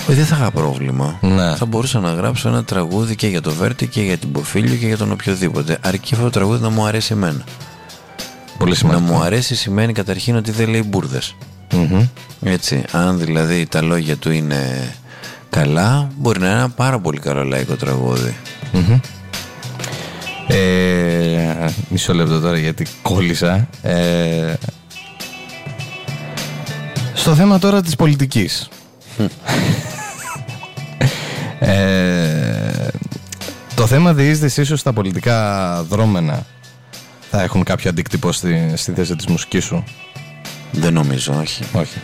Όχι, 0.09 0.14
δεν 0.18 0.26
θα 0.26 0.36
είχα 0.36 0.50
πρόβλημα. 0.50 1.18
Ναι. 1.20 1.57
Θα 1.57 1.66
μπορούσα 1.66 2.00
να 2.00 2.11
γράψω 2.11 2.48
ένα 2.48 2.64
τραγούδι 2.64 3.16
και 3.16 3.26
για 3.26 3.40
το 3.40 3.52
Βέρτη 3.52 3.86
και 3.86 4.02
για 4.02 4.16
την 4.16 4.32
Ποφίλιο 4.32 4.76
και 4.76 4.86
για 4.86 4.96
τον 4.96 5.12
οποιοδήποτε. 5.12 5.78
Αρκεί 5.80 6.12
αυτό 6.14 6.24
το 6.24 6.30
τραγούδι 6.30 6.62
να 6.62 6.68
μου 6.70 6.86
αρέσει 6.86 7.12
εμένα. 7.12 7.44
Πολύ 8.59 8.70
Να 8.70 8.76
σημαντικό. 8.76 9.12
μου 9.12 9.20
αρέσει 9.22 9.54
σημαίνει 9.54 9.92
καταρχήν 9.92 10.36
ότι 10.36 10.50
δεν 10.50 10.68
λέει 10.68 10.82
μπουρδες. 10.86 11.34
Μμμ. 11.72 12.07
Έτσι. 12.42 12.84
Αν 12.90 13.18
δηλαδή 13.18 13.66
τα 13.66 13.82
λόγια 13.82 14.16
του 14.16 14.30
είναι 14.30 14.94
καλά, 15.50 16.09
μπορεί 16.16 16.40
να 16.40 16.46
είναι 16.46 16.57
ένα 16.59 16.68
πάρα 16.68 16.98
πολύ 17.00 17.18
καλό 17.18 17.44
λαϊκό 17.44 17.74
τραγούδι. 17.74 18.36
Μμμ. 18.72 18.98
Ε, 20.48 21.68
μισό 21.88 22.14
λεπτό 22.14 22.40
τώρα 22.40 22.59
γιατί 22.59 22.86
κόλλησα. 23.02 23.68
Ε, 23.82 24.54
στο 27.14 27.34
θέμα 27.34 27.59
τώρα 27.59 27.82
της 27.82 27.96
πολιτικής. 27.96 28.68
Ε, 31.59 32.88
το 33.74 33.86
θέμα 33.86 34.12
διείσδυσης 34.14 34.57
ίσως 34.57 34.80
στα 34.80 34.92
πολιτικά 34.92 35.82
δρόμενα 35.82 36.46
θα 37.30 37.42
έχουν 37.42 37.62
κάποιο 37.64 37.90
αντίκτυπο 37.90 38.32
στη, 38.32 38.72
στη 38.74 38.92
θέση 38.92 39.16
της 39.16 39.26
μουσικής 39.26 39.64
σου; 39.64 39.84
Δεν 40.72 40.92
νομίζω, 40.92 41.34
όχι. 41.40 41.62
Όχι. 41.72 41.98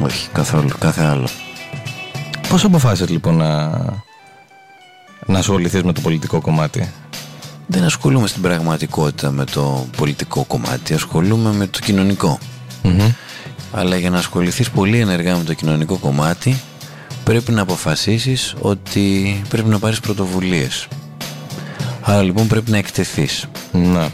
Όχι, 0.00 0.28
καθόλου. 0.32 0.68
Κάθε 0.78 1.04
άλλο. 1.04 1.28
Πώς 2.48 2.64
αποφάσισες 2.64 3.08
λοιπόν 3.08 3.36
να, 3.36 3.68
να 5.26 5.38
ασχοληθείς 5.38 5.82
με 5.82 5.92
το 5.92 6.00
πολιτικό 6.00 6.40
κομμάτι; 6.40 6.92
Δεν 7.66 7.84
ασχολούμαι 7.84 8.26
στην 8.26 8.42
πραγματικότητα 8.42 9.30
με 9.30 9.44
το 9.44 9.86
πολιτικό 9.96 10.44
κομμάτι. 10.44 10.94
Ασχολούμαι 10.94 11.52
με 11.52 11.66
το 11.66 11.78
κοινωνικό. 11.78 12.38
Μμμ. 12.82 13.12
Αλλά 13.72 13.96
για 13.96 14.10
να 14.10 14.18
ασχοληθείς 14.18 14.70
πολύ 14.70 15.00
ενεργά 15.00 15.36
με 15.36 15.44
το 15.44 15.54
κοινωνικό 15.54 15.96
κομμάτι 15.96 16.60
πρέπει 17.26 17.52
να 17.52 17.62
αποφασίσεις 17.62 18.54
ότι 18.60 19.42
πρέπει 19.48 19.68
να 19.68 19.78
πάρεις 19.78 20.00
πρωτοβουλίες. 20.00 20.88
Άρα 22.02 22.22
λοιπόν 22.22 22.46
πρέπει 22.46 22.70
να 22.70 22.76
εκτεθείς. 22.76 23.48
Ναι. 23.72 24.08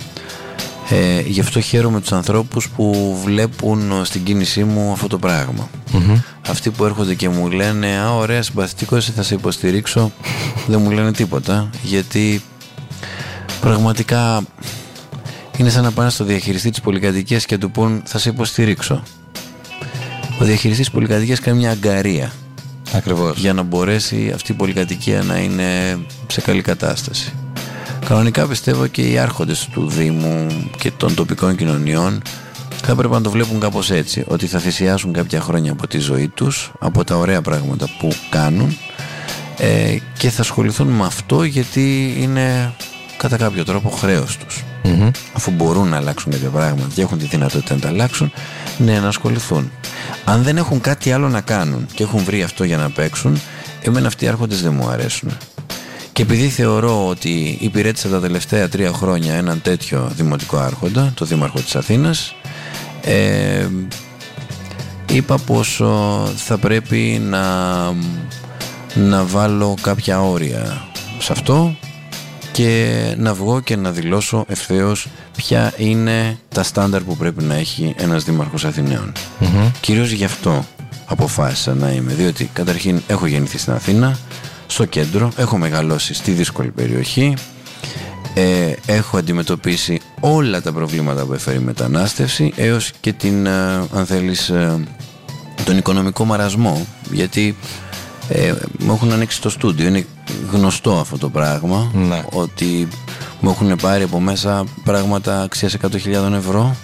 Ε, 0.91 1.21
γι' 1.21 1.41
αυτό 1.41 1.61
χαίρομαι 1.61 2.01
τους 2.01 2.13
ανθρώπους 2.13 2.69
που 2.69 3.17
βλέπουν 3.25 4.05
στην 4.05 4.25
κίνησή 4.25 4.65
μου 4.65 4.93
αυτό 4.93 5.07
το 5.07 5.19
πράγμα. 5.19 5.69
Μμμ. 5.93 6.19
Αυτοί 6.49 6.71
που 6.71 6.85
έρχονται 6.85 7.15
και 7.15 7.29
μου 7.29 7.51
λένε 7.51 7.87
«Α, 7.87 8.15
ωραία, 8.15 8.43
συμπαθητικό, 8.43 8.97
εσύ 8.97 9.13
θα 9.13 9.23
σε 9.23 9.35
υποστηρίξω», 9.35 10.13
δεν 10.67 10.81
μου 10.81 10.91
λένε 10.91 11.13
τίποτα, 11.13 11.71
γιατί 11.83 12.43
πραγματικά 13.61 14.43
είναι 15.57 15.71
σαν 15.71 15.83
να 15.83 15.91
πάνε 15.91 16.11
στο 16.11 16.25
διαχειριστή 16.25 16.71
της 16.71 16.81
πολυκατοικίας 16.81 17.47
και 17.47 17.59
του 17.59 17.71
πούν 17.71 18.03
«Θα 18.05 18.19
σε 18.19 18.29
υποστηρίξω». 18.29 19.03
Ο 20.41 20.45
διαχειριστής 20.45 20.87
της 20.87 20.91
πολυκατοικίας 20.91 21.41
κάνει 21.41 21.59
μια 21.59 21.71
αγκαρία 21.71 22.33
Ακριβώς. 22.93 23.39
για 23.39 23.53
να 23.53 23.63
μπορέσει 23.63 24.31
αυτή 24.35 24.53
η 24.53 24.55
πολυκατοικία 24.55 25.23
να 25.23 25.39
είναι 25.39 25.99
σε 26.27 26.41
καλή 26.41 26.63
κατάσταση. 26.63 27.33
Κανονικά 28.07 28.47
πιστεύω 28.47 28.87
και 28.87 29.03
οι 29.03 29.19
άρχοντες 29.19 29.69
του 29.73 29.89
Δήμου 29.89 30.47
και 30.79 30.91
των 30.91 31.15
τοπικών 31.15 31.57
κοινωνιών 31.57 32.23
θα 32.85 32.95
πρέπει 32.95 33.13
να 33.13 33.21
το 33.21 33.31
βλέπουν 33.31 33.61
κάπως 33.61 33.91
έτσι, 33.91 34.25
ότι 34.29 34.47
θα 34.47 34.59
θυσιάσουν 34.59 35.13
κάποια 35.13 35.41
χρόνια 35.41 35.73
από 35.73 35.87
τη 35.87 35.99
ζωή 35.99 36.29
τους, 36.29 36.73
από 36.79 37.05
τα 37.05 37.17
ωραία 37.17 37.43
πράγματα 37.43 37.89
που 37.99 38.13
κάνουν 38.31 38.77
ε, 39.59 39.97
και 40.19 40.31
θα 40.31 40.41
ασχοληθούν 40.41 40.89
με 40.89 41.05
αυτό 41.05 41.43
γιατί 41.43 42.17
είναι 42.19 42.73
κατά 43.17 43.37
κάποιο 43.37 43.65
τρόπο 43.65 43.89
χρέος 43.89 44.37
τους. 44.37 44.65
Μμμ. 44.83 45.11
Αφού 45.33 45.51
μπορούν 45.51 45.89
να 45.89 45.97
αλλάξουν 45.97 46.33
κάποια 46.33 46.49
πράγματα 46.49 46.89
και 46.95 47.03
έχουν 47.03 47.19
τη 47.19 47.25
δυνατότητα 47.25 47.75
να 47.75 47.81
τα 47.81 47.89
αλλάξουν, 47.89 48.33
ναι, 48.79 49.01
να 49.01 49.09
ασχοληθούν. 49.09 49.71
Αν 50.25 50.43
δεν 50.43 50.57
έχουν 50.57 50.81
κάτι 50.81 51.13
άλλο 51.13 51.29
να 51.29 51.41
κάνουν 51.41 51.87
και 51.95 52.03
έχουν 52.03 52.25
βρει 52.25 52.43
αυτό 52.43 52.65
για 52.65 52.77
να 52.77 52.91
παίξουν, 52.91 53.41
εμένα 53.83 54.07
αυτοί 54.07 54.25
οι 54.25 54.29
άρχοντες 54.29 54.63
δεν 54.63 54.73
μου 54.73 54.89
αρέσουν. 54.89 55.31
Και 56.13 56.23
επειδή 56.23 56.49
θεωρώ 56.49 57.09
ότι 57.09 57.59
υπηρέτησα 57.61 58.09
τα 58.09 58.21
τελευταία 58.21 58.69
τρία 58.69 58.93
χρόνια 58.93 59.35
έναν 59.35 59.63
τέτοιο 59.63 60.11
δημοτικό 60.17 60.57
άρχοντα, 60.57 61.13
το 61.15 61.25
Δήμαρχο 61.25 61.61
της 61.61 61.77
Αθήνας, 61.77 62.35
ε, 63.03 63.67
είπα 65.13 65.39
πως 65.39 65.81
ο, 65.81 66.25
θα 66.37 66.59
πρέπει 66.59 67.23
να, 67.25 67.45
να 68.95 69.25
βάλω 69.25 69.75
κάποια 69.81 70.23
όρια 70.23 70.85
σε 71.19 71.33
αυτό 71.33 71.77
και 72.53 73.15
να 73.19 73.35
βγω 73.35 73.61
και 73.61 73.77
να 73.77 73.91
δηλώσω 73.91 74.45
ευθέως 74.49 75.09
ποια 75.37 75.73
είναι 75.77 76.39
τα 76.49 76.63
στάνταρ 76.63 77.03
που 77.03 77.17
πρέπει 77.17 77.45
να 77.45 77.55
έχει 77.55 77.95
ένας 77.99 78.25
Δήμαρχος 78.25 78.65
Αθηναίων. 78.65 79.13
Μμμ. 79.39 79.71
Κυρίως 79.81 80.11
γι' 80.11 80.25
αυτό 80.25 80.65
αποφάσισα 81.07 81.75
να 81.75 81.91
είμαι, 81.91 82.13
διότι 82.13 82.51
καταρχήν 82.53 83.03
έχω 83.07 83.27
γεννηθεί 83.27 83.59
στην 83.59 83.73
Αθήνα, 83.73 84.19
στο 84.67 84.85
κέντρο, 84.85 85.33
έχω 85.37 85.59
μεγαλώσει 85.59 86.15
στη 86.15 86.31
δύσκολη 86.31 86.71
περιοχή, 86.71 87.35
ε, 88.35 88.73
έχω 88.87 89.17
αντιμετωπίσει 89.17 90.01
όλα 90.21 90.63
τα 90.63 90.73
προβλήματα 90.73 91.25
που 91.25 91.33
έφερε 91.33 91.57
η 91.57 91.61
μετανάστευση 91.61 92.53
έως 92.57 92.91
και 93.01 93.13
την, 93.13 93.47
ε, 93.47 93.75
αν 93.95 94.07
θέλεις, 94.07 94.49
ε, 94.49 94.85
τον 95.65 95.77
οικονομικό 95.77 96.25
μαρασμό 96.25 96.87
γιατί 97.11 97.57
ε, 98.29 98.53
μου 98.79 98.93
έχουν 98.93 99.13
ανοίξει 99.13 99.41
το 99.41 99.51
στούντιο. 99.51 99.87
Είναι 99.89 100.07
γνωστό 100.53 100.93
αυτό 100.99 101.19
το 101.19 101.29
πράγμα 101.29 101.91
Ναι. 101.95 102.25
ότι 102.33 102.89
μου 103.41 103.51
έχουν 103.51 103.77
πάρει 103.77 104.03
από 104.03 104.21
μέσα 104.21 104.65
πράγματα 104.85 105.43
αξίας 105.43 105.77
100.000 105.83 106.33
ευρώ 106.33 106.77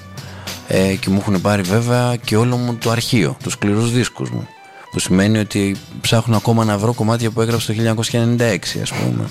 ε, 0.69 0.95
και 0.95 1.11
μου 1.11 1.19
έχουν 1.21 1.41
πάρει 1.41 1.63
βέβαια 1.63 2.17
και 2.25 2.37
όλο 2.37 2.57
μου 2.57 2.75
το 2.75 2.91
αρχείο, 2.91 3.37
τους 3.43 3.53
σκληρούς 3.53 3.93
δίσκους 3.93 4.31
μου. 4.31 4.47
Που 4.91 4.99
σημαίνει 4.99 5.39
ότι 5.39 5.77
ψάχνω 6.01 6.37
ακόμα 6.37 6.65
να 6.65 6.79
βρω 6.79 6.93
κομμάτια 6.93 7.31
που 7.31 7.41
έγραψε 7.41 7.73
το 7.73 7.95
1996 7.97 8.59
ας 8.83 8.93
πούμε. 8.93 9.25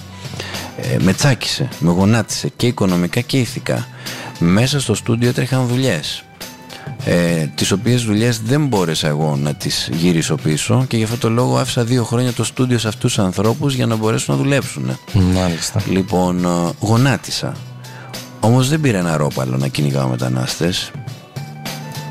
Ε, 0.82 0.98
με 1.00 1.14
τσάκισε, 1.14 1.68
με 1.80 1.92
γονάτισε 1.92 2.52
και 2.56 2.68
οικονομικά 2.68 3.22
και 3.22 3.38
ηθικά. 3.40 3.88
Μέσα 4.40 4.80
στο 4.80 4.96
στούντιο 4.96 5.30
έτρεχαν 5.30 5.68
δουλειές 5.68 6.24
ε, 7.06 7.46
τις 7.56 7.72
οποίες 7.72 8.04
δουλειές 8.04 8.40
δεν 8.40 8.68
μπόρεσα 8.68 9.08
εγώ 9.08 9.36
να 9.36 9.54
τις 9.54 9.90
γυρίσω 9.94 10.36
πίσω 10.36 10.86
και 10.88 10.98
γι' 10.98 11.04
αυτό 11.04 11.18
το 11.18 11.30
λόγο 11.30 11.58
άφησα 11.58 11.84
δύο 11.84 12.04
χρόνια 12.04 12.34
το 12.34 12.44
στούντιο 12.44 12.78
σε 12.78 12.88
αυτούς 12.88 13.14
τους 13.14 13.24
ανθρώπους 13.24 13.74
για 13.74 13.86
να 13.86 13.96
μπορέσουν 13.96 14.36
να 14.36 14.42
δουλέψουν 14.42 14.98
Μάλιστα. 15.14 15.82
Λοιπόν, 15.90 16.46
ε, 16.46 16.72
γονάτισα. 16.80 17.56
Όμως 18.40 18.70
δεν 18.70 18.82
πήρα 18.82 18.98
ένα 18.98 19.18
ρόπαλο 19.18 19.58
να 19.58 19.68
κυνηγάω 19.68 20.08
μετανάστες. 20.08 20.92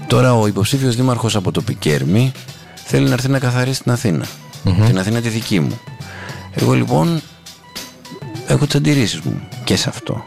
Τώρα 0.06 0.34
ο 0.34 0.46
υποψήφιος 0.46 0.96
δήμαρχος 0.96 1.36
από 1.36 1.50
το 1.50 1.62
Πικέρμι 1.62 2.32
θέλει 2.74 3.06
να 3.06 3.12
έρθει 3.12 3.28
να 3.28 3.38
καθαρίσει 3.38 3.82
την 3.82 3.92
αθηνα 3.92 4.26
Την 4.86 4.98
Αθήνα 4.98 5.20
τη 5.20 5.28
δική 5.28 5.60
μου. 5.60 5.80
Εγώ 6.54 6.72
λοιπόν 6.72 7.20
έχω 8.46 8.66
τις 8.66 8.74
αντιρρήσεις 8.74 9.20
μου 9.20 9.40
και 9.64 9.76
σε 9.76 9.88
αυτό. 9.88 10.24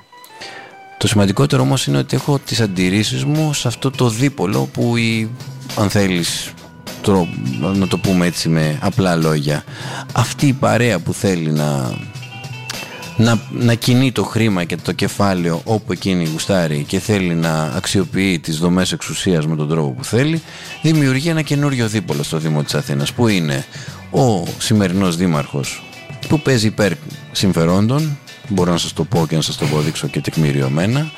Το 1.00 1.08
σημαντικότερο 1.08 1.62
όμως 1.62 1.88
είναι 1.88 1.98
ότι 1.98 2.16
έχω 2.16 2.40
τις 2.46 2.60
αντιρρήσεις 2.62 3.24
μου 3.26 3.54
σε 3.54 3.68
αυτό 3.68 3.92
το 3.92 4.10
δίπολο 4.10 4.70
που 4.74 4.98
η, 4.98 5.30
αν 5.76 5.90
θέλεις 5.90 6.52
τρο- 7.02 7.28
να 7.76 7.88
το 7.88 7.98
πούμε 7.98 8.26
έτσι 8.26 8.50
με 8.50 8.78
απλά 8.82 9.16
λόγια 9.16 9.64
αυτή 10.14 10.48
η 10.48 10.54
παρέα 10.54 11.00
που 11.00 11.14
θέλει 11.14 11.52
να 11.52 11.94
να, 13.18 13.40
να 13.52 13.74
κινεί 13.74 14.12
το 14.12 14.24
χρήμα 14.24 14.64
και 14.64 14.78
το 14.78 14.92
κεφάλαιο 14.92 15.62
όπου 15.64 15.92
εκείνη 15.92 16.28
γουστάρει 16.32 16.84
και 16.88 17.00
θέλει 17.00 17.34
να 17.34 17.62
αξιοποιεί 17.64 18.40
τις 18.40 18.58
δομές 18.58 18.92
εξουσίας 18.92 19.48
με 19.48 19.56
τον 19.56 19.70
τρόπο 19.70 19.90
που 19.90 20.04
θέλει 20.04 20.42
δημιουργεί 20.82 21.30
ένα 21.30 21.42
καινούριο 21.42 21.88
δίπολο 21.88 22.24
στο 22.24 22.38
Δήμο 22.38 22.64
της 22.64 22.76
Αθήνας 22.76 23.14
που 23.14 23.28
είναι 23.28 23.66
ο 24.12 24.44
σημερινός 24.58 25.16
δήμαρχος 25.16 25.84
που 26.28 26.40
παίζει 26.40 26.68
υπέρ 26.68 26.92
συμφερόντων 27.32 28.18
μπορώ 28.50 28.72
να 28.72 28.78
σας 28.78 28.94
το 28.94 29.04
πω 29.04 29.26
και 29.30 29.36
να 29.36 29.42
σας 29.42 29.58
το 29.58 29.66
αποδείξω 29.66 30.08
και 30.08 30.22
τεκμηριωμένα 30.22 31.12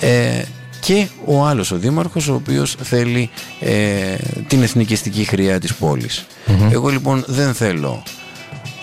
ε, 0.00 0.42
και 0.80 1.08
ο 1.24 1.44
άλλος 1.44 1.70
ο 1.70 1.76
δήμαρχος 1.76 2.28
ο 2.28 2.34
οποίος 2.34 2.76
θέλει 2.82 3.30
ε, 3.60 4.14
την 4.46 4.62
εθνικιστική 4.62 5.24
χρειά 5.24 5.60
της 5.60 5.74
πολης 5.74 6.26
εγώ 6.70 6.88
λοιπόν 6.88 7.24
δεν 7.26 7.54
θέλω 7.54 8.02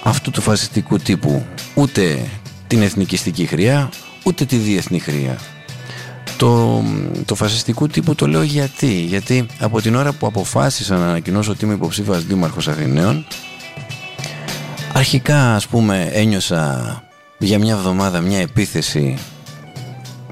αυτού 0.04 0.32
του 0.32 0.42
φασιστικού 0.42 0.98
τύπου 0.98 1.46
ούτε 1.74 2.20
την 2.68 2.82
εθνικιστική 2.82 3.46
χρειά 3.46 3.90
ούτε 4.24 4.46
τη 4.46 4.56
διεθνή 4.56 5.00
χρειά. 5.00 5.38
Το, 6.38 6.84
το 7.26 7.36
φασιστικού 7.36 7.88
τύπου 7.88 8.16
το 8.16 8.28
λέω 8.28 8.42
γιατί. 8.42 8.94
Γιατί 8.94 9.46
από 9.60 9.82
την 9.82 9.96
ώρα 9.96 10.14
που 10.14 10.28
αποφάσισα 10.28 10.98
να 10.98 11.08
ανακοινώσω 11.08 11.52
ότι 11.52 11.66
είμαι 11.66 11.74
υποψήφιος 11.74 12.26
δήμαρχος 12.26 12.68
Αθηναίων 12.68 13.26
αρχικά 14.94 15.56
ας 15.56 15.68
πούμε 15.68 16.10
ένιωσα 16.14 17.04
για 17.46 17.60
μια 17.60 17.74
εβδομάδα 17.74 18.20
μια 18.22 18.40
επίθεση 18.40 19.18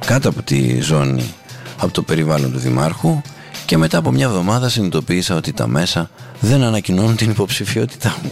κάτω 0.05 0.29
από 0.29 0.41
τη 0.41 0.81
ζώνη 0.81 1.33
από 1.77 1.93
το 1.93 2.01
περιβάλλον 2.01 2.51
του 2.51 2.59
Δημάρχου 2.59 3.21
και 3.65 3.77
μετά 3.77 3.97
από 3.97 4.11
μια 4.11 4.25
εβδομάδα 4.25 4.69
συνειδητοποίησα 4.69 5.35
ότι 5.35 5.53
τα 5.53 5.67
μέσα 5.67 6.09
δεν 6.39 6.63
ανακοινώνουν 6.63 7.15
την 7.15 7.29
υποψηφιότητά 7.29 8.17
μου. 8.23 8.31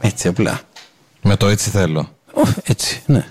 Έτσι 0.00 0.28
απλά. 0.28 0.60
Με 1.22 1.36
το 1.36 1.46
έτσι 1.46 1.70
θέλω. 1.70 2.08
Ω, 2.34 2.42
έτσι, 2.64 3.02
ναι. 3.06 3.26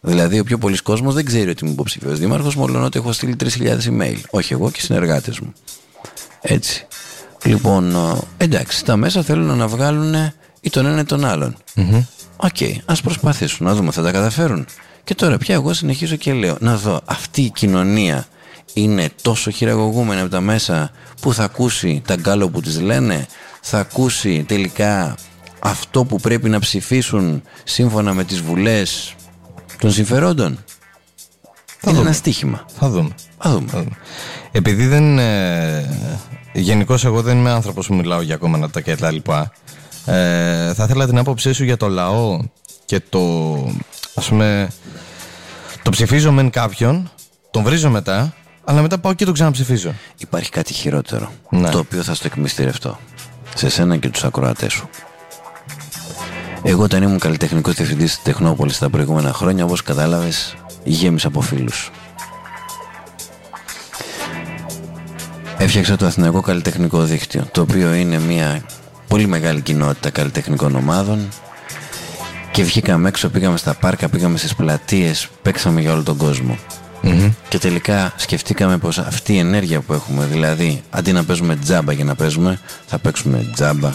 Δηλαδή, 0.00 0.38
ο 0.38 0.44
πιο 0.44 0.58
πολύς 0.58 0.82
κόσμος 0.82 1.14
δεν 1.14 1.24
ξέρει 1.24 1.50
ότι 1.50 1.64
είμαι 1.64 1.72
υποψήφιος 1.72 2.14
δήμαρχος, 2.14 2.56
μόνο 2.56 2.84
ότι 2.84 2.98
έχω 2.98 3.12
στείλει 3.12 3.36
3.000 3.40 3.78
email. 3.84 4.16
Όχι 4.30 4.52
εγώ 4.52 4.70
και 4.70 4.78
οι 4.80 4.84
συνεργάτες 4.84 5.38
μου. 5.40 5.52
Έτσι. 6.40 6.86
Λοιπόν, 7.44 7.94
ε, 7.94 8.44
εντάξει, 8.44 8.84
τα 8.84 8.96
μέσα 8.96 9.22
θέλουν 9.22 9.56
να 9.56 9.68
βγάλουν 9.68 10.14
ή 10.60 10.70
τον 10.70 10.86
ένα 10.86 11.00
ή 11.00 11.04
τον 11.04 11.24
άλλον. 11.24 11.56
Οκ, 12.42 12.56
ας 12.84 13.00
προσπαθήσουν 13.00 13.66
να 13.66 13.74
δούμε, 13.74 13.90
θα 13.90 14.02
τα 14.02 14.10
καταφέρουν. 14.12 14.66
Και 15.04 15.14
τώρα 15.14 15.38
πια 15.38 15.54
εγώ 15.54 15.72
συνεχίζω 15.72 16.16
και 16.16 16.32
λέω, 16.32 16.56
να 16.60 16.76
δω, 16.76 17.00
αυτή 17.04 17.42
η 17.42 17.50
κοινωνία 17.50 18.26
είναι 18.72 19.10
τόσο 19.22 19.50
χειραγωγούμενη 19.50 20.20
από 20.20 20.30
τα 20.30 20.40
μέσα 20.40 20.90
που 21.20 21.34
θα 21.34 21.44
ακούσει 21.44 22.02
τα 22.06 22.14
γκάλοπ 22.14 22.48
που 22.48 22.60
της 22.60 22.80
λένε, 22.80 23.26
θα 23.60 23.78
ακούσει 23.78 24.44
τελικά 24.48 25.14
αυτό 25.58 26.04
που 26.04 26.16
πρέπει 26.16 26.48
να 26.48 26.58
ψηφίσουν 26.58 27.42
σύμφωνα 27.64 28.14
με 28.14 28.24
τις 28.24 28.40
βουλές 28.40 29.14
των 29.78 29.90
συμφερόντων. 29.92 30.46
είναι 30.46 30.58
δούμε. 31.82 32.00
ένα 32.00 32.12
στίχημα. 32.12 32.64
Θα 32.78 32.88
δούμε. 32.88 33.14
Θα 33.38 33.50
δούμε. 33.50 33.68
Θα 33.70 33.78
δούμε. 33.78 33.96
Επειδή 34.52 34.86
δεν. 34.86 35.18
Ε, 35.18 36.20
Γενικώς, 36.52 37.04
εγώ 37.04 37.22
δεν 37.22 37.38
είμαι 37.38 37.50
άνθρωπος 37.50 37.86
που 37.86 37.94
μιλάω 37.94 38.20
για 38.20 38.36
κόμματα 38.36 38.80
και 38.80 38.96
τα 38.96 39.10
λοιπά. 39.10 39.52
Ε, 40.06 40.74
θα 40.74 40.84
ήθελα 40.84 41.06
την 41.06 41.18
άποψή 41.18 41.52
σου 41.52 41.64
για 41.64 41.76
το 41.76 41.88
λαό 41.88 42.38
και 42.84 43.00
το. 43.08 43.20
ας 44.14 44.28
πούμε. 44.28 44.68
Το 45.82 45.90
ψηφίζω 45.90 46.32
μεν 46.32 46.50
κάποιον, 46.50 47.10
τον 47.50 47.62
βρίζω 47.62 47.90
μετά, 47.90 48.34
αλλά 48.64 48.82
μετά 48.82 48.98
πάω 48.98 49.12
και 49.14 49.24
τον 49.24 49.34
ξαναψηφίζω. 49.34 49.94
Υπάρχει 50.18 50.50
κάτι 50.50 50.72
χειρότερο, 50.72 51.30
Ναι. 51.48 51.70
το 51.70 51.78
οποίο 51.78 52.02
θα 52.02 52.14
στο 52.14 52.26
εκμυστηρευτώ. 52.26 52.98
Σε 53.54 53.68
σένα 53.68 53.96
και 53.96 54.08
τους 54.08 54.24
ακροατές 54.24 54.72
σου. 54.72 54.88
Εγώ 56.62 56.82
όταν 56.82 57.02
ήμουν 57.02 57.18
καλλιτεχνικός 57.18 57.74
διευθυντής 57.74 58.14
της 58.14 58.22
Τεχνόπολης 58.22 58.78
τα 58.78 58.90
προηγούμενα 58.90 59.32
χρόνια, 59.32 59.64
όπως 59.64 59.82
κατάλαβες, 59.82 60.54
γέμισα 60.84 61.28
από 61.28 61.40
φίλους. 61.40 61.90
Έφτιαξα 65.58 65.96
το 65.96 66.06
Αθηναϊκό 66.06 66.40
Καλλιτεχνικό 66.40 67.02
Δίκτυο, 67.02 67.48
το 67.52 67.60
οποίο 67.60 67.94
είναι 67.94 68.18
μια 68.18 68.62
πολύ 69.10 69.26
μεγάλη 69.26 69.60
κοινότητα 69.60 70.10
καλλιτεχνικών 70.10 70.74
ομάδων. 70.76 71.28
Και 72.52 72.62
βγήκαμε 72.62 73.08
έξω, 73.08 73.28
πήγαμε 73.28 73.56
στα 73.56 73.74
πάρκα, 73.74 74.08
πήγαμε 74.08 74.38
στις 74.38 74.54
πλατείες, 74.54 75.28
παίξαμε 75.42 75.80
για 75.80 75.92
όλο 75.92 76.02
τον 76.02 76.16
κόσμο. 76.16 76.58
Και 77.48 77.58
τελικά 77.58 78.12
σκεφτήκαμε 78.16 78.78
πως 78.78 78.98
αυτή 78.98 79.34
η 79.34 79.38
ενέργεια 79.38 79.80
που 79.80 79.92
έχουμε, 79.92 80.24
δηλαδή 80.24 80.82
αντί 80.90 81.12
να 81.12 81.24
παίζουμε 81.24 81.56
τζάμπα 81.56 81.92
για 81.92 82.04
να 82.04 82.14
παίζουμε, 82.14 82.60
θα 82.86 82.98
παίξουμε 82.98 83.50
τζάμπα 83.54 83.90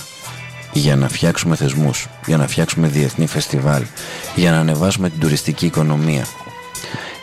για 0.74 0.96
να 0.96 1.08
φτιάξουμε 1.08 1.56
θεσμούς, 1.56 2.08
για 2.26 2.38
να 2.38 2.48
φτιάξουμε 2.48 2.88
διεθνή 2.88 3.28
φεστιβάλ, 3.28 3.84
για 4.36 4.52
να 4.52 4.58
ανεβάσουμε 4.58 5.10
την 5.10 5.20
τουριστική 5.20 5.66
οικονομία, 5.66 6.26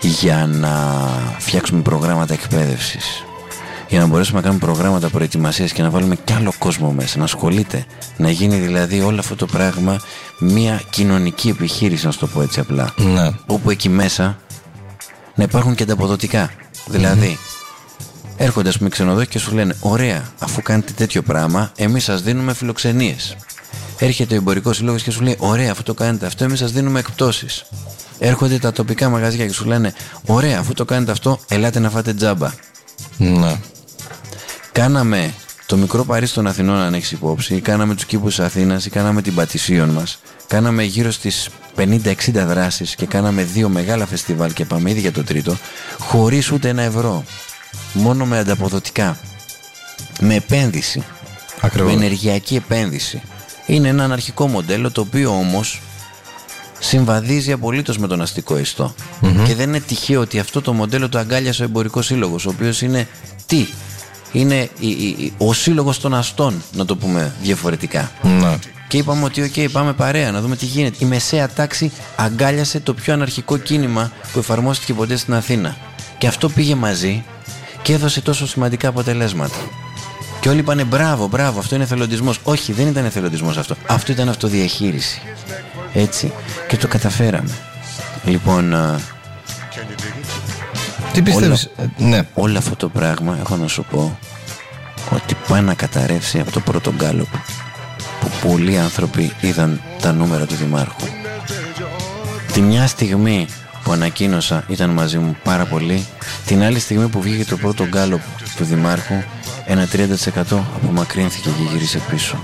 για 0.01 0.47
να 0.47 0.71
φτιάξουμε 1.39 1.83
προγράμματα 1.83 2.35
εκπαίδευσης, 2.35 3.25
για 3.93 4.01
να 4.01 4.07
μπορέσουμε 4.07 4.41
να 4.41 4.47
κάνουμε 4.47 4.65
προγράμματα 4.67 5.09
προετοιμασίας 5.09 5.73
και 5.73 5.83
να 5.83 5.91
βάλουμε 5.91 6.17
κι 6.25 6.33
άλλο 6.33 6.53
κόσμο 6.59 6.91
μέσα, 6.93 7.19
να 7.19 7.25
ασχολείται, 7.25 7.85
να 8.17 8.31
γίνει 8.31 8.57
δηλαδή 8.57 9.01
όλο 9.01 9.19
αυτό 9.19 9.37
το 9.37 9.47
πράγμα 9.47 10.01
μια 10.39 10.83
κοινωνική 10.91 11.49
επιχείρηση, 11.49 12.07
να 12.07 12.13
σου 12.13 12.19
το 12.19 12.27
πω 12.27 12.43
έτσι 12.43 12.61
απλά 12.61 12.95
Ναι. 12.97 13.31
όπου 13.47 13.71
εκεί 13.71 13.89
μέσα 13.89 14.39
να 15.35 15.45
υπάρχουν 15.45 15.75
και 15.75 15.85
τα 15.85 15.93
αποδοτικά. 15.93 16.51
Δηλαδή, 16.87 17.39
έρχονται 18.37 18.69
ας 18.69 18.79
πούμε 18.79 18.89
ξενοδόχοι 18.89 19.27
και 19.27 19.39
σου 19.39 19.55
λένε: 19.55 19.77
Ωραία, 19.81 20.33
αφού 20.39 20.63
κάνετε 20.63 20.93
τέτοιο 20.93 21.23
πράγμα, 21.23 21.73
εμείς 21.77 22.05
σας 22.05 22.23
δίνουμε 22.23 22.55
φιλοξενίες. 22.55 23.37
Έρχεται 23.99 24.35
ο 24.35 24.37
εμπορικός 24.37 24.77
σύλλογος 24.77 25.03
και 25.03 25.11
σου 25.11 25.23
λέει: 25.23 25.37
Ωραία, 25.39 25.71
αφού 25.71 25.83
το 25.83 25.95
κάνετε 25.95 26.27
αυτό, 26.27 26.45
εμείς 26.45 26.59
σας 26.59 26.73
δίνουμε 26.73 26.99
εκπτώσεις. 26.99 27.65
Έρχονται 28.19 28.59
τα 28.59 28.73
τοπικά 28.73 29.09
μαγαζιά 29.09 29.47
και 29.47 29.53
σου 29.53 29.65
λένε: 29.65 29.93
Ωραία, 30.27 30.59
αφού 30.59 30.73
το 30.75 30.85
κάνετε 30.85 31.11
αυτό, 31.13 31.39
ελάτε 31.49 31.79
να 31.79 31.91
φάτε 31.91 32.15
τζάμπα. 32.15 32.51
Ναι. 33.17 33.57
Κάναμε 34.73 35.35
το 35.67 35.77
μικρό 35.77 36.05
Παρίσι 36.05 36.35
των 36.35 36.47
Αθηνών, 36.47 36.77
αν 36.77 36.95
έχεις 36.95 37.13
υπόψη, 37.13 37.55
ή 37.55 37.61
κάναμε 37.61 37.95
τους 37.95 38.05
κήπους 38.05 38.35
της 38.35 38.45
Αθήνας, 38.45 38.87
ή 38.87 38.91
κάναμε 38.91 39.23
την 39.23 39.35
Πατησίων 39.35 39.89
μας. 39.89 40.19
Κάναμε 40.47 40.83
γύρω 40.83 41.11
στις 41.11 41.49
50-60 41.77 42.47
δράσεις 42.47 42.95
και 42.95 43.07
κάναμε 43.07 43.43
δύο 43.43 43.69
μεγάλα 43.69 44.07
φεστιβάλ 44.07 44.53
και 44.53 44.65
πάμε 44.65 44.91
ήδη 44.91 45.01
για 45.01 45.13
το 45.13 45.25
τρίτο, 45.25 45.57
χωρίς 45.99 46.51
ούτε 46.51 46.69
ένα 46.69 46.83
ευρώ. 46.83 47.25
Μόνο 47.93 48.25
με 48.25 48.39
ανταποδοτικά. 48.39 49.19
Με 50.21 50.35
επένδυση. 50.35 51.03
Ακριβώς. 51.61 51.93
Με 51.93 52.05
ενεργειακή 52.05 52.55
επένδυση. 52.55 53.23
Είναι 53.67 53.89
ένα 53.89 54.05
αναρχικό 54.05 54.47
μοντέλο 54.47 54.91
το 54.91 55.01
οποίο 55.01 55.31
όμως 55.31 55.81
συμβαδίζει 56.79 57.53
απολύτως 57.53 57.99
με 57.99 58.07
τον 58.07 58.21
αστικό 58.21 58.59
ιστό. 58.59 58.95
Και 59.47 59.55
δεν 59.55 59.69
είναι 59.69 59.81
τυχαίο 59.81 60.21
ότι 60.21 60.39
αυτό 60.39 60.61
το 60.63 60.73
μοντέλο 60.73 61.09
το 61.09 61.19
αγκάλιασε 61.19 61.63
ο 61.63 61.65
εμπορικός 61.65 62.07
σύλλογος, 62.07 62.47
ο 62.47 62.49
οποίος 62.49 62.83
είναι 62.83 63.09
τι; 63.47 63.67
Είναι 64.33 64.55
η- 64.79 64.89
η- 64.89 65.17
η- 65.19 65.33
ο 65.39 65.53
σύλλογος 65.53 66.01
των 66.01 66.15
αστών, 66.15 66.63
να 66.73 66.85
το 66.85 66.97
πούμε 66.97 67.33
διαφορετικά. 67.43 68.11
Ναι. 68.23 68.59
Και 68.89 68.97
είπαμε 68.99 69.25
ότι, 69.25 69.43
οκ, 69.43 69.71
πάμε 69.73 69.93
παρέα 69.93 70.31
να 70.31 70.41
δούμε 70.41 70.57
τι 70.57 70.65
γίνεται. 70.65 70.97
Η 70.99 71.05
μεσαία 71.05 71.49
τάξη 71.49 71.93
αγκάλιασε 72.17 72.81
το 72.81 72.95
πιο 72.95 73.13
αναρχικό 73.13 73.57
κίνημα 73.57 74.13
που 74.33 74.39
εφαρμόστηκε 74.39 74.95
ποτέ 74.95 75.17
στην 75.17 75.35
Αθήνα. 75.35 75.77
Και 76.19 76.27
αυτό 76.27 76.49
πήγε 76.49 76.75
μαζί 76.75 77.25
και 77.83 77.93
έδωσε 77.93 78.21
τόσο 78.21 78.47
σημαντικά 78.47 78.89
αποτελέσματα. 78.89 79.57
Και 80.41 80.49
όλοι 80.49 80.59
είπανε 80.59 80.85
μπράβο, 80.85 81.27
μπράβο, 81.27 81.59
αυτό 81.59 81.75
είναι 81.75 81.85
εθελοντισμός. 81.85 82.39
Όχι, 82.43 82.73
δεν 82.73 82.87
ήταν 82.87 83.05
εθελοντισμός 83.05 83.57
αυτό. 83.57 83.77
Αυτό 83.87 84.13
ήταν 84.13 84.29
αυτοδιαχείριση. 84.29 85.21
Έτσι. 85.95 86.33
Και 86.69 86.77
το 86.77 86.89
καταφέραμε. 86.89 87.51
Λοιπόν, 88.25 88.75
α, 88.75 89.01
Τι 91.13 91.23
πιστεύεις, 91.23 91.63
ε, 91.77 92.05
ναι, 92.05 92.23
όλο 92.35 92.59
αυτό 92.59 92.77
το 92.77 92.89
πράγμα 92.89 93.39
έχω 93.41 93.57
να 93.57 93.67
σου 93.67 93.85
πω 93.91 94.19
ότι 95.11 95.37
πάει 95.49 95.61
να 95.61 95.75
καταρρεύσει 95.75 96.39
από 96.39 96.51
το 96.51 96.61
πρώτο 96.61 96.93
γκάλωπ 96.93 97.29
που 98.21 98.31
πολλοί 98.49 98.79
άνθρωποι 98.79 99.33
είδαν 99.41 99.81
τα 100.01 100.13
νούμερα 100.13 100.47
του 100.47 100.55
Δημάρχου. 100.55 101.07
Τη 102.53 102.61
μια 102.61 102.87
στιγμή 102.87 103.47
που 103.85 103.93
ανακοίνωσα 103.93 104.65
ήταν 104.69 104.91
μαζί 104.91 105.19
μου 105.19 105.37
πάρα 105.43 105.65
πολύ, 105.65 106.07
την 106.47 106.63
άλλη 106.63 106.79
στιγμή 106.79 107.09
που 107.09 107.21
βγήκε 107.23 107.45
το 107.45 107.57
πρώτο 107.57 107.87
γκάλωπ 107.87 108.21
του 108.57 108.65
Δημάρχου, 108.65 109.23
ένα 109.67 109.89
30% 109.93 110.07
απομακρύνθηκε 110.51 111.49
και 111.49 111.73
γύρισε 111.73 112.01
πίσω. 112.11 112.39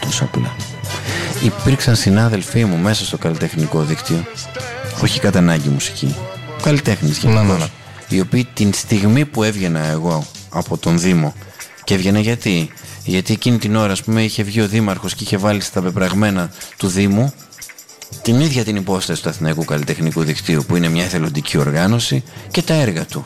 Τόσο 0.00 0.24
απλά. 0.24 0.56
Υπήρξαν 1.42 1.96
συνάδελφοί 1.96 2.64
μου 2.64 2.76
μέσα 2.76 3.04
στο 3.04 3.18
καλλιτεχνικό 3.18 3.82
δίκτυο, 3.82 4.24
όχι 5.02 5.20
κατά 5.20 5.38
ανάγκη 5.38 5.68
μουσική, 5.68 6.16
καλλιτέχνης 6.64 7.22
Ναι, 7.22 7.30
ναι, 7.32 7.38
γενικώς, 7.40 7.58
ναι. 7.58 7.66
οι 8.16 8.20
οποίοι 8.20 8.46
την 8.54 8.72
στιγμή 8.74 9.24
που 9.24 9.42
έβγαινα 9.42 9.80
εγώ 9.80 10.26
από 10.50 10.76
τον 10.78 10.98
Δήμο 10.98 11.34
και 11.84 11.94
έβγαινα 11.94 12.20
γιατί, 12.20 12.70
γιατί 13.04 13.32
εκείνη 13.32 13.58
την 13.58 13.76
ώρα 13.76 13.92
ας 13.92 14.02
πούμε 14.02 14.22
είχε 14.22 14.42
βγει 14.42 14.60
ο 14.60 14.68
Δήμαρχος 14.68 15.14
και 15.14 15.24
είχε 15.24 15.36
βάλει 15.36 15.60
στα 15.60 15.82
πεπραγμένα 15.82 16.50
του 16.76 16.88
Δήμου 16.88 17.32
την 18.22 18.40
ίδια 18.40 18.64
την 18.64 18.76
υπόσταση 18.76 19.22
του 19.22 19.28
Αθηναϊκού 19.28 19.64
Καλλιτεχνικού 19.64 20.22
Δικτύου 20.22 20.64
που 20.68 20.76
είναι 20.76 20.88
μια 20.88 21.04
εθελοντική 21.04 21.58
οργάνωση 21.58 22.22
και 22.50 22.62
τα 22.62 22.74
έργα 22.74 23.04
του. 23.04 23.24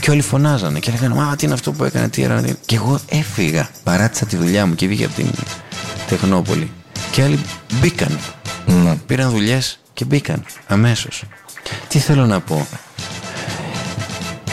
Και 0.00 0.10
όλοι 0.10 0.20
φωνάζανε 0.20 0.78
και 0.78 0.90
λέγανε 0.90 1.14
Μα 1.14 1.36
τι 1.36 1.44
είναι 1.44 1.54
αυτό 1.54 1.72
που 1.72 1.84
έκανε, 1.84 2.08
τι 2.08 2.26
era. 2.28 2.52
Και 2.66 2.74
εγώ 2.74 3.00
έφυγα, 3.08 3.70
παράτησα 3.84 4.26
τη 4.26 4.36
δουλειά 4.36 4.66
μου 4.66 4.74
και 4.74 4.86
βγήκα 4.86 5.06
από 5.06 5.14
την 5.14 5.30
Τεχνόπολη. 6.08 6.70
Και 7.10 7.22
άλλοι 7.22 7.38
μπήκαν. 7.80 8.18
ναι. 8.66 8.96
Πήραν 9.06 9.30
δουλειές 9.30 9.80
και 9.92 10.04
μπήκαν 10.04 10.44
αμέσως. 10.66 11.24
Τι 11.88 11.98
θέλω 11.98 12.26
να 12.26 12.40
πω; 12.40 12.66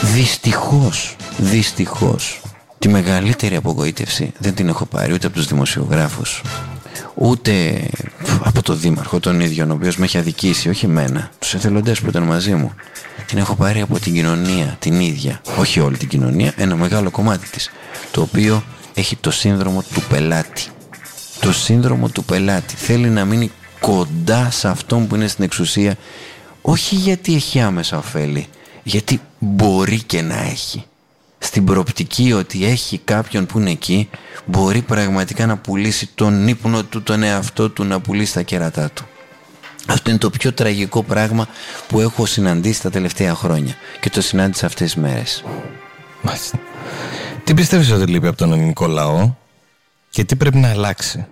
Δυστυχώς, 0.01 1.15
δυστυχώς, 1.37 2.41
τη 2.79 2.89
μεγαλύτερη 2.89 3.55
απογοήτευση 3.55 4.33
δεν 4.37 4.53
την 4.53 4.67
έχω 4.67 4.85
πάρει 4.85 5.13
ούτε 5.13 5.27
από 5.27 5.35
τους 5.35 5.47
δημοσιογράφους, 5.47 6.41
ούτε 7.15 7.81
από 8.43 8.61
τον 8.61 8.79
Δήμαρχο 8.79 9.19
τον 9.19 9.39
ίδιο, 9.39 9.67
ο 9.69 9.73
οποίος 9.73 9.97
με 9.97 10.05
έχει 10.05 10.17
αδικήσει, 10.17 10.69
όχι 10.69 10.85
εμένα, 10.85 11.29
τους 11.39 11.53
εθελοντές 11.53 11.99
που 12.01 12.09
ήταν 12.09 12.23
μαζί 12.23 12.55
μου. 12.55 12.73
Την 13.25 13.37
έχω 13.37 13.55
πάρει 13.55 13.81
από 13.81 13.99
την 13.99 14.13
κοινωνία, 14.13 14.75
την 14.79 14.99
ίδια, 14.99 15.41
όχι 15.57 15.79
όλη 15.79 15.97
την 15.97 16.07
κοινωνία, 16.07 16.53
ένα 16.55 16.75
μεγάλο 16.75 17.11
κομμάτι 17.11 17.47
της, 17.49 17.69
το 18.11 18.21
οποίο 18.21 18.63
έχει 18.93 19.15
το 19.15 19.31
σύνδρομο 19.31 19.83
του 19.93 20.01
πελάτη. 20.09 20.63
Το 21.39 21.53
σύνδρομο 21.53 22.09
του 22.09 22.23
πελάτη 22.23 22.75
θέλει 22.75 23.09
να 23.09 23.25
μείνει 23.25 23.51
κοντά 23.79 24.51
σε 24.51 24.67
αυτόν 24.67 25.07
που 25.07 25.15
είναι 25.15 25.27
στην 25.27 25.43
εξουσία, 25.43 25.95
όχι 26.69 26.95
γιατί 26.95 27.35
έχει 27.35 27.59
άμεσα 27.59 27.97
ωφέλη, 27.97 28.47
γιατί 28.83 29.21
μπορεί 29.39 30.03
και 30.03 30.21
να 30.21 30.41
έχει. 30.41 30.83
Στην 31.37 31.65
προοπτική 31.65 32.33
ότι 32.33 32.65
έχει 32.65 32.97
κάποιον 32.97 33.45
που 33.45 33.59
είναι 33.59 33.71
εκεί, 33.71 34.09
μπορεί 34.45 34.81
πραγματικά 34.81 35.45
να 35.45 35.57
πουλήσει 35.57 36.09
τον 36.15 36.47
ύπνο 36.47 36.83
του, 36.83 37.03
τον 37.03 37.23
εαυτό 37.23 37.69
του, 37.69 37.83
να 37.83 37.99
πουλήσει 37.99 38.33
τα 38.33 38.41
κέρατά 38.41 38.89
του. 38.89 39.07
Αυτό 39.87 40.09
είναι 40.09 40.19
το 40.19 40.29
πιο 40.29 40.53
τραγικό 40.53 41.03
πράγμα 41.03 41.47
που 41.87 41.99
έχω 41.99 42.25
συναντήσει 42.25 42.81
τα 42.81 42.89
τελευταία 42.89 43.35
χρόνια 43.35 43.75
και 43.99 44.09
το 44.09 44.21
συνάντησα 44.21 44.65
αυτές 44.65 44.93
τις 44.93 45.01
μέρες. 45.01 45.43
Μάλιστα. 46.21 46.59
Τι 47.43 47.53
πιστεύεις 47.53 47.91
ότι 47.91 48.11
λείπει 48.11 48.27
από 48.27 48.37
τον 48.37 48.53
ελληνικό 48.53 48.87
λαό 48.87 49.33
και 50.09 50.23
τι 50.23 50.35
πρέπει 50.35 50.57
να 50.57 50.69
αλλάξει; 50.69 51.25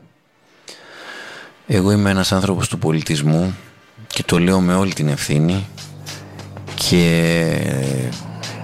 Εγώ 1.68 1.92
είμαι 1.92 2.10
ένας 2.10 2.32
άνθρωπος 2.32 2.68
του 2.68 2.80
πολιτισμού 2.80 3.56
και 4.16 4.24
το 4.26 4.40
λέω 4.40 4.60
με 4.60 4.76
όλη 4.76 4.94
την 4.94 5.08
ευθύνη 5.08 5.66
και, 6.76 7.58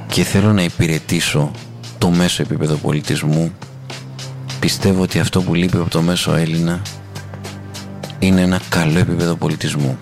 και 0.07 0.23
θέλω 0.23 0.53
να 0.53 0.63
υπηρετήσω 0.63 1.51
το 1.97 2.09
μέσο 2.09 2.41
επίπεδο 2.41 2.75
πολιτισμού. 2.75 3.51
Πιστεύω 4.59 5.01
ότι 5.01 5.19
αυτό 5.19 5.41
που 5.41 5.53
λείπει 5.53 5.77
από 5.77 5.89
το 5.89 6.01
μέσο 6.01 6.35
Έλληνα 6.35 6.81
είναι 8.19 8.41
ένα 8.41 8.59
καλό 8.69 8.99
επίπεδο 8.99 9.35
πολιτισμού 9.35 9.97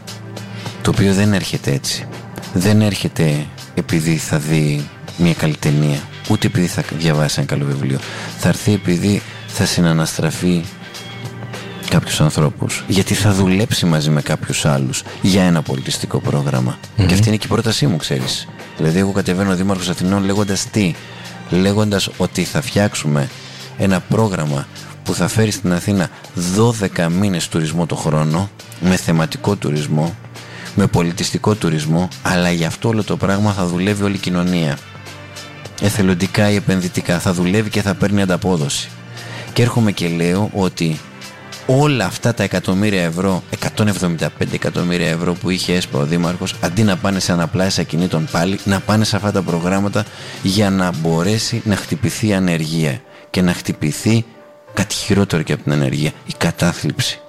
το 0.82 0.90
οποίο 0.90 1.14
δεν 1.14 1.34
έρχεται 1.34 1.72
έτσι. 1.72 2.08
Δεν 2.54 2.82
έρχεται 2.82 3.46
επειδή 3.74 4.18
θα 4.18 4.38
δει 4.38 4.90
μια 5.18 5.34
καλή 5.34 5.56
ταινία 5.56 6.00
ούτε 6.30 6.48
επειδή 6.48 6.68
θα 6.68 6.84
διαβάσει 6.98 7.36
ένα 7.40 7.48
καλό 7.48 7.66
βιβλίο. 7.66 8.00
Θα 8.38 8.48
έρθει 8.48 8.74
επειδή 8.74 9.22
θα 9.48 9.66
συναναστραφεί 9.66 10.64
κάποιους 11.90 12.22
ανθρώπους 12.22 12.84
γιατί 12.88 13.14
θα 13.14 13.34
δουλέψει 13.34 13.86
μαζί 13.86 14.10
με 14.10 14.22
κάποιους 14.22 14.66
άλλους 14.66 15.04
για 15.22 15.44
ένα 15.44 15.62
πολιτιστικό 15.62 16.20
πρόγραμμα. 16.20 16.78
Και 16.96 17.14
αυτή 17.14 17.28
είναι 17.28 17.38
και 17.38 17.46
η 17.46 17.50
πρότασή 17.50 17.88
μου, 17.88 17.98
ξέρεις. 17.98 18.48
Δηλαδή, 18.78 19.00
εγώ 19.00 19.12
κατεβαίνω 19.12 19.56
Δήμαρχος 19.56 19.90
Αθηνών 19.90 20.24
λέγοντας 20.24 20.66
τι. 20.72 20.96
Λέγοντας 21.50 22.10
ότι 22.18 22.44
θα 22.44 22.62
φτιάξουμε 22.62 23.30
ένα 23.78 24.00
πρόγραμμα 24.00 24.68
που 25.04 25.14
θα 25.14 25.28
φέρει 25.28 25.52
στην 25.52 25.74
Αθήνα 25.74 26.10
12 26.98 27.08
μήνες 27.10 27.48
τουρισμό 27.48 27.86
το 27.86 27.96
χρόνο 27.96 28.50
με 28.80 28.96
θεματικό 28.96 29.56
τουρισμό, 29.56 30.16
με 30.76 30.88
πολιτιστικό 30.88 31.56
τουρισμό, 31.56 32.08
αλλά 32.22 32.52
για 32.52 32.68
αυτό 32.68 32.90
όλο 32.90 33.04
το 33.04 33.18
πράγμα 33.18 33.52
θα 33.52 33.66
δουλεύει 33.66 34.04
όλη 34.04 34.16
η 34.16 34.20
κοινωνία 34.20 34.78
εθελοντικά 35.82 36.50
ή 36.50 36.56
επενδυτικά. 36.56 37.20
Θα 37.20 37.34
δουλεύει 37.34 37.70
και 37.70 37.82
θα 37.82 37.94
παίρνει 37.96 38.22
ανταπόδοση. 38.22 38.90
Και 39.54 39.62
έρχομαι 39.62 39.92
και 39.92 40.08
λέω 40.08 40.50
ότι 40.54 41.00
όλα 41.70 42.06
αυτά 42.06 42.34
τα 42.34 42.44
εκατομμύρια 42.44 43.04
ευρώ, 43.04 43.44
175 43.78 44.28
εκατομμύρια 44.52 45.08
ευρώ 45.08 45.34
που 45.34 45.50
είχε 45.50 45.74
έσπα 45.74 46.00
ο 46.00 46.06
Δήμαρχος, 46.06 46.56
αντί 46.62 46.84
να 46.84 46.98
πάνε 46.98 47.20
σε 47.20 47.32
αναπλάσεις 47.32 47.80
ακινήτων 47.80 48.28
πάλι, 48.32 48.60
να 48.64 48.80
πάνε 48.80 49.04
σε 49.04 49.16
αυτά 49.16 49.32
τα 49.32 49.42
προγράμματα 49.42 50.06
για 50.42 50.70
να 50.70 50.92
μπορέσει 50.92 51.62
να 51.66 51.76
χτυπηθεί 51.76 52.28
η 52.28 52.34
ανεργία 52.34 53.02
και 53.30 53.42
να 53.42 53.54
χτυπηθεί 53.54 54.26
κάτι 54.74 54.96
χειρότερο 54.96 55.42
και 55.42 55.54
από 55.54 55.64
την 55.64 55.72
ανεργία, 55.72 56.12
η 56.26 56.34
κατάθλιψη 56.38 57.20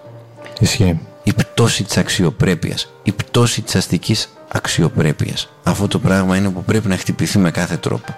Ισχύει. 0.61 1.01
η 1.23 1.33
πτώση 1.33 1.85
της 1.85 1.97
αξιοπρέπειας, 1.97 2.93
η 3.03 3.13
πτώση 3.13 3.63
της 3.63 3.75
αστικής 3.77 4.29
αξιοπρέπειας. 4.49 5.49
Αυτό 5.63 5.89
το 5.89 5.99
πράγμα 5.99 6.37
είναι 6.37 6.51
που 6.51 6.65
πρέπει 6.65 6.89
να 6.89 6.97
χτυπηθεί 6.97 7.39
με 7.39 7.51
κάθε 7.51 7.77
τρόπο. 7.77 8.15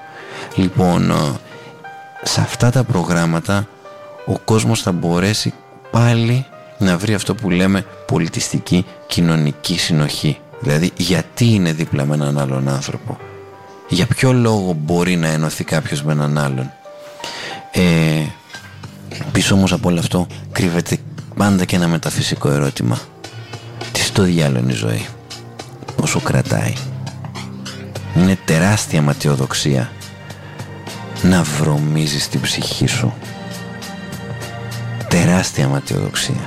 Λοιπόν, 0.55 1.11
ε, 1.11 1.15
σε 2.23 2.41
αυτά 2.41 2.71
τα 2.71 2.85
προγράμματα 2.85 3.69
ο 4.27 4.39
κόσμος 4.39 4.83
θα 4.83 4.93
μπορέσει 4.93 5.53
πάλι 5.93 6.47
να 6.79 6.99
βρει 6.99 7.15
αυτό 7.15 7.35
που 7.35 7.51
λέμε 7.51 7.85
πολιτιστική 8.07 8.85
κοινωνική 9.07 9.79
συνοχή. 9.79 10.39
Δηλαδή, 10.61 10.91
γιατί 10.97 11.45
είναι 11.45 11.73
δίπλα 11.73 12.05
με 12.05 12.15
έναν 12.15 12.39
άλλον 12.39 12.69
άνθρωπο; 12.69 13.19
Για 13.89 14.07
ποιο 14.07 14.33
λόγο 14.33 14.73
μπορεί 14.73 15.17
να 15.17 15.29
ενωθεί 15.29 15.65
κάποιος 15.65 16.03
με 16.03 16.13
έναν 16.13 16.39
άλλον; 16.39 16.71
Ε, 17.73 18.25
πίσω 19.33 19.55
όμως 19.55 19.73
από 19.73 19.89
όλο 19.89 19.99
αυτό 19.99 20.27
κρύβεται 20.53 20.97
πάντα 21.37 21.65
και 21.65 21.77
ένα 21.77 21.89
μεταφυσικό 21.89 22.51
ερώτημα. 22.51 22.99
Τι 23.93 24.01
στο 24.01 24.23
διάλογο 24.23 24.63
είναι 24.63 24.73
η 24.73 24.77
ζωή; 24.77 25.07
Πόσο 25.97 26.21
κρατάει; 26.21 26.73
Είναι 28.17 28.39
τεράστια 28.45 29.03
ματιοδοξία 29.03 29.91
να 31.23 31.43
βρωμίζεις 31.43 32.29
την 32.29 32.41
ψυχή 32.41 32.87
σου. 32.87 33.15
Τεράστια 35.13 35.69
ματιοδοξία. 35.69 36.45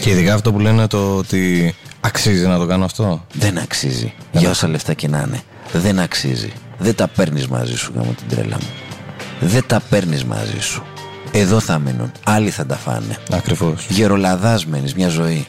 Και 0.00 0.10
ειδικά 0.10 0.34
αυτό 0.34 0.52
που 0.52 0.58
λένε 0.58 0.86
το 0.86 1.16
ότι 1.16 1.74
αξίζει 2.00 2.46
να 2.46 2.58
το 2.58 2.66
κάνω 2.66 2.84
αυτό. 2.84 3.26
Δεν 3.32 3.58
αξίζει. 3.58 4.14
Για 4.32 4.50
όσα 4.50 4.68
λεφτά 4.68 4.94
και 4.94 5.08
να 5.08 5.24
είναι. 5.26 5.40
Δεν 5.72 5.98
αξίζει. 5.98 6.52
Δεν 6.78 6.94
τα 6.94 7.08
παίρνεις 7.08 7.48
μαζί 7.48 7.76
σου 7.76 7.92
γάμο 7.94 8.14
την 8.16 8.28
τρέλα 8.28 8.56
μου. 8.60 8.68
Δεν 9.40 9.64
τα 9.66 9.80
παίρνεις 9.88 10.24
μαζί 10.24 10.60
σου. 10.60 10.82
Εδώ 11.32 11.60
θα 11.60 11.78
μείνουν. 11.78 12.12
Άλλοι 12.24 12.50
θα 12.50 12.66
τα 12.66 12.76
φάνε. 12.76 13.16
Ακριβώς. 13.32 13.86
Γερολαδάς 13.88 14.66
μένεις 14.66 14.94
μια 14.94 15.08
ζωή. 15.08 15.46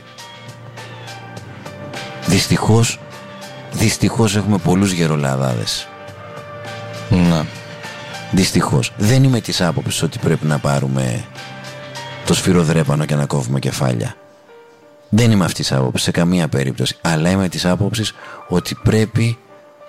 Δυστυχώς, 2.25 2.99
δυστυχώς 3.71 4.35
έχουμε 4.35 4.57
πολλούς 4.57 4.91
γερολαδάδες. 4.91 5.87
Να. 7.09 7.45
Δυστυχώς. 8.31 8.93
Δεν 8.97 9.23
είμαι 9.23 9.39
της 9.39 9.61
άποψης 9.61 10.01
ότι 10.01 10.19
πρέπει 10.19 10.45
να 10.45 10.57
πάρουμε 10.57 11.23
το 12.25 12.33
σφυροδρέπανο 12.33 13.05
και 13.05 13.15
να 13.15 13.25
κόβουμε 13.25 13.59
κεφάλια. 13.59 14.15
Δεν 15.09 15.31
είμαι 15.31 15.45
αυτής 15.45 15.67
της 15.67 15.77
άποψης 15.77 16.03
σε 16.03 16.11
καμία 16.11 16.47
περίπτωση. 16.47 16.97
Αλλά 17.01 17.29
είμαι 17.29 17.49
της 17.49 17.65
άποψης 17.65 18.13
ότι 18.47 18.77
πρέπει 18.83 19.37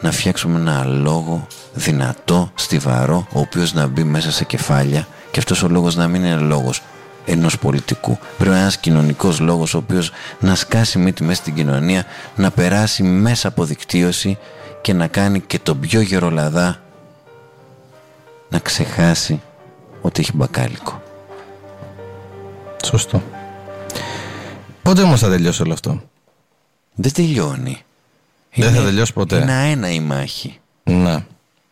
να 0.00 0.10
φτιάξουμε 0.10 0.58
ένα 0.58 0.84
λόγο 0.84 1.46
δυνατό, 1.74 2.50
στιβαρό, 2.54 3.26
ο 3.32 3.40
οποίος 3.40 3.74
να 3.74 3.86
μπει 3.86 4.04
μέσα 4.04 4.32
σε 4.32 4.44
κεφάλια 4.44 5.06
και 5.30 5.38
αυτός 5.38 5.62
ο 5.62 5.68
λόγος 5.68 5.96
να 5.96 6.08
μην 6.08 6.24
είναι 6.24 6.36
λόγος 6.36 6.82
ενός 7.26 7.58
πολιτικού. 7.58 8.18
Πρέπει 8.18 8.44
να 8.44 8.50
είναι 8.50 8.60
ένας 8.60 8.76
κοινωνικός 8.78 9.40
λόγος 9.40 9.74
ο 9.74 9.78
οποίος 9.78 10.10
να 10.40 10.54
σκάσει 10.54 10.98
μύτη 10.98 11.22
μέσα 11.24 11.40
στην 11.40 11.54
κοινωνία, 11.54 12.04
να 12.36 12.50
περάσει 12.50 13.02
μέσα 13.02 13.48
από 13.48 13.64
δικτύωση 13.64 14.38
και 14.80 14.92
να 14.92 15.06
κάνει 15.06 15.40
και 15.40 15.58
τον 15.58 15.80
πιο 15.80 16.00
γερολαδά 16.00 16.80
να 18.48 18.58
ξεχάσει 18.58 19.40
ότι 20.00 20.20
έχει 20.20 20.32
μπακάλικο. 20.34 21.00
Σωστό. 22.86 23.22
Πότε 24.82 25.02
όμως 25.02 25.20
θα 25.20 25.28
τελειώσει 25.28 25.62
όλο 25.62 25.72
αυτό; 25.72 26.02
Δεν 26.94 27.12
τελειώνει. 27.12 27.82
Δεν 28.54 28.74
θα 28.74 28.82
τελειώσει 28.82 29.12
ποτέ. 29.12 29.36
Είναι 29.36 29.70
ένα 29.70 29.90
η 29.90 30.00
μάχη. 30.00 30.58
Ναι. 30.84 31.24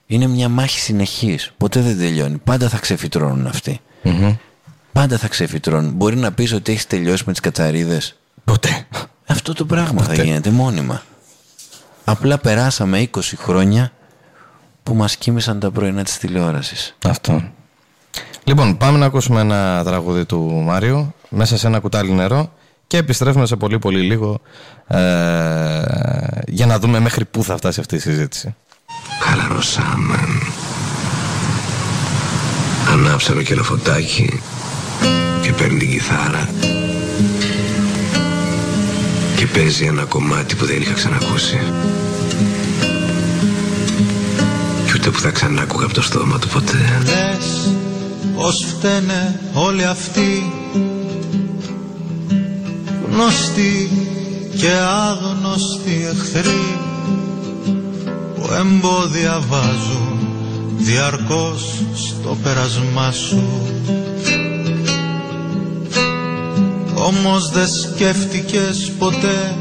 Είναι 0.07 0.27
μια 0.27 0.49
μάχη 0.49 0.79
συνεχής. 0.81 1.53
Ποτέ 1.57 1.81
δεν 1.81 1.99
τελειώνει. 1.99 2.37
Πάντα 2.39 2.69
θα 2.69 2.79
ξεφυτρώνουν 2.79 3.47
αυτοί. 3.47 3.81
Μμμ. 4.03 4.35
Πάντα 4.93 5.19
θα 5.19 5.29
ξεφυτρώνουν. 5.29 5.93
Μπορεί 5.93 6.17
να 6.17 6.33
πεις 6.33 6.53
ότι 6.53 6.73
έχεις 6.73 6.87
τελειώσει 6.87 7.23
με 7.27 7.33
τις 7.33 7.41
κατσαρίδες; 7.41 8.17
Ποτέ. 8.45 8.87
Αυτό 9.27 9.53
το 9.53 9.65
πράγμα 9.65 10.03
θα 10.03 10.09
Ποτέ. 10.11 10.23
γίνεται 10.23 10.51
μόνιμα. 10.51 11.03
Απλά 12.05 12.39
περάσαμε 12.39 12.99
20 13.01 13.37
χρόνια 13.37 13.93
που 14.83 14.95
μας 14.95 15.17
κοίμησαν 15.17 15.61
τα 15.61 15.71
πρωινά 15.71 16.05
της 16.05 16.19
τηλεόρασης. 16.19 16.97
Αυτό. 17.07 17.53
Λοιπόν, 18.45 18.77
πάμε 18.77 18.99
να 18.99 19.07
ακούσουμε 19.07 19.41
ένα 19.41 19.83
τραγούδι 19.85 20.25
του 20.25 20.63
Μάριου 20.65 21.15
μέσα 21.29 21.59
σε 21.59 21.67
ένα 21.67 21.81
κουτάλι 21.81 22.13
νερό 22.13 22.53
και 22.87 22.97
επιστρέφουμε 22.97 23.47
σε 23.47 23.57
πολύ 23.57 23.79
πολύ 23.79 24.01
λίγο 24.01 24.41
ε, 24.87 24.99
για 26.47 26.67
να 26.67 26.79
δούμε 26.79 27.01
μέχρι 27.01 27.25
πού 27.25 27.43
θα 27.43 27.57
φτάσει 27.57 27.81
αυτή 27.81 27.95
η 27.95 27.99
συζήτηση. 27.99 28.55
Χαλαρώσαμε. 29.21 30.19
Ανάψαμε 32.93 33.43
και 33.43 33.53
ένα 33.53 33.63
φωτάκι 33.63 34.41
και 35.43 35.53
παίρνει 35.53 35.79
την 35.79 35.91
κιθάρα 35.91 36.49
και 39.37 39.47
παίζει 39.47 39.85
ένα 39.85 40.05
κομμάτι 40.05 40.55
που 40.55 40.65
δεν 40.65 40.81
είχα 40.81 40.93
ξανακούσει 40.93 41.59
και 44.87 44.93
ούτε 44.95 45.11
που 45.11 45.19
θα 45.19 45.31
ξανάκουγα 45.31 45.85
από 45.85 45.95
το 45.95 46.03
στόμα 46.03 46.39
του 46.39 46.49
ποτέ 46.49 47.03
Λες 47.05 47.75
πως 48.37 48.65
φταίνε 48.65 49.41
όλοι 49.55 49.85
αυτοί 49.85 50.53
γνωστοί 53.15 53.91
και 54.57 54.71
άγνωστοι 55.11 56.09
εχθροί 56.11 56.79
που 58.35 58.53
εμπόδια 58.53 59.43
βάζουν 59.49 60.19
διαρκώς 60.77 61.83
στο 61.95 62.37
πέρασμά 62.43 63.11
σου. 63.11 63.43
Όμως 66.95 67.51
δεν 67.51 67.69
σκέφτηκες 67.69 68.93
ποτέ 68.99 69.57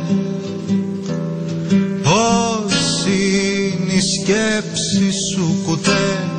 πως 2.03 3.05
είναι 3.05 3.93
η 3.93 4.01
σκέψη 4.01 5.11
σου 5.11 5.55
κουτέ 5.65 6.32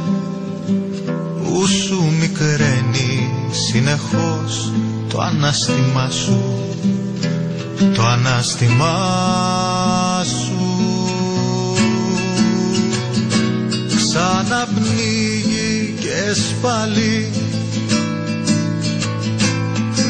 που 1.65 1.71
σου 1.71 2.13
μικραίνει 2.21 3.31
συνεχώς 3.51 4.73
το 5.09 5.21
ανάστημά 5.21 6.11
σου 6.11 6.43
το 7.95 8.03
ανάστημά 8.03 8.97
σου. 10.25 11.07
Ξαναπνίγει 13.97 15.95
και 16.01 16.35
σπαλί 16.35 17.33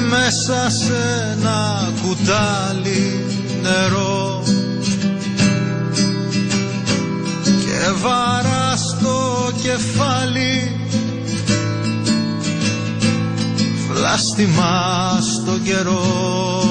μέσα 0.09 0.70
σε 0.70 1.32
ένα 1.32 1.92
κουτάλι 2.02 3.24
νερό. 3.62 4.42
Και 7.44 7.90
βαρά 8.02 8.76
στο 8.76 9.50
κεφάλι 9.62 10.84
βλάστημα 14.05 15.18
στο 15.20 15.59
καιρό 15.64 16.64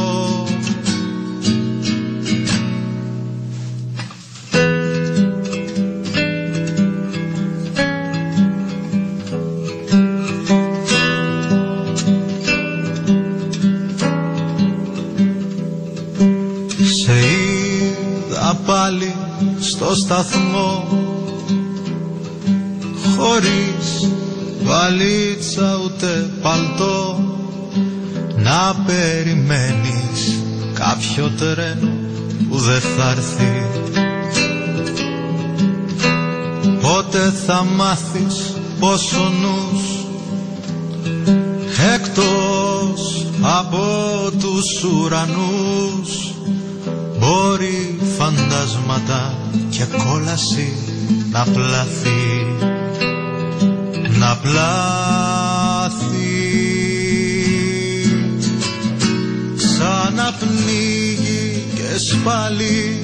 θα 37.45 37.63
μάθεις 37.63 38.53
πως 38.79 39.13
ο 39.13 39.29
νους 39.41 39.81
εκτός 41.93 43.25
από 43.41 43.85
τους 44.39 44.83
ουρανούς 44.83 46.33
μπορεί 47.19 47.99
φαντάσματα 48.17 49.37
και 49.69 49.83
κόλαση 49.85 50.73
να 51.31 51.43
πλαθεί 51.43 52.43
να 54.19 54.37
πλάθει. 54.37 54.61
Ξαναπνίγει 59.57 61.03
και 61.75 61.97
σπαλί 61.97 63.01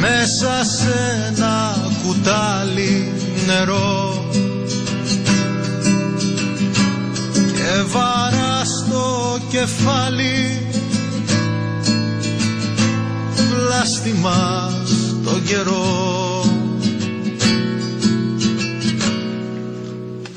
μέσα 0.00 0.64
σε 0.64 1.26
ένα 1.28 1.76
κουτάλι 2.02 3.12
νερό. 3.46 4.24
Και 7.32 7.82
βαρά 7.86 8.64
στο 8.64 9.38
κεφάλι. 9.50 10.68
Βλάστημα 13.50 14.70
στον 14.86 15.44
καιρό. 15.44 16.44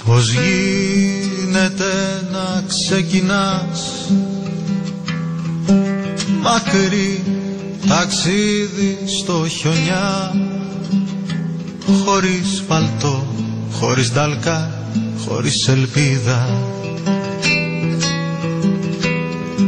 Πώς 0.06 0.32
γίνεται 0.32 2.22
να 2.32 2.64
ξεκινάς 2.68 4.08
μακρύ 6.42 7.39
ταξίδι 7.88 8.98
στο 9.06 9.48
χιονιά 9.48 10.34
χωρίς 12.06 12.64
παλτό, 12.68 13.26
χωρίς 13.72 14.12
νταλκά, 14.12 14.84
χωρίς 15.28 15.68
ελπίδα. 15.68 16.48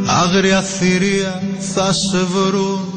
Άγρια 0.06 0.62
θηρία 0.62 1.42
θα 1.74 1.94
σε 1.94 2.18
βρουν 2.18 2.92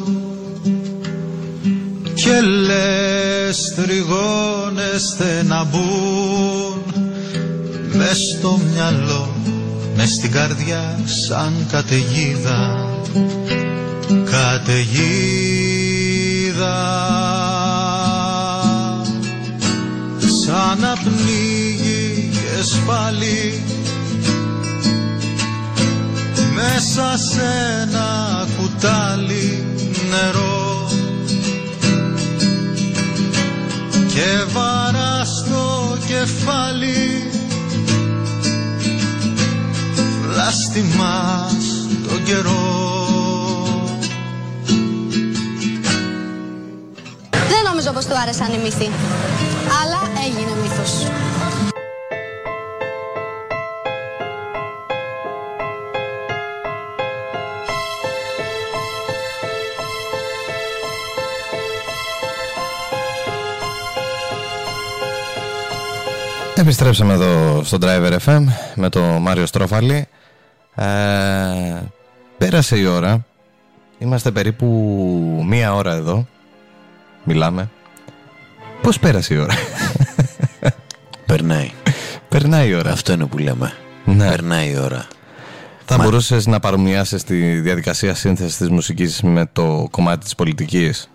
και 2.14 2.40
λες 2.40 3.74
τριγώνεστε 3.74 5.42
να 5.46 5.64
μπουν 5.64 6.82
μες 7.92 8.18
στο 8.38 8.60
μυαλό, 8.72 9.28
μες 9.96 10.10
στην 10.10 10.30
καρδιά 10.30 10.98
σαν 11.04 11.66
καταιγίδα 11.70 12.88
καταιγίδα. 14.24 14.72
Ξαναπνίγει 20.18 22.30
και 22.32 22.62
σπαλί 22.62 23.62
μέσα 26.54 27.16
σε 27.16 27.42
ένα 27.82 28.46
κουτάλι 28.58 29.64
νερό. 30.10 30.88
Και 34.08 34.44
βαρά 34.52 35.24
στο 35.24 35.96
κεφάλι 36.06 37.24
βλάστημα 40.34 41.46
στον 41.60 42.24
καιρό 42.24 43.03
νομίζω 47.84 48.02
πως 48.02 48.14
του 48.14 48.20
άρεσαν 48.20 48.52
οι 48.52 48.58
μύθοι. 48.58 48.90
Αλλά 49.82 50.00
έγινε 50.26 50.50
μύθος. 50.62 51.06
Επιστρέψαμε 66.54 67.12
εδώ 67.12 67.62
στο 67.64 67.78
Driver 67.80 68.16
FM 68.26 68.44
με 68.74 68.88
το 68.88 69.00
Μάριο 69.00 69.46
Στρόφαλη. 69.46 70.06
Ε, 70.74 70.84
πέρασε 72.38 72.76
η 72.76 72.84
ώρα. 72.86 73.24
Είμαστε 73.98 74.30
περίπου 74.30 74.66
μία 75.46 75.74
ώρα 75.74 75.92
εδώ. 75.92 76.26
Μιλάμε. 77.24 77.70
Πώς 78.84 78.98
πέρασε 78.98 79.34
η 79.34 79.36
ώρα; 79.36 79.54
Περνάει. 81.26 81.70
Περνάει 82.28 82.68
η 82.68 82.74
ώρα. 82.74 82.92
Αυτό 82.92 83.12
είναι 83.12 83.26
που 83.26 83.38
λέμε. 83.38 83.72
Ναι. 84.04 84.28
Περνάει 84.28 84.70
η 84.70 84.78
ώρα. 84.78 85.06
Θα 85.84 85.96
Μα- 85.96 86.04
μπορούσες 86.04 86.46
να 86.46 86.60
παρομοιάσεις 86.60 87.24
τη 87.24 87.60
διαδικασία 87.60 88.14
σύνθεσης 88.14 88.56
της 88.56 88.68
μουσικής 88.70 89.22
με 89.22 89.48
το 89.52 89.88
κομμάτι 89.90 90.24
της 90.24 90.34
πολιτικής; 90.34 91.10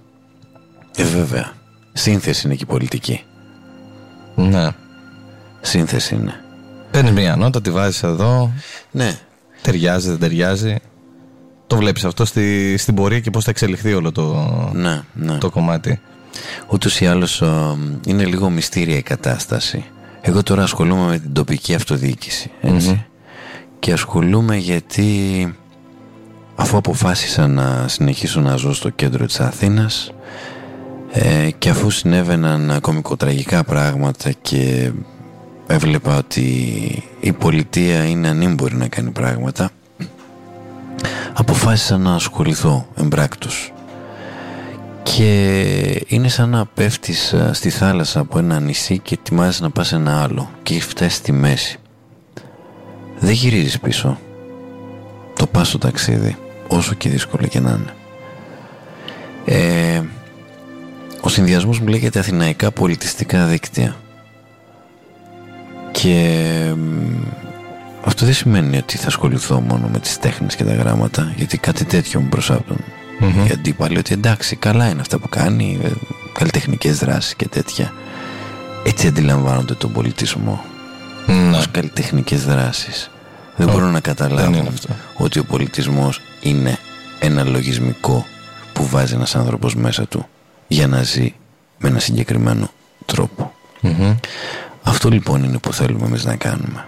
Ε, 0.96 1.04
βέβαια. 1.04 1.52
Σύνθεση 1.94 2.46
είναι 2.48 2.56
και 2.56 2.64
η 2.64 2.68
πολιτική. 2.68 3.24
Ναι. 4.36 4.68
Σύνθεση 5.62 6.16
είναι. 6.16 6.34
Παίρνεις 6.92 7.12
μια 7.12 7.36
νότα, 7.36 7.62
τη 7.62 7.72
βάζεις 7.72 8.04
εδώ, 8.04 8.52
Ναι. 8.92 9.18
ταιριάζει, 9.62 10.10
δεν 10.10 10.20
ταιριάζει. 10.20 10.76
Το 11.68 11.76
βλέπεις 11.76 12.06
αυτό 12.06 12.26
στη, 12.26 12.78
στην 12.78 12.96
πορεία 12.96 13.20
και 13.20 13.30
πώς 13.30 13.44
θα 13.44 13.50
εξελιχθεί 13.50 13.94
όλο 13.94 14.12
το, 14.12 14.50
Ναι, 14.74 15.02
ναι. 15.14 15.38
το 15.38 15.50
κομμάτι. 15.50 16.00
Ούτως 16.68 17.00
ή 17.00 17.08
άλλως 17.08 17.42
α, 17.42 17.76
είναι 18.06 18.26
λίγο 18.26 18.50
μυστήρια 18.50 18.98
η 18.98 19.02
κατάσταση. 19.02 19.86
Εγώ 20.22 20.44
τώρα 20.44 20.64
ασχολούμαι 20.64 21.08
με 21.08 21.20
την 21.20 21.34
τοπική 21.34 21.74
αυτοδιοίκηση. 21.74 22.52
έτσι. 22.62 23.06
Και 23.80 23.92
ασχολούμαι 23.92 24.58
γιατί 24.58 25.08
αφού 26.56 26.78
αποφάσισα 26.78 27.48
να 27.48 27.88
συνεχίσω 27.88 28.42
να 28.42 28.56
ζω 28.56 28.74
στο 28.74 28.90
κέντρο 28.90 29.26
της 29.26 29.40
Αθήνας 29.40 30.12
ε, 31.12 31.50
και 31.58 31.70
αφού 31.70 31.90
συνέβαιναν 31.90 32.78
κομικοτραγικά 32.82 33.64
πράγματα 33.64 34.32
και 34.42 34.92
έβλεπα 35.68 36.18
ότι 36.18 36.44
η 37.20 37.32
πολιτεία 37.32 38.04
είναι 38.04 38.28
ανήμπορη 38.28 38.76
να 38.76 38.88
κάνει 38.88 39.10
πράγματα 39.10 39.70
αποφάσισα 41.34 41.98
να 41.98 42.14
ασχοληθώ 42.16 42.88
εμπράκτος 42.96 43.74
και 45.04 46.06
είναι 46.08 46.28
σαν 46.28 46.50
να 46.50 46.66
πέφτεις 46.66 47.34
α, 47.34 47.54
στη 47.54 47.70
θάλασσα 47.70 48.20
από 48.20 48.40
ένα 48.40 48.60
νησί 48.60 49.00
και 49.00 49.18
ετοιμάζεσαι 49.20 49.64
να 49.64 49.70
πας 49.70 49.88
σε 49.88 49.96
ένα 49.96 50.24
άλλο. 50.24 50.50
Και 50.64 50.74
έχεις 50.74 50.86
φτάσει 50.86 51.16
στη 51.16 51.32
μέση. 51.32 51.78
Δεν 53.20 53.32
γυρίζεις 53.32 53.80
πίσω. 53.80 54.20
Το 55.36 55.48
πας 55.48 55.68
στο 55.68 55.78
ταξίδι 55.78 56.38
όσο 56.68 56.94
και 56.94 57.10
δύσκολο 57.10 57.48
και 57.48 57.60
να 57.60 57.70
είναι. 57.70 57.94
Ε, 59.46 60.02
ο 61.22 61.30
συνδυασμός 61.30 61.80
μου 61.80 61.88
λέγεται 61.88 62.20
Αθηναϊκά 62.20 62.72
Πολιτιστικά 62.72 63.46
Δίκτυα. 63.46 63.96
Και 65.92 66.74
μ, 66.76 67.24
αυτό 68.04 68.26
δεν 68.26 68.34
σημαίνει 68.34 68.78
ότι 68.78 68.98
θα 68.98 69.08
ασχοληθώ 69.08 69.62
μόνο 69.62 69.88
με 69.88 70.00
τις 70.00 70.20
τέχνες 70.20 70.56
και 70.56 70.64
τα 70.64 70.74
γράμματα 70.74 71.34
γιατί 71.36 71.58
κάτι 71.58 71.86
τέτοιο 71.86 72.20
μου 72.20 72.28
προσάπτουν 72.30 72.78
οι 73.20 73.52
αντίπαλοι 73.54 73.98
ότι 73.98 74.14
εντάξει 74.14 74.56
καλά 74.56 74.90
είναι 74.90 75.02
αυτά 75.02 75.18
που 75.20 75.30
κάνει 75.30 75.80
ε, 75.84 75.90
καλλιτεχνικές 76.34 76.98
δράσεις 76.98 77.36
και 77.36 77.48
τέτοια 77.48 77.94
έτσι 78.84 79.08
αντιλαμβάνονται 79.08 79.74
τον 79.74 79.92
πολιτισμό 79.92 80.64
Ναι. 81.28 81.58
ως 81.58 81.72
καλλιτεχνικές 81.72 82.46
δράσεις 82.46 83.12
δεν 83.56 83.68
μπορούν 83.70 83.92
να 83.92 84.00
καταλάβουν 84.00 84.54
είναι 84.54 84.68
αυτό. 84.68 84.94
ότι 85.18 85.40
ο 85.40 85.44
πολιτισμός 85.44 86.22
είναι 86.42 86.78
ένα 87.20 87.44
λογισμικό 87.44 88.26
που 88.74 88.86
βάζει 88.88 89.14
ένας 89.14 89.36
άνθρωπος 89.36 89.76
μέσα 89.76 90.06
του 90.08 90.28
για 90.68 90.88
να 90.88 91.04
ζει 91.04 91.34
με 91.78 91.90
ένα 91.90 92.00
συγκεκριμένο 92.00 92.70
τρόπο 93.06 93.54
Μμμ. 93.82 94.16
αυτό 94.84 95.10
λοιπόν 95.10 95.44
είναι 95.44 95.58
που 95.58 95.74
θέλουμε 95.74 96.06
εμείς 96.06 96.26
να 96.26 96.36
κάνουμε 96.36 96.88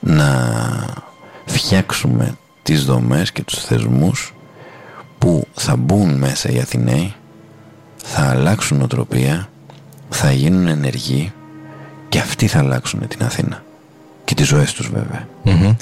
να 0.00 0.50
φτιάξουμε 1.46 2.36
τις 2.62 2.84
δομές 2.84 3.32
και 3.32 3.42
τους 3.42 3.64
θεσμούς 3.64 4.34
που 5.20 5.46
θα 5.54 5.76
μπουν 5.76 6.14
μέσα 6.14 6.50
οι 6.50 6.58
Αθηναίοι 6.58 7.14
θα 7.96 8.28
αλλάξουν 8.28 8.78
νοοτροπία 8.78 9.48
θα 10.08 10.32
γίνουν 10.32 10.66
ενεργοί 10.68 11.32
και 12.08 12.18
αυτοί 12.18 12.46
θα 12.46 12.58
αλλάξουν 12.58 13.08
την 13.08 13.22
Αθήνα 13.22 13.62
και 14.24 14.34
τις 14.34 14.46
ζωές 14.46 14.72
τους 14.72 14.90
βέβαια 14.90 15.28
Μμμ. 15.42 15.74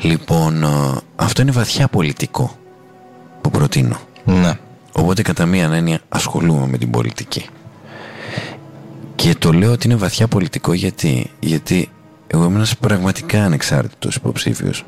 λοιπόν 0.00 0.62
ε, 0.62 0.68
αυτό 1.16 1.42
είναι 1.42 1.50
βαθιά 1.50 1.88
πολιτικό 1.88 2.56
που 3.40 3.50
προτείνω 3.50 3.96
Ναι. 4.24 4.58
Οπότε 4.98 5.22
κατά 5.22 5.46
μία 5.46 5.70
έννοια 5.72 6.00
ασχολούμαι 6.08 6.66
με 6.66 6.78
την 6.78 6.90
πολιτική. 6.90 7.46
Και 9.14 9.34
το 9.38 9.52
λέω 9.52 9.72
ότι 9.72 9.86
είναι 9.86 9.96
βαθιά 9.96 10.28
πολιτικό 10.28 10.72
γιατί, 10.72 11.30
γιατί 11.40 11.90
εγώ 12.26 12.44
είμαι 12.44 12.54
ένας 12.54 12.76
πραγματικά 12.76 13.44
ανεξάρτητος 13.44 14.14
υποψήφιος. 14.16 14.84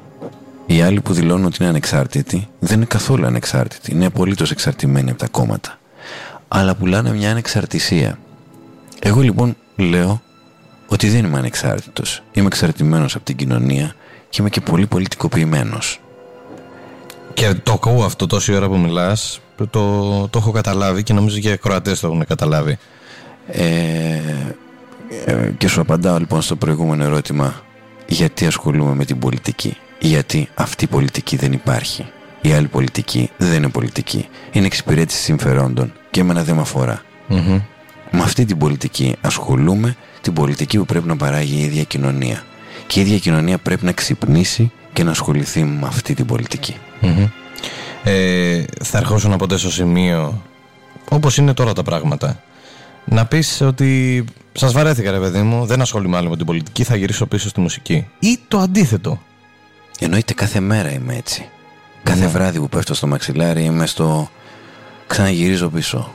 Οι 0.70 0.82
άλλοι 0.82 1.00
που 1.00 1.12
δηλώνουν 1.12 1.44
ότι 1.44 1.56
είναι 1.60 1.68
ανεξάρτητοι 1.68 2.48
δεν 2.58 2.76
είναι 2.76 2.84
καθόλου 2.84 3.26
ανεξάρτητοι. 3.26 3.92
Είναι 3.92 4.06
απολύτως 4.06 4.50
εξαρτημένοι 4.50 5.10
από 5.10 5.18
τα 5.18 5.28
κόμματα. 5.28 5.78
Αλλά 6.48 6.74
πουλάνε 6.74 7.12
μια 7.12 7.30
ανεξαρτησία. 7.30 8.18
Εγώ 9.00 9.20
λοιπόν 9.20 9.56
λέω 9.76 10.22
ότι 10.88 11.08
δεν 11.08 11.24
είμαι 11.24 11.38
ανεξάρτητος. 11.38 12.22
Είμαι 12.32 12.46
εξαρτημένος 12.46 13.14
από 13.14 13.24
την 13.24 13.36
κοινωνία 13.36 13.94
και 14.28 14.36
είμαι 14.40 14.50
και 14.50 14.60
πολύ 14.60 14.86
πολιτικοποιημένος. 14.86 16.00
Και 17.34 17.54
το 17.62 17.72
ακούω 17.72 18.04
αυτό 18.04 18.26
τόση 18.26 18.54
ώρα 18.54 18.68
που 18.68 18.78
μιλάς, 18.78 19.40
το, 19.56 20.28
το 20.28 20.38
έχω 20.38 20.50
καταλάβει 20.50 21.02
και 21.02 21.12
νομίζω 21.12 21.38
και 21.38 21.48
οι 21.48 21.52
ακροατές 21.52 22.00
το 22.00 22.06
έχουν 22.06 22.24
καταλάβει. 22.26 22.78
Ε, 23.46 24.20
ε, 25.24 25.50
και 25.58 25.68
σου 25.68 25.80
απαντάω 25.80 26.18
λοιπόν 26.18 26.42
στο 26.42 26.56
προηγούμενο 26.56 27.04
ερώτημα 27.04 27.62
γιατί 28.06 28.46
ασχολούμαι 28.46 28.94
με 28.94 29.04
την 29.04 29.18
πολιτική. 29.18 29.76
Γιατί 29.98 30.48
αυτή 30.54 30.84
η 30.84 30.86
πολιτική 30.86 31.36
δεν 31.36 31.52
υπάρχει. 31.52 32.06
Η 32.40 32.52
άλλη 32.52 32.68
πολιτική 32.68 33.30
δεν 33.36 33.52
είναι 33.52 33.68
πολιτική. 33.68 34.28
Είναι 34.52 34.66
εξυπηρέτηση 34.66 35.22
συμφερόντων 35.22 35.92
και 36.10 36.20
εμένα 36.20 36.44
δεν 36.44 36.54
με 36.54 36.60
αφορά. 36.60 37.02
Μμμ. 37.28 37.60
Με 38.10 38.22
αυτή 38.22 38.44
την 38.44 38.58
πολιτική 38.58 39.16
ασχολούμαι, 39.20 39.96
την 40.20 40.32
πολιτική 40.32 40.78
που 40.78 40.84
πρέπει 40.84 41.06
να 41.06 41.16
παράγει 41.16 41.56
η 41.56 41.62
ίδια 41.62 41.82
κοινωνία. 41.82 42.42
Και 42.86 42.98
η 42.98 43.02
ίδια 43.02 43.18
κοινωνία 43.18 43.58
πρέπει 43.58 43.84
να 43.84 43.92
ξυπνήσει 43.92 44.72
και 44.92 45.02
να 45.02 45.10
ασχοληθεί 45.10 45.64
με 45.64 45.86
αυτή 45.86 46.14
την 46.14 46.26
πολιτική. 46.26 46.76
Μμμ. 47.00 47.26
Ε, 48.04 48.64
θα 48.82 48.98
ερχόσουν 48.98 49.36
ποτέ 49.36 49.56
στο 49.56 49.70
σημείο, 49.70 50.42
όπως 51.08 51.36
είναι 51.36 51.54
τώρα 51.54 51.72
τα 51.72 51.82
πράγματα, 51.82 52.42
να 53.04 53.26
πεις 53.26 53.60
ότι 53.60 54.24
σας 54.52 54.72
βαρέθηκα 54.72 55.10
ρε 55.10 55.18
παιδί 55.18 55.42
μου, 55.42 55.66
δεν 55.66 55.80
ασχολούμαι 55.80 56.16
άλλο 56.16 56.28
με 56.28 56.36
την 56.36 56.46
πολιτική, 56.46 56.84
θα 56.84 56.96
γυρίσω 56.96 57.26
πίσω 57.26 57.48
στη 57.48 57.60
μουσική. 57.60 58.06
Ή 58.18 58.38
το 58.48 58.58
αντίθετο. 58.58 59.22
Εννοείται 59.98 60.34
κάθε 60.34 60.60
μέρα 60.60 60.92
είμαι 60.92 61.16
έτσι. 61.16 61.48
Κάθε 62.02 62.26
βράδυ 62.26 62.58
που 62.58 62.68
πέφτω 62.68 62.94
στο 62.94 63.06
μαξιλάρι 63.06 63.64
είμαι 63.64 63.86
στο 63.86 64.30
ξαναγυρίζω 65.06 65.68
πίσω. 65.68 66.14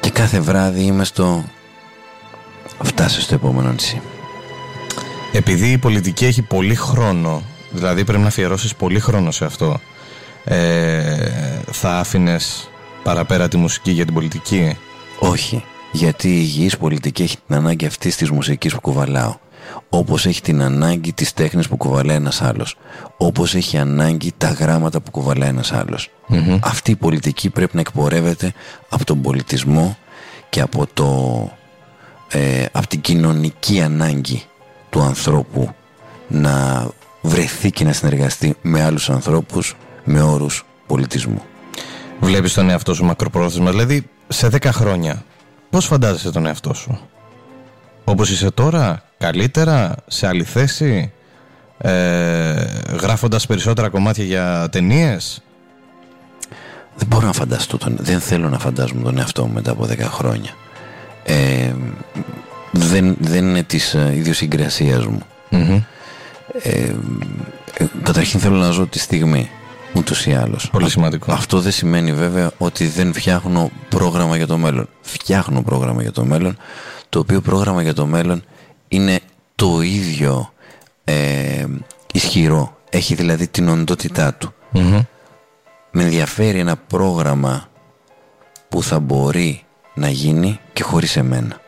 Και 0.00 0.10
κάθε 0.10 0.40
βράδυ 0.40 0.82
είμαι 0.82 1.04
στο 1.04 1.44
φτάσει 2.82 3.20
στο 3.20 3.34
επόμενο 3.34 3.72
νησί. 3.72 4.00
Επειδή 5.32 5.70
η 5.70 5.78
πολιτική 5.78 6.24
έχει 6.24 6.42
πολύ 6.42 6.74
χρόνο, 6.74 7.42
δηλαδή 7.70 8.04
πρέπει 8.04 8.22
να 8.22 8.28
αφιερώσεις 8.28 8.74
πολύ 8.74 9.00
χρόνο 9.00 9.30
σε 9.30 9.44
αυτό, 9.44 9.80
ε, 10.44 11.60
θα 11.70 11.98
άφηνες 11.98 12.70
παραπέρα 13.02 13.48
τη 13.48 13.56
μουσική 13.56 13.90
για 13.90 14.04
την 14.04 14.14
πολιτική; 14.14 14.76
Όχι, 15.18 15.64
γιατί 15.92 16.28
η 16.28 16.38
υγιής 16.40 16.76
πολιτική 16.76 17.22
έχει 17.22 17.36
την 17.46 17.56
ανάγκη 17.56 17.86
αυτής 17.86 18.16
της 18.16 18.30
μουσικής 18.30 18.74
που 18.74 18.80
κουβαλάω. 18.80 19.36
Όπως 19.90 20.26
έχει 20.26 20.42
την 20.42 20.62
ανάγκη 20.62 21.12
της 21.12 21.32
τέχνης 21.32 21.68
που 21.68 21.76
κουβαλάει 21.76 22.16
ένας 22.16 22.42
άλλος. 22.42 22.76
Όπως 23.16 23.54
έχει 23.54 23.78
ανάγκη 23.78 24.32
τα 24.38 24.48
γράμματα 24.48 25.00
που 25.00 25.10
κουβαλάει 25.10 25.48
ένας 25.48 25.72
άλλος. 25.72 26.10
Αυτή 26.60 26.90
η 26.90 26.96
πολιτική 26.96 27.50
πρέπει 27.50 27.74
να 27.74 27.80
εκπορεύεται 27.80 28.52
από 28.88 29.04
τον 29.04 29.20
πολιτισμό 29.20 29.96
και 30.48 30.60
από, 30.60 30.86
το, 30.94 31.50
ε, 32.28 32.64
από 32.72 32.86
την 32.86 33.00
κοινωνική 33.00 33.80
ανάγκη 33.80 34.42
του 34.90 35.00
ανθρώπου 35.00 35.74
να 36.28 36.86
βρεθεί 37.22 37.70
και 37.70 37.84
να 37.84 37.92
συνεργαστεί 37.92 38.54
με 38.62 38.82
άλλους 38.82 39.10
ανθρώπους 39.10 39.76
με 40.04 40.22
όρους 40.22 40.64
πολιτισμού. 40.86 41.42
Βλέπεις 42.20 42.54
τον 42.54 42.70
εαυτό 42.70 42.94
σου 42.94 43.04
μακροπρόθεσμα, 43.04 43.70
δηλαδή 43.70 44.08
σε 44.28 44.48
10 44.48 44.72
χρόνια, 44.72 45.24
πώς 45.70 45.86
φαντάζεσαι 45.86 46.30
τον 46.30 46.46
εαυτό 46.46 46.74
σου; 46.74 47.00
Όπως 48.10 48.30
είσαι 48.30 48.50
τώρα, 48.50 49.02
καλύτερα, 49.18 49.94
σε 50.06 50.26
άλλη 50.26 50.44
θέση, 50.44 51.12
ε, 51.78 51.90
γράφοντας 53.00 53.46
περισσότερα 53.46 53.88
κομμάτια 53.88 54.24
για 54.24 54.68
ταινίες; 54.72 55.42
Δεν 56.96 57.06
μπορώ 57.08 57.26
να 57.26 57.32
φανταστώ 57.32 57.78
τον, 57.78 57.96
δεν 58.00 58.20
θέλω 58.20 58.48
να 58.48 58.58
φαντάζομαι 58.58 59.02
τον 59.02 59.18
εαυτό 59.18 59.46
μου 59.46 59.52
μετά 59.52 59.70
από 59.70 59.86
10 59.86 59.98
χρόνια. 60.00 60.50
Ε, 61.24 61.72
δεν, 62.70 63.16
δεν 63.20 63.44
είναι 63.48 63.62
της 63.62 63.94
ε, 63.94 64.12
ιδιοσυγκρασίας 64.14 65.06
μου. 65.06 65.20
Ε, 65.50 65.74
ε, 66.62 67.84
καταρχήν 68.02 68.40
θέλω 68.40 68.56
να 68.56 68.70
ζω 68.70 68.86
τη 68.86 68.98
στιγμή, 68.98 69.50
ούτως 69.94 70.26
ή 70.26 70.32
άλλως. 70.32 70.68
Πολύ 70.70 70.84
Α- 70.84 70.88
σημαντικό. 70.88 71.32
Αυτό 71.32 71.60
δεν 71.60 71.72
σημαίνει 71.72 72.12
βέβαια 72.12 72.50
ότι 72.58 72.86
δεν 72.86 73.12
φτιάχνω 73.12 73.70
πρόγραμμα 73.88 74.36
για 74.36 74.46
το 74.46 74.58
μέλλον. 74.58 74.88
Φτιάχνω 75.00 75.62
πρόγραμμα 75.62 76.02
για 76.02 76.12
το 76.12 76.24
μέλλον, 76.24 76.56
το 77.10 77.18
οποίο 77.18 77.40
πρόγραμμα 77.40 77.82
για 77.82 77.94
το 77.94 78.06
μέλλον 78.06 78.44
είναι 78.88 79.20
το 79.54 79.80
ίδιο 79.80 80.52
ε, 81.04 81.66
ισχυρό. 82.12 82.76
Έχει 82.90 83.14
δηλαδή 83.14 83.46
την 83.48 83.68
οντότητά 83.68 84.34
του. 84.34 84.54
Με 85.90 86.02
ενδιαφέρει 86.02 86.58
ένα 86.58 86.76
πρόγραμμα 86.76 87.68
που 88.68 88.82
θα 88.82 89.00
μπορεί 89.00 89.64
να 89.94 90.08
γίνει 90.08 90.60
και 90.72 90.82
χωρίς 90.82 91.16
εμένα. 91.16 91.60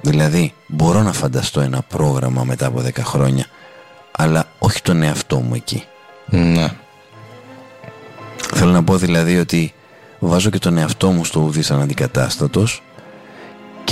Δηλαδή 0.00 0.54
μπορώ 0.66 1.02
να 1.02 1.12
φανταστώ 1.12 1.60
ένα 1.60 1.82
πρόγραμμα 1.82 2.44
μετά 2.44 2.66
από 2.66 2.80
10 2.80 2.90
χρόνια 2.98 3.46
αλλά 4.12 4.46
όχι 4.58 4.82
τον 4.82 5.02
εαυτό 5.02 5.36
μου 5.40 5.54
εκεί. 5.54 5.84
Ναι. 6.26 6.68
Θέλω 8.54 8.70
να 8.70 8.84
πω 8.84 8.96
δηλαδή 8.96 9.38
ότι 9.38 9.74
βάζω 10.18 10.50
και 10.50 10.58
τον 10.58 10.78
εαυτό 10.78 11.10
μου 11.10 11.24
στο 11.24 11.40
ουδής 11.40 11.70
αναντικατάστατος 11.70 12.82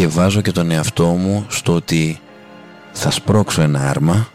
και 0.01 0.09
βάζω 0.09 0.41
και 0.41 0.53
τον 0.53 0.71
εαυτό 0.71 1.07
μου 1.07 1.45
στο 1.49 1.75
ότι 1.75 2.21
θα 2.93 3.11
σπρώξω 3.11 3.63
ένα 3.63 3.89
άρμα 3.89 4.29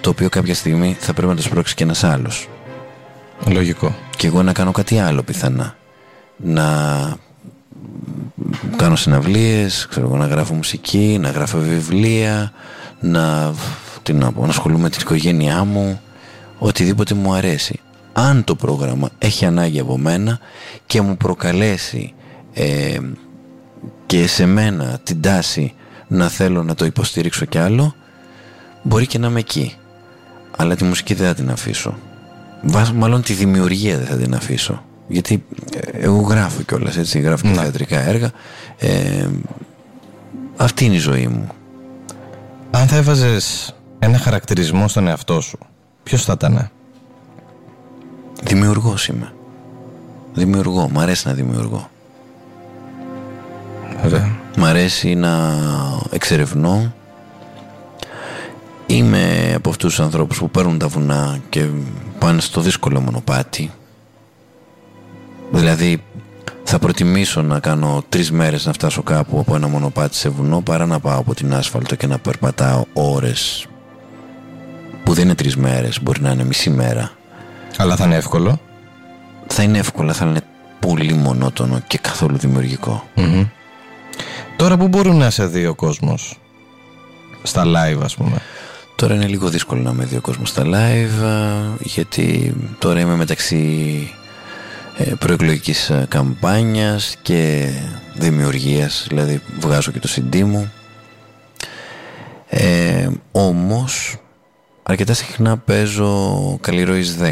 το 0.00 0.10
οποίο 0.10 0.28
κάποια 0.28 0.54
στιγμή 0.54 0.96
θα 1.00 1.12
πρέπει 1.12 1.28
να 1.28 1.36
το 1.36 1.42
σπρώξει 1.42 1.74
και 1.74 1.82
ένας 1.82 2.04
άλλος. 2.04 2.48
Λογικό. 3.46 3.94
Και 4.16 4.26
εγώ 4.26 4.42
να 4.42 4.52
κάνω 4.52 4.70
κάτι 4.70 4.98
άλλο 4.98 5.22
πιθανά. 5.22 5.76
Να 6.36 6.64
κάνω 8.76 8.96
συναυλίες, 8.96 9.86
ξέρω 9.90 10.06
εγώ, 10.06 10.16
να 10.16 10.26
γράφω 10.26 10.54
μουσική, 10.54 11.18
να 11.20 11.30
γράφω 11.30 11.58
βιβλία, 11.58 12.52
να, 13.00 13.54
τι 14.02 14.12
να, 14.12 14.32
πω, 14.32 14.42
να 14.42 14.48
ασχολούμαι 14.48 14.82
με 14.82 14.90
την 14.90 15.00
οικογένειά 15.00 15.64
μου, 15.64 16.00
οτιδήποτε 16.58 17.14
μου 17.14 17.32
αρέσει. 17.32 17.80
Αν 18.12 18.44
το 18.44 18.54
πρόγραμμα 18.54 19.08
έχει 19.18 19.44
ανάγκη 19.44 19.80
από 19.80 19.98
μένα 19.98 20.38
και 20.86 21.00
μου 21.00 21.16
προκαλέσει 21.16 22.14
ε, 22.52 22.98
και 24.08 24.26
σε 24.26 24.46
μένα 24.46 24.98
την 25.02 25.20
τάση 25.20 25.74
να 26.08 26.28
θέλω 26.28 26.62
να 26.62 26.74
το 26.74 26.84
υποστηρίξω 26.84 27.44
κι 27.44 27.58
άλλο, 27.58 27.94
μπορεί 28.82 29.06
και 29.06 29.18
να 29.18 29.26
είμαι 29.28 29.38
εκεί. 29.38 29.76
Αλλά 30.56 30.76
τη 30.76 30.84
μουσική 30.84 31.14
δεν 31.14 31.26
θα 31.26 31.34
την 31.34 31.50
αφήσω. 31.50 31.98
Μάλλον 32.94 33.22
τη 33.22 33.32
δημιουργία 33.32 33.98
δεν 33.98 34.06
θα 34.06 34.16
την 34.16 34.34
αφήσω. 34.34 34.84
Γιατί 35.08 35.44
ε, 35.74 35.98
εγώ 35.98 36.20
γράφω 36.20 36.62
κιόλας 36.62 36.96
έτσι, 36.96 37.18
γράφω 37.20 37.42
και 37.42 37.48
Ναι. 37.48 37.54
θεατρικά 37.54 38.00
έργα. 38.00 38.30
Ε, 38.78 39.28
αυτή 40.56 40.84
είναι 40.84 40.94
η 40.94 40.98
ζωή 40.98 41.26
μου. 41.26 41.48
Αν 42.70 42.86
θα 42.86 42.96
έβαζες 42.96 43.74
ένα 43.98 44.18
χαρακτηρισμό 44.18 44.88
στον 44.88 45.06
εαυτό 45.06 45.40
σου, 45.40 45.58
ποιος 46.02 46.24
θα 46.24 46.32
ήταν. 46.32 46.70
Δημιουργός 48.42 49.06
είμαι. 49.08 49.32
Δημιουργώ. 50.34 50.88
Μ' 50.88 50.98
αρέσει 50.98 51.26
να 51.26 51.32
δημιουργώ. 51.34 51.90
Ωραία. 54.04 54.36
Μ' 54.56 54.64
αρέσει 54.64 55.14
να 55.14 55.54
εξερευνώ. 56.10 56.92
Είμαι 58.86 59.52
από 59.56 59.70
αυτούς 59.70 59.94
τους 59.94 60.04
ανθρώπους 60.04 60.38
που 60.38 60.50
παίρνουν 60.50 60.78
τα 60.78 60.88
βουνά 60.88 61.38
και 61.48 61.66
πάνε 62.18 62.40
στο 62.40 62.60
δύσκολο 62.60 63.00
μονοπάτι. 63.00 63.70
Δηλαδή 65.50 66.02
θα 66.64 66.78
προτιμήσω 66.78 67.42
να 67.42 67.60
κάνω 67.60 68.04
τρεις 68.08 68.30
μέρες 68.30 68.66
να 68.66 68.72
φτάσω 68.72 69.02
κάπου 69.02 69.38
από 69.38 69.54
ένα 69.54 69.68
μονοπάτι 69.68 70.16
σε 70.16 70.28
βουνό 70.28 70.60
παρά 70.60 70.86
να 70.86 71.00
πάω 71.00 71.18
από 71.18 71.34
την 71.34 71.54
άσφαλτο 71.54 71.94
και 71.94 72.06
να 72.06 72.18
περπατάω 72.18 72.84
ώρες 72.92 73.66
που 75.04 75.14
δεν 75.14 75.24
είναι 75.24 75.34
τρεις 75.34 75.56
μέρες, 75.56 76.02
μπορεί 76.02 76.20
να 76.20 76.30
είναι 76.30 76.44
μισή 76.44 76.70
μέρα. 76.70 77.10
Αλλά 77.76 77.96
θα 77.96 78.04
είναι 78.04 78.16
εύκολο. 78.16 78.60
Θα 79.46 79.62
είναι 79.62 79.78
εύκολα, 79.78 80.12
θα 80.12 80.26
είναι 80.26 80.40
πολύ 80.80 81.12
μονότονο 81.12 81.80
και 81.86 81.98
καθόλου 81.98 82.36
δημιουργικό. 82.36 83.08
Μμμ. 83.14 83.44
Τώρα 84.56 84.76
που 84.76 84.88
μπορούν 84.88 85.16
να 85.16 85.30
σε 85.30 85.46
δει 85.46 85.66
ο 85.66 85.74
κόσμος; 85.74 86.38
Στα 87.42 87.64
live 87.66 88.00
ας 88.02 88.16
πούμε. 88.16 88.36
Τώρα 88.94 89.14
είναι 89.14 89.26
λίγο 89.26 89.48
δύσκολο 89.48 89.82
να 89.82 89.92
με 89.92 90.04
δει 90.04 90.16
ο 90.16 90.20
κόσμος 90.20 90.48
στα 90.48 90.62
live 90.66 91.24
α, 91.24 91.76
γιατί 91.80 92.54
τώρα 92.78 93.00
είμαι 93.00 93.16
μεταξύ 93.16 94.10
ε, 94.96 95.12
προεκλογικής 95.18 95.90
α, 95.90 96.06
καμπάνιας 96.08 97.16
και 97.22 97.70
δημιουργίας 98.14 99.06
δηλαδή 99.08 99.40
βγάζω 99.60 99.90
και 99.90 99.98
το 99.98 100.08
CD 100.14 100.42
μου 100.42 100.72
ε, 102.48 103.08
όμως 103.32 104.16
αρκετά 104.82 105.14
συχνά 105.14 105.56
παίζω 105.56 106.58
Καλλιρόης 106.60 107.16
10 107.20 107.30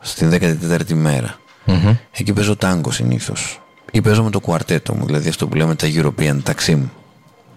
στην 0.00 0.30
14η 0.32 0.92
μέρα 0.92 1.38
Μμμ. 1.64 1.96
Εκεί 2.12 2.32
παίζω 2.32 2.56
τάγκο 2.56 2.90
συνήθως. 2.90 3.60
Ή 3.94 4.00
παίζω 4.00 4.22
με 4.22 4.30
το 4.30 4.40
κουαρτέτο 4.40 4.94
μου, 4.94 5.06
δηλαδή 5.06 5.28
αυτό 5.28 5.46
που 5.48 5.56
λέμε 5.56 5.74
τα 5.74 5.86
European 5.94 6.36
Taksim, 6.42 6.78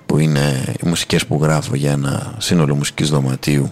που 0.05 0.17
είναι 0.17 0.73
οι 0.83 0.87
μουσικές 0.87 1.25
που 1.25 1.39
γράφω 1.41 1.75
για 1.75 1.91
ένα 1.91 2.35
σύνολο 2.37 2.75
μουσικής 2.75 3.09
δωματίου. 3.09 3.71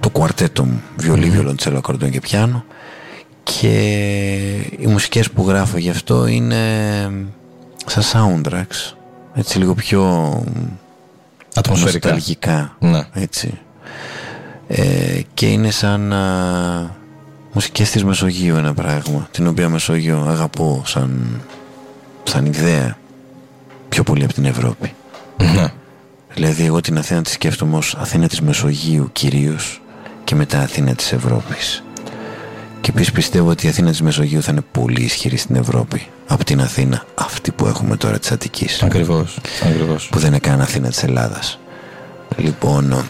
Το 0.00 0.10
κουαρτέτο 0.10 0.64
μου, 0.64 0.82
βιολί, 0.96 1.30
βιολοντσέλο, 1.30 1.78
ακορντών 1.78 2.10
και 2.10 2.20
πιάνο. 2.20 2.64
Και 3.42 3.76
οι 4.78 4.86
μουσικές 4.86 5.30
που 5.30 5.48
γράφω 5.48 5.78
γι' 5.78 5.90
αυτό 5.90 6.26
είναι 6.26 6.64
σαν 7.86 8.02
soundtracks, 8.42 8.94
έτσι 9.34 9.58
λίγο 9.58 9.74
πιο 9.74 10.32
Ατμοσφαιρικά. 11.54 12.12
νοσταλγικά. 12.12 12.76
Ναι. 12.78 13.06
Έτσι. 13.12 13.58
Ε, 14.68 15.20
και 15.34 15.46
είναι 15.46 15.70
σαν 15.70 16.12
α, 16.12 16.96
μουσικές 17.58 17.90
της 17.90 18.04
Μεσογείου 18.04 18.56
ένα 18.56 18.74
πράγμα 18.74 19.28
την 19.30 19.46
οποία 19.46 19.68
Μεσόγειο 19.68 20.24
αγαπώ 20.28 20.82
σαν, 20.86 21.40
σαν 22.24 22.46
ιδέα 22.46 22.98
πιο 23.88 24.02
πολύ 24.02 24.24
από 24.24 24.32
την 24.32 24.44
Ευρώπη 24.44 24.94
Ναι. 25.54 25.72
δηλαδή 26.34 26.64
εγώ 26.64 26.80
την 26.80 26.98
Αθήνα 26.98 27.22
τη 27.22 27.30
σκέφτομαι 27.30 27.76
ως 27.76 27.94
Αθήνα 27.98 28.28
της 28.28 28.40
Μεσογείου 28.40 29.08
κυρίως 29.12 29.80
και 30.24 30.34
μετά 30.34 30.60
Αθήνα 30.60 30.94
της 30.94 31.12
Ευρώπης 31.12 31.82
και 32.80 32.90
επίσης 32.90 33.12
πιστεύω 33.12 33.48
ότι 33.50 33.66
η 33.66 33.68
Αθήνα 33.68 33.90
της 33.90 34.02
Μεσογείου 34.02 34.42
θα 34.42 34.52
είναι 34.52 34.64
πολύ 34.72 35.02
ισχυρή 35.02 35.36
στην 35.36 35.56
Ευρώπη 35.56 36.06
από 36.26 36.44
την 36.44 36.60
Αθήνα 36.60 37.04
αυτή 37.14 37.50
που 37.50 37.66
έχουμε 37.66 37.96
τώρα 37.96 38.18
της 38.18 38.32
Αττικής 38.32 38.82
Ακριβώς. 38.82 39.38
Ακριβώς. 39.62 40.08
που 40.08 40.18
δεν 40.18 40.28
είναι 40.28 40.38
καν 40.38 40.60
Αθήνα 40.60 40.88
της 40.88 41.02
Ελλάδας. 41.02 41.58
Λοιπόν, 42.36 43.04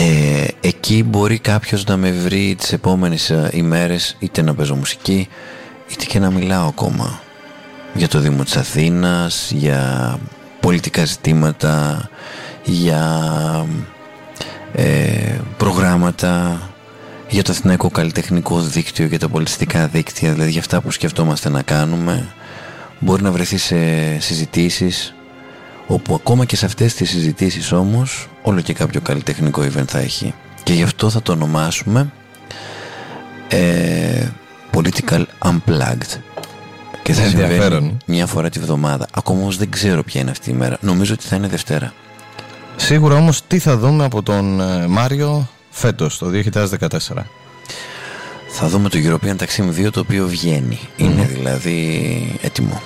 ε, 0.00 0.46
εκεί 0.60 1.04
μπορεί 1.04 1.38
κάποιος 1.38 1.84
να 1.84 1.96
με 1.96 2.10
βρει 2.10 2.54
τις 2.58 2.72
επόμενες 2.72 3.30
ε, 3.30 3.50
ημέρες 3.52 4.16
είτε 4.18 4.42
να 4.42 4.54
παίζω 4.54 4.74
μουσική 4.74 5.28
είτε 5.88 6.04
και 6.04 6.18
να 6.18 6.30
μιλάω 6.30 6.68
ακόμα 6.68 7.20
για 7.94 8.08
το 8.08 8.18
Δήμο 8.18 8.44
της 8.44 8.56
Αθήνας, 8.56 9.50
για 9.50 10.18
πολιτικά 10.60 11.04
ζητήματα, 11.04 12.08
για 12.64 13.26
ε, 14.72 15.38
προγράμματα, 15.56 16.60
για 17.28 17.42
το 17.42 17.52
Αθηναϊκό 17.52 17.90
Καλλιτεχνικό 17.90 18.60
Δίκτυο, 18.60 19.06
για 19.06 19.18
τα 19.18 19.28
πολιτιστικά 19.28 19.86
δίκτυα, 19.86 20.32
δηλαδή 20.32 20.50
για 20.50 20.60
αυτά 20.60 20.80
που 20.80 20.90
σκεφτόμαστε 20.90 21.48
να 21.48 21.62
κάνουμε. 21.62 22.28
Μπορεί 22.98 23.22
να 23.22 23.30
βρεθεί 23.30 23.56
σε 23.56 23.76
συζητήσεις 24.20 25.14
όπου 25.88 26.14
ακόμα 26.14 26.44
και 26.44 26.56
σε 26.56 26.66
αυτές 26.66 26.94
τις 26.94 27.10
συζητήσεις 27.10 27.72
όμως 27.72 28.28
όλο 28.42 28.60
και 28.60 28.72
κάποιο 28.72 29.00
καλλιτεχνικό 29.00 29.62
event 29.62 29.86
θα 29.86 29.98
έχει. 29.98 30.34
Και 30.62 30.72
γι' 30.72 30.82
αυτό 30.82 31.10
θα 31.10 31.22
το 31.22 31.32
ονομάσουμε 31.32 32.12
ε, 33.48 34.26
Political 34.76 35.24
Unplugged. 35.44 36.18
Και 37.02 37.12
θα 37.12 37.22
συμβαίνει 37.22 37.52
Ενδιαφέρον. 37.52 37.96
μια 38.06 38.26
φορά 38.26 38.48
τη 38.48 38.58
βδομάδα. 38.58 39.06
Ακόμα 39.14 39.40
όμως 39.40 39.56
δεν 39.56 39.70
ξέρω 39.70 40.02
ποια 40.02 40.20
είναι 40.20 40.30
αυτή 40.30 40.50
η 40.50 40.52
μέρα. 40.52 40.76
Νομίζω 40.80 41.12
ότι 41.14 41.26
θα 41.26 41.36
είναι 41.36 41.48
Δευτέρα. 41.48 41.92
Σίγουρα 42.76 43.14
όμως 43.16 43.42
τι 43.46 43.58
θα 43.58 43.76
δούμε 43.76 44.04
από 44.04 44.22
τον 44.22 44.60
ε, 44.60 44.86
Μάριο 44.86 45.48
φέτος, 45.70 46.18
το 46.18 46.26
2014. 46.52 46.88
θα 48.48 48.68
δούμε 48.68 48.88
το 48.88 48.98
European 49.02 49.36
Taxim 49.36 49.86
2 49.86 49.90
το 49.92 50.00
οποίο 50.00 50.26
βγαίνει. 50.26 50.78
Είναι 50.96 51.24
δηλαδή 51.24 52.38
έτοιμο. 52.42 52.82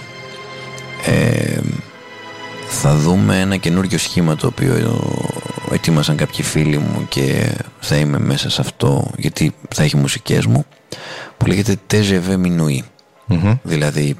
Ε, 1.07 1.61
θα 2.75 2.97
δούμε 2.97 3.41
ένα 3.41 3.57
καινούριο 3.57 3.99
σχήμα 3.99 4.37
το 4.37 4.47
οποίο 4.47 5.01
ετοίμασαν 5.73 6.17
κάποιοι 6.17 6.45
φίλοι 6.45 6.79
μου 6.79 7.07
και 7.09 7.57
θα 7.81 7.97
είμαι 7.97 8.19
μέσα 8.19 8.51
σε 8.51 8.61
αυτό 8.61 9.11
γιατί 9.17 9.55
θα 9.75 9.83
έχει 9.83 9.97
μουσικές 9.97 10.47
μου 10.47 10.65
που 11.37 11.47
λέγεται 11.47 11.77
TGV 11.91 12.47
Minuit 12.47 12.85
Μμμ. 13.27 13.53
δηλαδή 13.63 14.17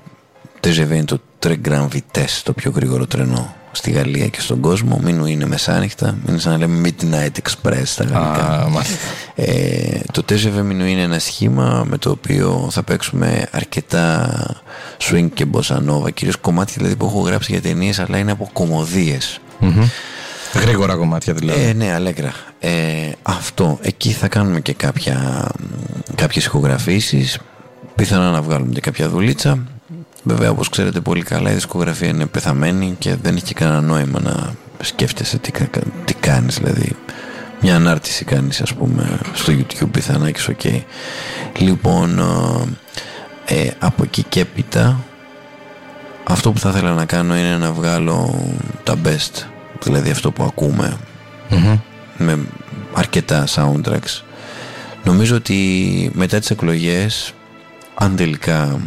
TGV 0.61 0.91
είναι 0.91 1.05
το 1.05 1.21
Tre 1.43 1.55
Grand 1.69 1.89
Vitesse 1.89 2.41
το 2.43 2.53
πιο 2.53 2.71
γρήγορο 2.71 3.07
τρένο 3.07 3.55
στη 3.73 3.91
Γαλλία 3.91 4.27
και 4.29 4.41
στον 4.41 4.61
κόσμο 4.61 5.01
Minuit 5.07 5.29
είναι 5.29 5.47
μεσάνυχτα 5.47 6.17
είναι 6.29 6.39
σαν 6.39 6.53
να 6.53 6.59
λέμε 6.59 6.89
Midnight 6.89 7.39
Express 7.43 7.83
στα 7.85 8.05
γαλλικά 8.05 8.63
Α, 8.63 8.69
μάλιστα. 8.69 8.97
ε, 9.35 10.01
το 10.13 10.25
TGV 10.29 10.59
Minuit 10.71 10.89
είναι 10.89 11.03
ένα 11.03 11.19
σχήμα 11.19 11.85
με 11.89 11.99
το 11.99 12.11
οποίο 12.11 12.69
θα 12.71 12.83
παίξουμε 12.83 13.47
αρκετά 13.51 14.31
swing 15.01 15.29
και 15.35 15.47
bossa 15.53 15.77
nova, 15.77 16.13
κυρίως 16.15 16.37
κομμάτια 16.37 16.75
δηλαδή 16.79 16.97
που 16.97 17.05
έχω 17.07 17.21
γράψει 17.21 17.53
για 17.53 17.61
ταινίες 17.61 17.99
αλλά 17.99 18.19
είναι 18.19 18.31
από 18.33 18.51
κομμωδίες. 18.53 19.41
Μμμ. 19.59 19.85
Γρήγορα 20.55 20.95
κομμάτια 20.95 21.33
δηλαδή. 21.33 21.63
Ε, 21.63 21.73
ναι, 21.73 21.93
αλέγκρα. 21.93 22.33
Ε, 22.61 22.71
αυτό. 23.23 23.79
Εκεί 23.83 24.11
θα 24.11 24.29
κάνουμε 24.29 24.61
και 24.61 24.73
κάποια, 24.73 25.47
κάποιες 26.15 26.45
ηχογραφήσεις. 26.45 27.39
Πιθανά 27.95 28.31
να 28.31 28.43
βγάλουμε 28.43 28.73
και 28.73 28.81
κάποια 28.81 29.09
δουλίτσα. 29.09 29.59
Βέβαια, 30.23 30.51
όπως 30.51 30.69
ξέρετε 30.69 31.01
πολύ 31.01 31.23
καλά, 31.23 31.51
η 31.51 31.55
δισκογραφία 31.55 32.09
είναι 32.09 32.27
πεθαμένη 32.27 32.95
και 32.99 33.17
δεν 33.23 33.37
έχει 33.37 33.45
και 33.45 33.55
κανένα 33.55 33.81
νόημα 33.81 34.21
να 34.21 34.55
σκέφτεσαι 34.81 35.39
τι, 35.39 35.51
τι 36.05 36.15
κάνεις. 36.15 36.59
Δηλαδή 36.59 36.97
μια 37.61 37.77
ανάρτηση 37.77 38.25
κάνεις 38.25 38.61
ας 38.61 38.75
πούμε 38.75 39.19
στο 39.33 39.53
YouTube 39.53 39.89
πιθανά 39.91 40.31
και 40.31 40.41
ok 40.47 40.81
λοιπόν 41.59 42.19
ε, 43.45 43.69
από 43.79 44.03
εκεί 44.03 44.23
και 44.23 44.41
έπειτα 44.41 45.05
αυτό 46.25 46.53
που 46.53 46.59
θα 46.59 46.69
ήθελα 46.69 46.95
να 46.95 47.05
κάνω 47.05 47.37
είναι 47.37 47.57
να 47.57 47.73
βγάλω 47.73 48.45
τα 48.85 48.95
best 49.05 49.43
δηλαδή 49.83 50.11
αυτό 50.11 50.31
που 50.31 50.45
ακουμε 50.45 50.97
με 52.17 52.39
αρκετά 52.95 53.45
soundtracks. 53.55 54.23
Νομίζω 55.05 55.37
ότι 55.37 56.11
μετά 56.15 56.39
τις 56.39 56.51
εκλογές 56.51 57.33
αν 57.95 58.17
τελικά 58.17 58.81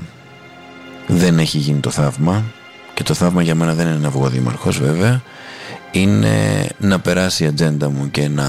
δεν 1.08 1.40
έχει 1.40 1.58
γίνει 1.58 1.80
το 1.80 1.90
θαύμα 1.90 2.44
και 2.94 3.04
το 3.04 3.14
θαύμα 3.14 3.42
για 3.42 3.56
μένα 3.56 3.74
δεν 3.74 3.88
είναι 3.88 3.98
να 3.98 4.10
βγω 4.10 4.30
δήμαρχος 4.30 4.80
βέβαια. 4.80 5.22
Είναι 5.92 6.68
να 6.78 7.00
περάσει 7.00 7.44
η 7.44 7.48
ατζέντα 7.48 7.90
μου 7.90 8.12
και 8.12 8.28
να 8.28 8.48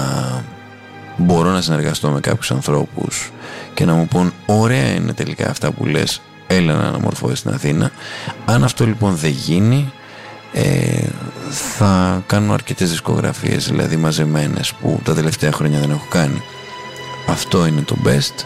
μπορώ 1.17 1.51
να 1.51 1.61
συνεργαστώ 1.61 2.09
με 2.09 2.19
κάποιους 2.19 2.51
ανθρώπους 2.51 3.31
και 3.73 3.85
να 3.85 3.93
μου 3.93 4.07
πούν 4.07 4.33
ωραία 4.45 4.93
είναι 4.93 5.13
τελικά 5.13 5.49
αυτά 5.49 5.71
που 5.71 5.85
λες 5.85 6.21
έλα 6.47 6.73
να 6.73 6.87
αναμορφώσεις 6.87 7.39
στην 7.39 7.51
Αθήνα. 7.53 7.91
Αν 8.45 8.63
αυτό 8.63 8.85
λοιπόν 8.85 9.15
δεν 9.15 9.31
γίνει 9.31 9.91
ε, 10.53 11.07
θα 11.49 12.23
κάνω 12.27 12.53
αρκετές 12.53 12.89
δισκογραφίες 12.89 13.67
δηλαδή 13.67 13.95
μαζεμένες 13.95 14.73
που 14.73 14.99
τα 15.03 15.13
τελευταία 15.13 15.51
χρόνια 15.51 15.79
δεν 15.79 15.89
έχω 15.89 16.05
κάνει 16.09 16.41
αυτό 17.27 17.65
είναι 17.65 17.81
το 17.81 17.95
best 18.05 18.45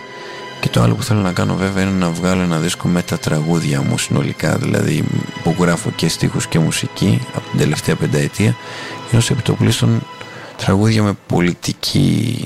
και 0.61 0.69
το 0.69 0.81
άλλο 0.81 0.95
που 0.95 1.03
θέλω 1.03 1.19
να 1.19 1.33
κάνω 1.33 1.55
βέβαια 1.55 1.83
είναι 1.83 1.91
να 1.91 2.09
βγάλω 2.09 2.41
ένα 2.41 2.57
δίσκο 2.57 2.87
με 2.87 3.01
τα 3.01 3.17
τραγούδια 3.17 3.81
μου 3.81 3.97
συνολικά 3.97 4.57
δηλαδή 4.57 5.03
που 5.43 5.55
γράφω 5.59 5.91
και 5.95 6.07
στίχους 6.07 6.47
και 6.47 6.59
μουσική 6.59 7.21
από 7.35 7.49
την 7.49 7.59
τελευταία 7.59 7.95
πενταετία. 7.95 8.45
Είναι 8.45 9.17
ως 9.17 9.29
επιτοπλίστων 9.29 10.01
τραγούδια 10.57 11.03
με 11.03 11.13
πολιτική 11.27 12.37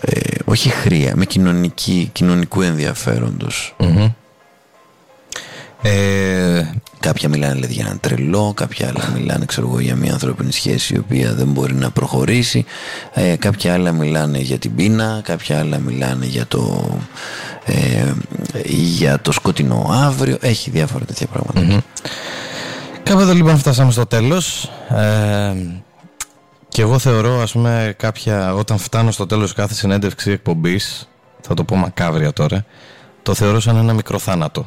ε, 0.00 0.20
όχι 0.44 0.68
χρία 0.68 1.12
με 1.16 1.24
κοινωνική, 1.24 2.10
κοινωνικού 2.12 2.62
ε, 5.82 6.70
κάποια 7.00 7.28
μιλάνε 7.28 7.54
δηλαδή, 7.54 7.72
για 7.72 7.84
έναν 7.84 8.00
τρελό, 8.00 8.52
κάποια 8.56 8.88
άλλα 8.88 9.10
μιλάνε 9.14 9.44
ξέρω 9.44 9.80
για 9.80 9.96
μια 9.96 10.12
ανθρώπινη 10.12 10.52
σχέση 10.52 10.94
η 10.94 10.98
οποία 10.98 11.34
δεν 11.34 11.46
μπορεί 11.46 11.74
να 11.74 11.90
προχωρήσει. 11.90 12.64
Ε, 13.14 13.36
κάποια 13.36 13.72
άλλα 13.72 13.92
μιλάνε 13.92 14.38
για 14.38 14.58
την 14.58 14.74
πείνα, 14.74 15.20
κάποια 15.24 15.58
άλλα 15.58 15.78
μιλάνε 15.78 16.26
για 16.26 16.46
το, 16.46 16.90
ε, 17.64 18.12
για 18.64 19.20
το 19.20 19.32
σκοτεινό 19.32 19.90
αύριο. 19.92 20.36
Έχει 20.40 20.70
διάφορα 20.70 21.04
τέτοια 21.04 21.26
πράγματα. 21.26 21.82
Κάποτε 23.02 23.32
λοιπόν 23.34 23.58
φτάσαμε 23.58 23.90
στο 23.90 24.06
τέλος. 24.06 24.70
Ε, 24.88 25.54
και 26.68 26.82
εγώ 26.82 26.98
θεωρώ 26.98 27.40
ας 27.40 27.52
πούμε 27.52 27.94
κάποια, 27.96 28.54
όταν 28.54 28.78
φτάνω 28.78 29.10
στο 29.10 29.26
τέλος 29.26 29.52
κάθε 29.52 29.74
συνέντευξη 29.74 30.30
εκπομπής, 30.30 31.08
θα 31.40 31.54
το 31.54 31.64
πω 31.64 31.76
μακάβρια 31.76 32.32
τώρα, 32.32 32.64
το 33.22 33.34
θεωρώ 33.34 33.60
σαν 33.60 33.76
ένα 33.76 33.92
μικρό 33.92 34.18
θάνατο. 34.18 34.66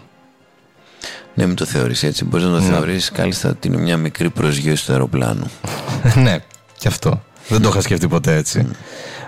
Ναι, 1.33 1.45
μην 1.45 1.55
το 1.55 1.65
θεωρείς 1.65 2.03
έτσι. 2.03 2.25
Μπορείς 2.25 2.45
να 2.45 2.51
το 2.51 2.59
ναι. 2.59 2.65
θεωρείς 2.65 3.11
κάλλιστα 3.11 3.49
ότι 3.49 3.67
είναι 3.67 3.77
μια 3.77 3.97
μικρή 3.97 4.29
προσγείωση 4.29 4.85
του 4.85 4.91
αεροπλάνου. 4.91 5.51
ναι, 6.23 6.37
και 6.77 6.87
αυτό. 6.87 7.23
Δεν 7.47 7.61
το 7.61 7.69
είχα 7.69 7.81
σκεφτεί 7.81 8.07
ποτέ 8.07 8.35
έτσι. 8.35 8.67
Mm. 8.69 8.75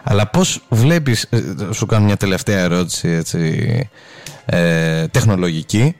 Αλλά 0.03 0.27
πώς 0.27 0.63
βλέπεις, 0.69 1.27
ε, 1.29 1.41
σου 1.71 1.85
κάνω 1.85 2.05
μια 2.05 2.17
τελευταία 2.17 2.59
ερώτηση 2.59 3.07
έτσι, 3.09 3.89
ε, 4.45 5.07
τεχνολογική, 5.07 5.95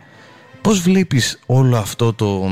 πώς 0.61 0.79
βλέπεις 0.79 1.39
όλο 1.45 1.77
αυτό 1.77 2.13
το, 2.13 2.51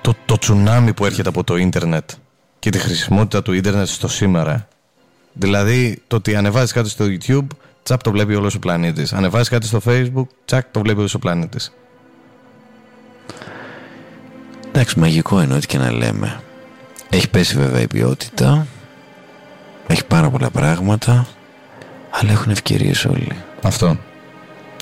το, 0.00 0.14
το 0.24 0.38
τσουνάμι 0.38 0.94
που 0.94 1.04
έρχεται 1.04 1.28
από 1.28 1.44
το 1.44 1.56
ίντερνετ 1.56 2.10
και 2.58 2.70
τη 2.70 2.78
χρησιμότητα 2.78 3.42
του 3.42 3.52
ίντερνετ 3.52 3.86
στο 3.86 4.08
σήμερα; 4.08 4.68
Δηλαδή 5.32 6.02
το 6.06 6.16
ότι 6.16 6.36
ανεβάζεις 6.36 6.72
κάτι 6.72 6.88
στο 6.88 7.04
YouTube, 7.04 7.46
τσαπ 7.82 8.02
το 8.02 8.10
βλέπει 8.10 8.34
όλος 8.34 8.54
ο 8.54 8.58
πλανήτης. 8.58 9.12
Ανεβάζεις 9.12 9.48
κάτι 9.48 9.66
στο 9.66 9.80
Facebook, 9.86 10.26
τσακ 10.44 10.66
το 10.70 10.80
βλέπει 10.80 10.98
όλος 10.98 11.14
ο 11.14 11.18
πλανήτης. 11.18 11.72
Εντάξει, 14.68 14.98
μαγικό 14.98 15.42
είναι 15.42 15.54
ό,τι 15.54 15.66
και 15.66 15.78
να 15.78 15.92
λέμε. 15.92 16.40
Έχει 17.10 17.28
πέσει 17.28 17.56
βέβαια 17.56 17.80
η 17.80 17.86
ποιότητα, 17.86 18.66
έχει 19.86 20.04
πάρα 20.04 20.30
πολλά 20.30 20.50
πράγματα, 20.50 21.26
αλλά 22.10 22.30
έχουν 22.30 22.50
ευκαιρίες 22.50 23.04
όλοι. 23.04 23.32
Αυτό. 23.62 23.96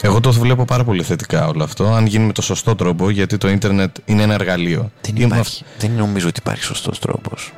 Εγώ 0.02 0.20
το 0.20 0.32
βλέπω 0.32 0.64
πάρα 0.64 0.84
πολύ 0.84 1.02
θετικά 1.02 1.46
όλο 1.48 1.64
αυτό, 1.64 1.92
αν 1.92 2.06
γίνει 2.06 2.24
με 2.26 2.32
το 2.32 2.42
σωστό 2.42 2.74
τρόπο, 2.74 3.10
γιατί 3.10 3.38
το 3.38 3.48
ίντερνετ 3.48 3.96
είναι 4.04 4.22
ένα 4.22 4.34
εργαλείο. 4.34 4.90
Δεν, 5.00 5.16
υπάρχει, 5.16 5.64
δεν 5.78 5.90
νομίζω 5.90 6.28
ότι 6.28 6.40
υπάρχει 6.40 6.62
σωστός 6.62 6.98
τρόπος. 6.98 7.52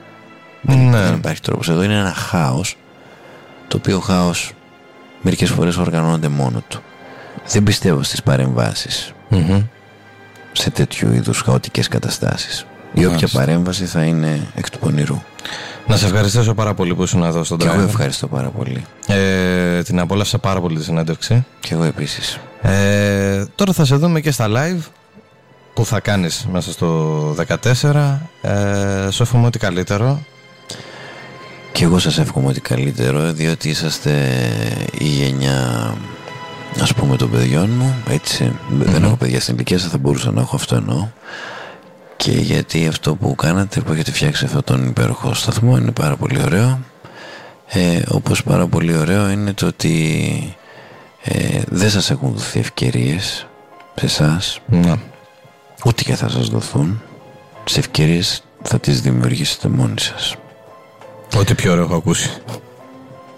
Δεν, 0.63 0.89
ναι. 0.89 1.03
δεν 1.03 1.15
υπάρχει 1.15 1.41
τρόπος. 1.41 1.69
Εδώ 1.69 1.83
είναι 1.83 1.99
ένα 1.99 2.15
χάος, 2.15 2.77
το 3.69 3.77
οποίο 3.77 4.01
χάος 4.01 4.53
μερικές 5.23 5.51
φορές 5.51 5.77
οργανώνεται 5.77 6.29
μόνο 6.29 6.63
του. 6.69 6.83
Δεν 7.49 7.63
πιστεύω 7.63 8.03
στις 8.03 8.23
παρεμβάσεις 8.23 9.13
σε 10.53 10.71
τέτοιου 10.71 11.13
είδους 11.13 11.41
χαοτικές 11.41 11.89
καταστάσεις. 11.89 12.67
Η 12.93 13.05
όποια 13.07 13.29
παρέμβαση 13.33 13.85
θα 13.85 14.03
είναι 14.03 14.47
εκ 14.55 14.71
του 14.71 14.79
πονηρού. 14.79 15.23
Να 15.87 15.97
σε 15.97 16.07
ευχαριστήσω 16.07 16.55
πάρα 16.55 16.75
πολύ 16.75 16.95
που 16.95 17.03
ήσουν 17.03 17.23
εδώ 17.23 17.45
στον 17.45 17.59
τρόπο. 17.59 17.75
Και 17.75 17.81
εγώ 17.81 17.89
ευχαριστώ 17.89 18.27
πάρα 18.29 18.49
πολύ. 18.49 18.85
Ε, 19.07 19.83
την 19.83 20.01
απόλαυσα 20.01 20.39
πάρα 20.39 20.61
πολύ 20.61 20.79
τη 20.79 20.85
συνέντευξη. 20.85 21.47
Και 21.61 21.75
εγώ 21.75 21.83
επίσης. 21.83 22.39
Ε, 22.63 23.45
τώρα 23.55 23.73
θα 23.73 23.85
σε 23.85 23.97
δούμε 23.97 24.21
και 24.21 24.31
στα 24.31 24.47
live 24.49 24.83
που 25.75 25.85
θα 25.85 26.01
κάνεις 26.01 26.47
μέσα 26.53 26.73
στο 26.73 27.35
14 27.83 28.19
ε, 28.43 29.11
Σου 29.11 29.23
εύχομαι 29.23 29.47
ό,τι 29.47 29.59
καλύτερο 29.59 30.23
Και 31.73 31.85
εγώ 31.85 31.99
σας 31.99 32.19
εύχομαι 32.19 32.49
ό,τι 32.49 32.61
καλύτερο 32.61 33.33
Διότι 33.33 33.69
είσαστε 33.69 34.13
η 34.99 35.05
γενιά 35.05 35.95
ας 36.81 36.95
πούμε 36.95 37.17
των 37.17 37.31
παιδιών 37.31 37.71
μου 37.71 37.95
έτσι. 38.09 38.59
Δεν 38.71 39.05
έχω 39.05 39.17
παιδιά 39.17 39.41
στην 39.41 39.55
ηλικία 39.55 39.79
θα 39.79 39.99
μπορούσα 39.99 40.31
να 40.31 40.41
έχω 40.41 40.57
αυτό 40.57 40.75
εννοώ. 40.75 41.09
Και 42.17 42.31
γιατί 42.31 42.87
αυτό 42.87 43.15
που 43.15 43.35
κάνατε 43.35 43.81
που 43.81 43.93
έχετε 43.93 44.13
φτιάξει 44.13 44.45
αυτόν 44.45 44.63
τον 44.65 44.87
υπέροχο 44.87 45.35
σταθμό 45.35 45.77
είναι 45.77 45.91
πάρα 45.91 46.17
πολύ 46.17 46.43
ωραίο. 46.43 46.79
Ε, 47.67 48.01
όπως 48.09 48.43
πάρα 48.43 48.67
πολύ 48.67 48.97
ωραίο 48.97 49.31
είναι 49.31 49.53
το 49.53 49.67
ότι 49.67 50.57
ε, 51.23 51.61
δεν 51.69 51.91
σας 51.91 52.11
έχουν 52.11 52.33
δοθεί 52.33 52.59
ευκαιρίες 52.59 53.47
σε 53.95 54.07
εσάς. 54.07 54.61
Ναι. 54.67 54.95
ούτε 55.85 56.03
και 56.03 56.15
θα 56.15 56.29
σας 56.29 56.49
δοθούν 56.49 57.03
τις 57.65 57.77
ευκαιρίες 57.77 58.43
θα 58.63 58.79
τις 58.81 59.01
δημιουργήσετε 59.01 59.69
μόνοι 59.69 60.01
σας. 60.01 60.35
Ό,τι 61.37 61.55
πιο 61.55 61.73
ωραίο 61.73 61.85
έχω 61.85 61.95
ακούσει. 61.95 62.31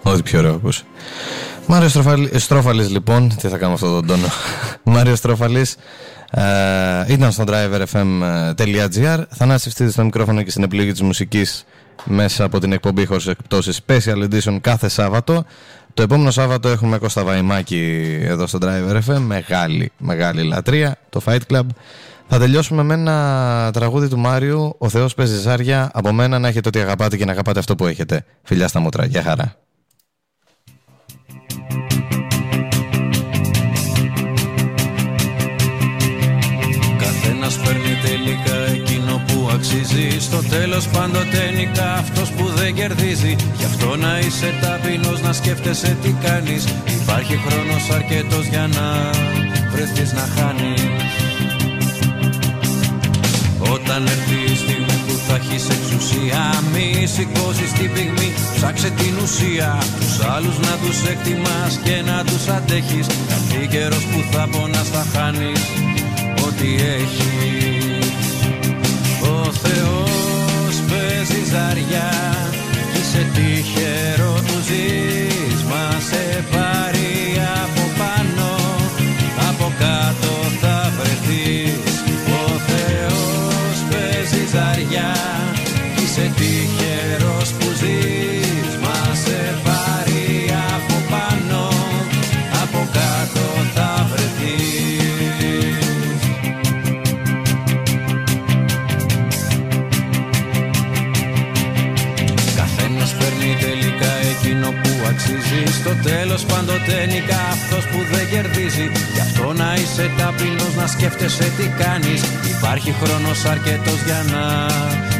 Ό,τι 0.03 0.21
πιο 0.21 0.39
ωραίο 0.39 0.49
έχω 0.49 0.59
ακούσει 0.59 0.83
Μάριο 1.67 1.89
Στρόφαλης 2.35 2.89
λοιπόν, 2.89 3.35
τι 3.35 3.47
θα 3.47 3.57
κάνουμε 3.57 3.73
αυτό 3.73 3.91
τον 3.91 4.07
τόνο; 4.07 4.27
Μάριο 4.95 5.15
Στρόφαλης 5.15 5.75
ε, 6.31 6.41
ήταν 7.07 7.31
στο 7.31 7.43
driverfm.gr. 7.47 9.23
Θανάση 9.29 9.69
Φτίδη 9.69 9.91
στο 9.91 10.03
μικρόφωνο 10.03 10.41
και 10.41 10.49
στην 10.49 10.63
επιλογή 10.63 10.91
της 10.91 11.01
μουσικής 11.01 11.65
μέσα 12.03 12.43
από 12.43 12.59
την 12.59 12.71
εκπομπή 12.71 13.05
χωρίς 13.05 13.27
εκπτώσεις 13.27 13.81
Special 13.87 14.29
Edition 14.29 14.57
κάθε 14.61 14.89
Σάββατο. 14.89 15.45
Το 15.93 16.01
επόμενο 16.01 16.31
Σάββατο 16.31 16.69
έχουμε 16.69 16.97
Κώστα 16.97 17.23
Βαϊμάκη 17.23 18.19
εδώ 18.21 18.47
στο 18.47 18.57
Driver 18.61 18.99
FM. 19.07 19.19
Μεγάλη, 19.19 19.91
μεγάλη 19.97 20.43
λατρεία, 20.43 20.97
το 21.09 21.21
Fight 21.25 21.39
Club. 21.51 21.65
Θα 22.27 22.39
τελειώσουμε 22.39 22.83
με 22.83 22.93
ένα 22.93 23.69
τραγούδι 23.73 24.07
του 24.07 24.17
Μάριου 24.17 24.75
«Ο 24.77 24.89
Θεός 24.89 25.13
παίζει 25.13 25.35
ζάρια». 25.35 25.89
Από 25.93 26.11
μένα 26.11 26.39
να 26.39 26.47
έχετε 26.47 26.67
ό,τι 26.67 26.79
αγαπάτε 26.79 27.17
και 27.17 27.25
να 27.25 27.31
αγαπάτε 27.31 27.59
αυτό 27.59 27.75
που 27.75 27.87
έχετε. 27.87 28.25
Φιλιά 28.43 28.67
στα 28.67 28.79
μούτρα. 28.79 29.05
Γεια 29.05 29.23
χαρά. 29.23 29.55
Αξίζει. 39.61 40.19
Στο 40.19 40.39
τέλος 40.55 40.87
πάντοτε 40.87 41.41
νικά 41.55 41.93
αυτός 41.93 42.29
που 42.31 42.45
δεν 42.59 42.73
κερδίζει. 42.75 43.35
Γι' 43.57 43.65
αυτό 43.71 43.95
να 43.95 44.19
είσαι 44.19 44.49
ταπεινός 44.61 45.21
να 45.21 45.33
σκέφτεσαι 45.33 45.97
τι 46.01 46.11
κάνεις. 46.25 46.63
Υπάρχει 47.01 47.35
χρόνος 47.45 47.83
αρκετός 47.97 48.45
για 48.45 48.65
να 48.77 48.87
βρεθείς 49.71 50.11
να 50.13 50.25
χάνεις. 50.35 50.81
Όταν 53.73 54.01
έρθει 54.13 54.39
η 54.53 54.55
στιγμή 54.63 54.97
που 55.05 55.15
θα 55.27 55.35
έχεις 55.35 55.63
εξουσία 55.75 56.41
Μη 56.73 57.07
σηκώσεις 57.15 57.71
την 57.77 57.93
πυγμή, 57.93 58.29
ψάξε 58.55 58.89
την 58.89 59.13
ουσία 59.23 59.77
Τους 59.99 60.15
άλλους 60.33 60.57
να 60.67 60.73
τους 60.81 60.99
εκτιμάς 61.11 61.73
και 61.83 61.95
να 62.09 62.23
τους 62.23 62.47
αντέχεις. 62.47 63.07
Καθεί 63.29 63.67
καιρός 63.73 64.05
που 64.11 64.19
θα 64.31 64.47
πονάς 64.51 64.87
θα 64.93 65.03
χάνεις 65.13 65.61
ό,τι 66.47 66.69
έχεις 66.97 67.60
Ο 69.51 69.53
Θεός 69.53 70.75
παίζει 70.89 71.43
ζαριά. 71.51 72.11
Είσαι 72.99 73.25
τυχερό 73.33 74.33
του 74.47 74.57
ζεις 74.67 75.63
Μα 75.69 75.99
σε 75.99 76.45
πάρει 76.51 77.10
είσαι 110.01 110.11
ταπεινός 110.17 110.75
να 110.75 110.87
σκέφτεσαι 110.87 111.51
τι 111.57 111.67
κάνεις. 111.83 112.21
Υπάρχει 112.57 112.95
χρόνος 113.01 113.45
αρκετός 113.45 113.99
για 114.05 114.23
να 114.31 114.43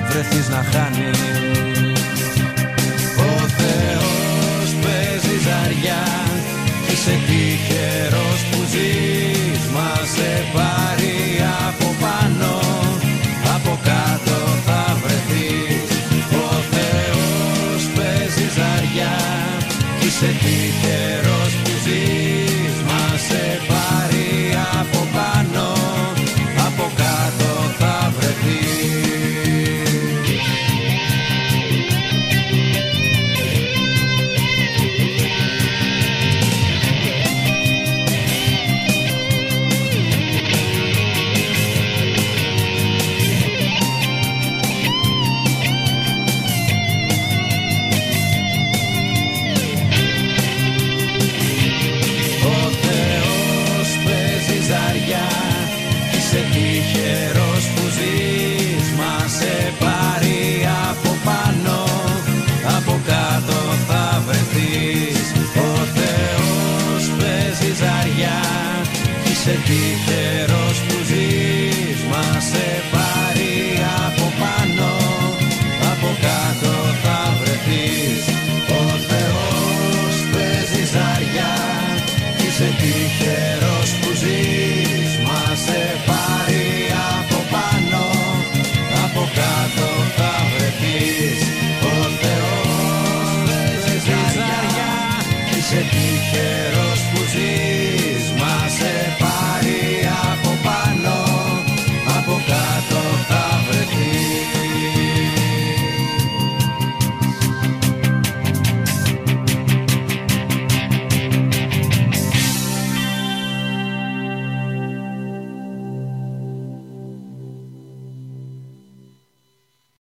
βρεθείς 0.10 0.48
να 0.50 0.66
χάνεις. 0.72 1.20
Ο 3.18 3.32
Θεός 3.60 4.70
παίζει 4.82 5.38
ζαριά 5.48 6.04
Είσαι 6.92 7.16
τυχέρο 7.28 8.28
που 8.52 8.60
ζεις, 8.72 9.62
μα 9.74 9.92
σε 10.16 10.30